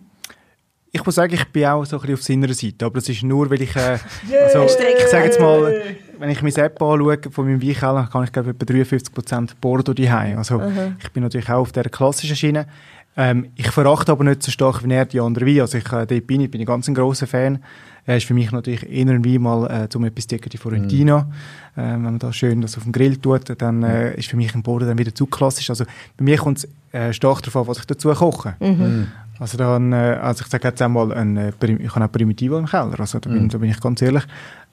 Ich 0.94 1.06
muss 1.06 1.15
sagen, 1.15 1.34
ich 1.34 1.46
bin 1.50 1.65
auch 1.65 1.86
so 1.86 1.98
ein 1.98 2.02
bisschen 2.02 2.13
auf 2.15 2.24
seiner 2.24 2.54
Seite, 2.54 2.86
aber 2.86 2.96
das 2.96 3.08
ist 3.08 3.24
nur, 3.24 3.50
weil 3.50 3.62
ich, 3.62 3.76
äh, 3.76 3.98
also, 4.44 4.63
ich 4.63 5.08
sage 5.08 5.26
jetzt 5.26 5.39
mal, 5.39 5.82
wenn 6.20 6.30
ich 6.30 6.41
mein 6.41 6.56
App 6.56 6.82
anschaue, 6.82 7.20
von 7.30 7.46
meinem 7.46 7.62
Weinkeller, 7.62 8.10
kann 8.12 8.24
ich 8.24 8.32
glaube 8.32 8.52
etwa 8.52 8.65
53% 8.65 9.52
Bordeaux 9.62 9.94
daheim. 9.94 10.38
Also 10.38 10.58
mhm. 10.60 10.98
ich 11.02 11.12
bin 11.12 11.24
natürlich 11.24 11.50
auch 11.50 11.62
auf 11.62 11.72
der 11.72 11.84
klassischen 11.86 12.36
Schiene. 12.36 12.67
Ähm, 13.17 13.47
ich 13.56 13.69
verachte 13.71 14.12
aber 14.12 14.24
nicht 14.24 14.43
so 14.43 14.52
stark 14.52 14.84
wie 14.84 14.93
er 14.93 15.06
die 15.06 15.19
anderen 15.19 15.47
Weine. 15.47 15.62
Also 15.62 15.78
ich, 15.78 15.91
äh, 15.91 16.06
dort 16.06 16.28
bin 16.28 16.41
ich, 16.41 16.52
bin 16.52 16.62
ich 16.62 16.67
ganz 16.67 16.88
ein 16.88 16.95
grosser 16.95 17.28
Fan. 17.28 17.60
Er 18.06 18.17
ist 18.17 18.26
für 18.26 18.34
mich 18.34 18.52
natürlich 18.52 18.89
eher 18.89 19.08
ein 19.08 19.24
Wein 19.24 19.41
mal 19.41 19.84
äh, 19.84 19.89
zum 19.89 20.04
etwas 20.06 20.28
dicker 20.28 20.50
die 20.50 20.58
Fiorentina. 20.58 21.28
Mm. 21.76 21.80
Äh, 21.80 21.84
wenn 21.93 22.02
man 22.02 22.19
da 22.19 22.34
schön 22.34 22.62
das 22.62 22.78
auf 22.78 22.84
dem 22.84 22.91
Grill 22.91 23.17
tut, 23.17 23.54
dann 23.62 23.84
äh, 23.84 24.15
ist 24.15 24.30
für 24.30 24.38
mich 24.38 24.56
ein 24.56 24.63
Bordeaux 24.63 24.88
dann 24.88 24.97
wieder 24.97 25.13
zu 25.13 25.28
klassisch. 25.28 25.69
Also 25.69 25.86
bei 26.17 26.24
mir 26.24 26.38
kommt 26.38 26.60
es 26.60 26.67
äh, 26.93 27.13
stark 27.13 27.43
darauf 27.43 27.56
an, 27.58 27.67
was 27.67 27.80
ich 27.80 27.86
dazu 27.86 28.12
koche. 28.13 28.56
Mhm. 28.60 28.67
Mm. 28.67 29.08
Also 29.39 29.58
dann, 29.58 29.91
äh, 29.91 30.17
also 30.21 30.43
ich 30.43 30.52
sage 30.52 30.67
jetzt 30.67 30.82
einmal, 30.82 31.12
ein, 31.13 31.38
äh, 31.38 31.52
ich 31.62 31.95
habe 31.95 32.06
auch 32.06 32.12
Primitivo 32.12 32.58
im 32.58 32.65
Keller, 32.65 33.00
also 33.00 33.19
da 33.19 33.30
bin, 33.30 33.45
mm. 33.45 33.50
da 33.50 33.58
bin 33.58 33.69
ich 33.69 33.80
ganz 33.80 34.02
ehrlich. 34.02 34.24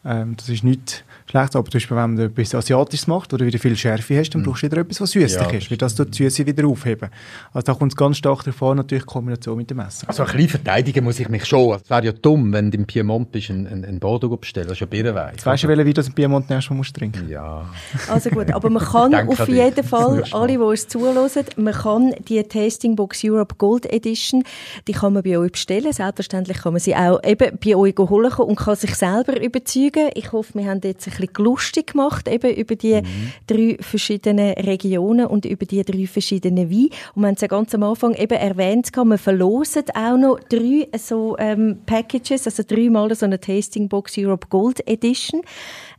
Ähm, 0.04 0.36
das 0.36 0.48
ist 0.48 0.64
nicht 0.64 1.04
schlecht, 1.28 1.56
aber 1.56 1.64
zum 1.70 1.78
Beispiel, 1.78 1.96
wenn 1.96 2.14
man 2.14 2.26
etwas 2.26 2.54
Asiatisches 2.54 3.06
macht, 3.06 3.32
oder 3.32 3.44
wieder 3.44 3.58
viel 3.58 3.76
Schärfe 3.76 4.18
hast, 4.18 4.30
dann 4.30 4.42
mm. 4.42 4.44
brauchst 4.44 4.62
du 4.62 4.66
wieder 4.66 4.80
etwas, 4.80 5.00
was 5.00 5.10
süßlich 5.10 5.52
ja, 5.52 5.58
ist, 5.58 5.70
weil 5.70 5.78
das 5.78 5.94
tut 5.94 6.18
die 6.18 6.24
Süße 6.24 6.46
wieder 6.46 6.66
aufheben. 6.66 7.10
Also 7.52 7.66
da 7.66 7.74
kommt 7.74 7.92
es 7.92 7.96
ganz 7.96 8.16
stark 8.16 8.44
davor, 8.44 8.74
natürlich 8.74 9.06
Kombination 9.06 9.56
mit 9.56 9.70
dem 9.70 9.80
Essen. 9.80 10.08
Also 10.08 10.22
ein 10.24 10.32
bisschen 10.32 10.48
verteidigen 10.48 11.04
muss 11.04 11.20
ich 11.20 11.28
mich 11.28 11.44
schon. 11.44 11.76
Es 11.76 11.90
wäre 11.90 12.06
ja 12.06 12.12
dumm, 12.12 12.52
wenn 12.52 12.70
du 12.70 12.78
im 12.78 12.86
Piemont 12.86 13.30
bist, 13.32 13.50
ein, 13.50 13.66
ein, 13.66 13.84
ein 13.84 14.00
Bordeaux 14.00 14.36
bestellst, 14.36 14.70
das 14.70 14.76
ist 14.76 14.80
ja 14.80 14.86
Birrenwein. 14.86 15.32
Jetzt 15.32 15.46
weißt 15.46 15.64
du, 15.64 15.68
welchen 15.68 15.86
Wein 15.86 15.94
du 15.94 16.02
im 16.02 16.12
Piemont 16.12 16.50
erst 16.50 16.70
mal 16.70 16.76
musst 16.76 16.94
trinken 16.96 17.28
Ja. 17.28 17.68
Also 18.08 18.30
gut, 18.30 18.50
aber 18.50 18.70
man 18.70 18.82
kann 18.92 19.14
auf 19.28 19.48
jeden 19.48 19.84
Fall, 19.84 20.24
alle, 20.32 20.52
die 20.52 20.58
uns 20.58 20.88
zuhören, 20.88 21.44
man 21.56 21.74
kann 21.74 22.14
die 22.28 22.42
Tasting 22.42 22.96
Box 22.96 23.22
Europe 23.24 23.56
Gold 23.56 23.86
Edition, 23.92 24.44
die 24.86 24.92
kann 24.92 25.12
man 25.12 25.22
bei 25.22 25.38
euch 25.38 25.52
bestellen. 25.52 25.92
Selbstverständlich 25.92 26.58
kann 26.58 26.72
man 26.72 26.80
sie 26.80 26.94
auch 26.94 27.22
eben 27.22 27.58
bei 27.62 27.76
euch 27.76 27.94
holen 27.98 28.32
und 28.32 28.56
kann 28.56 28.76
sich 28.76 28.94
selber 28.94 29.40
überzeugen. 29.40 30.10
Ich 30.14 30.32
hoffe, 30.32 30.54
wir 30.54 30.66
haben 30.68 30.80
jetzt 30.82 31.06
ein 31.06 31.12
bisschen 31.26 31.44
lustig 31.44 31.92
gemacht, 31.92 32.28
eben 32.28 32.54
über 32.54 32.76
die 32.76 33.00
mhm. 33.00 33.32
drei 33.46 33.76
verschiedenen 33.80 34.54
Regionen 34.54 35.26
und 35.26 35.44
über 35.44 35.66
die 35.66 35.84
drei 35.84 36.06
verschiedenen 36.06 36.70
Weine. 36.70 36.88
Und 37.14 37.22
wir 37.22 37.28
haben 37.28 37.34
es 37.34 37.40
ja 37.40 37.48
ganz 37.48 37.74
am 37.74 37.82
Anfang 37.82 38.14
eben 38.14 38.38
erwähnt, 38.38 38.94
wir 38.94 39.18
verlosen 39.18 39.84
auch 39.94 40.16
noch 40.16 40.40
drei 40.48 40.88
so 40.98 41.36
ähm, 41.38 41.78
Packages, 41.86 42.46
also 42.46 42.62
dreimal 42.66 43.14
so 43.14 43.26
eine 43.26 43.40
Tasting 43.40 43.88
Box 43.88 44.16
Europe 44.18 44.48
Gold 44.48 44.86
Edition. 44.88 45.42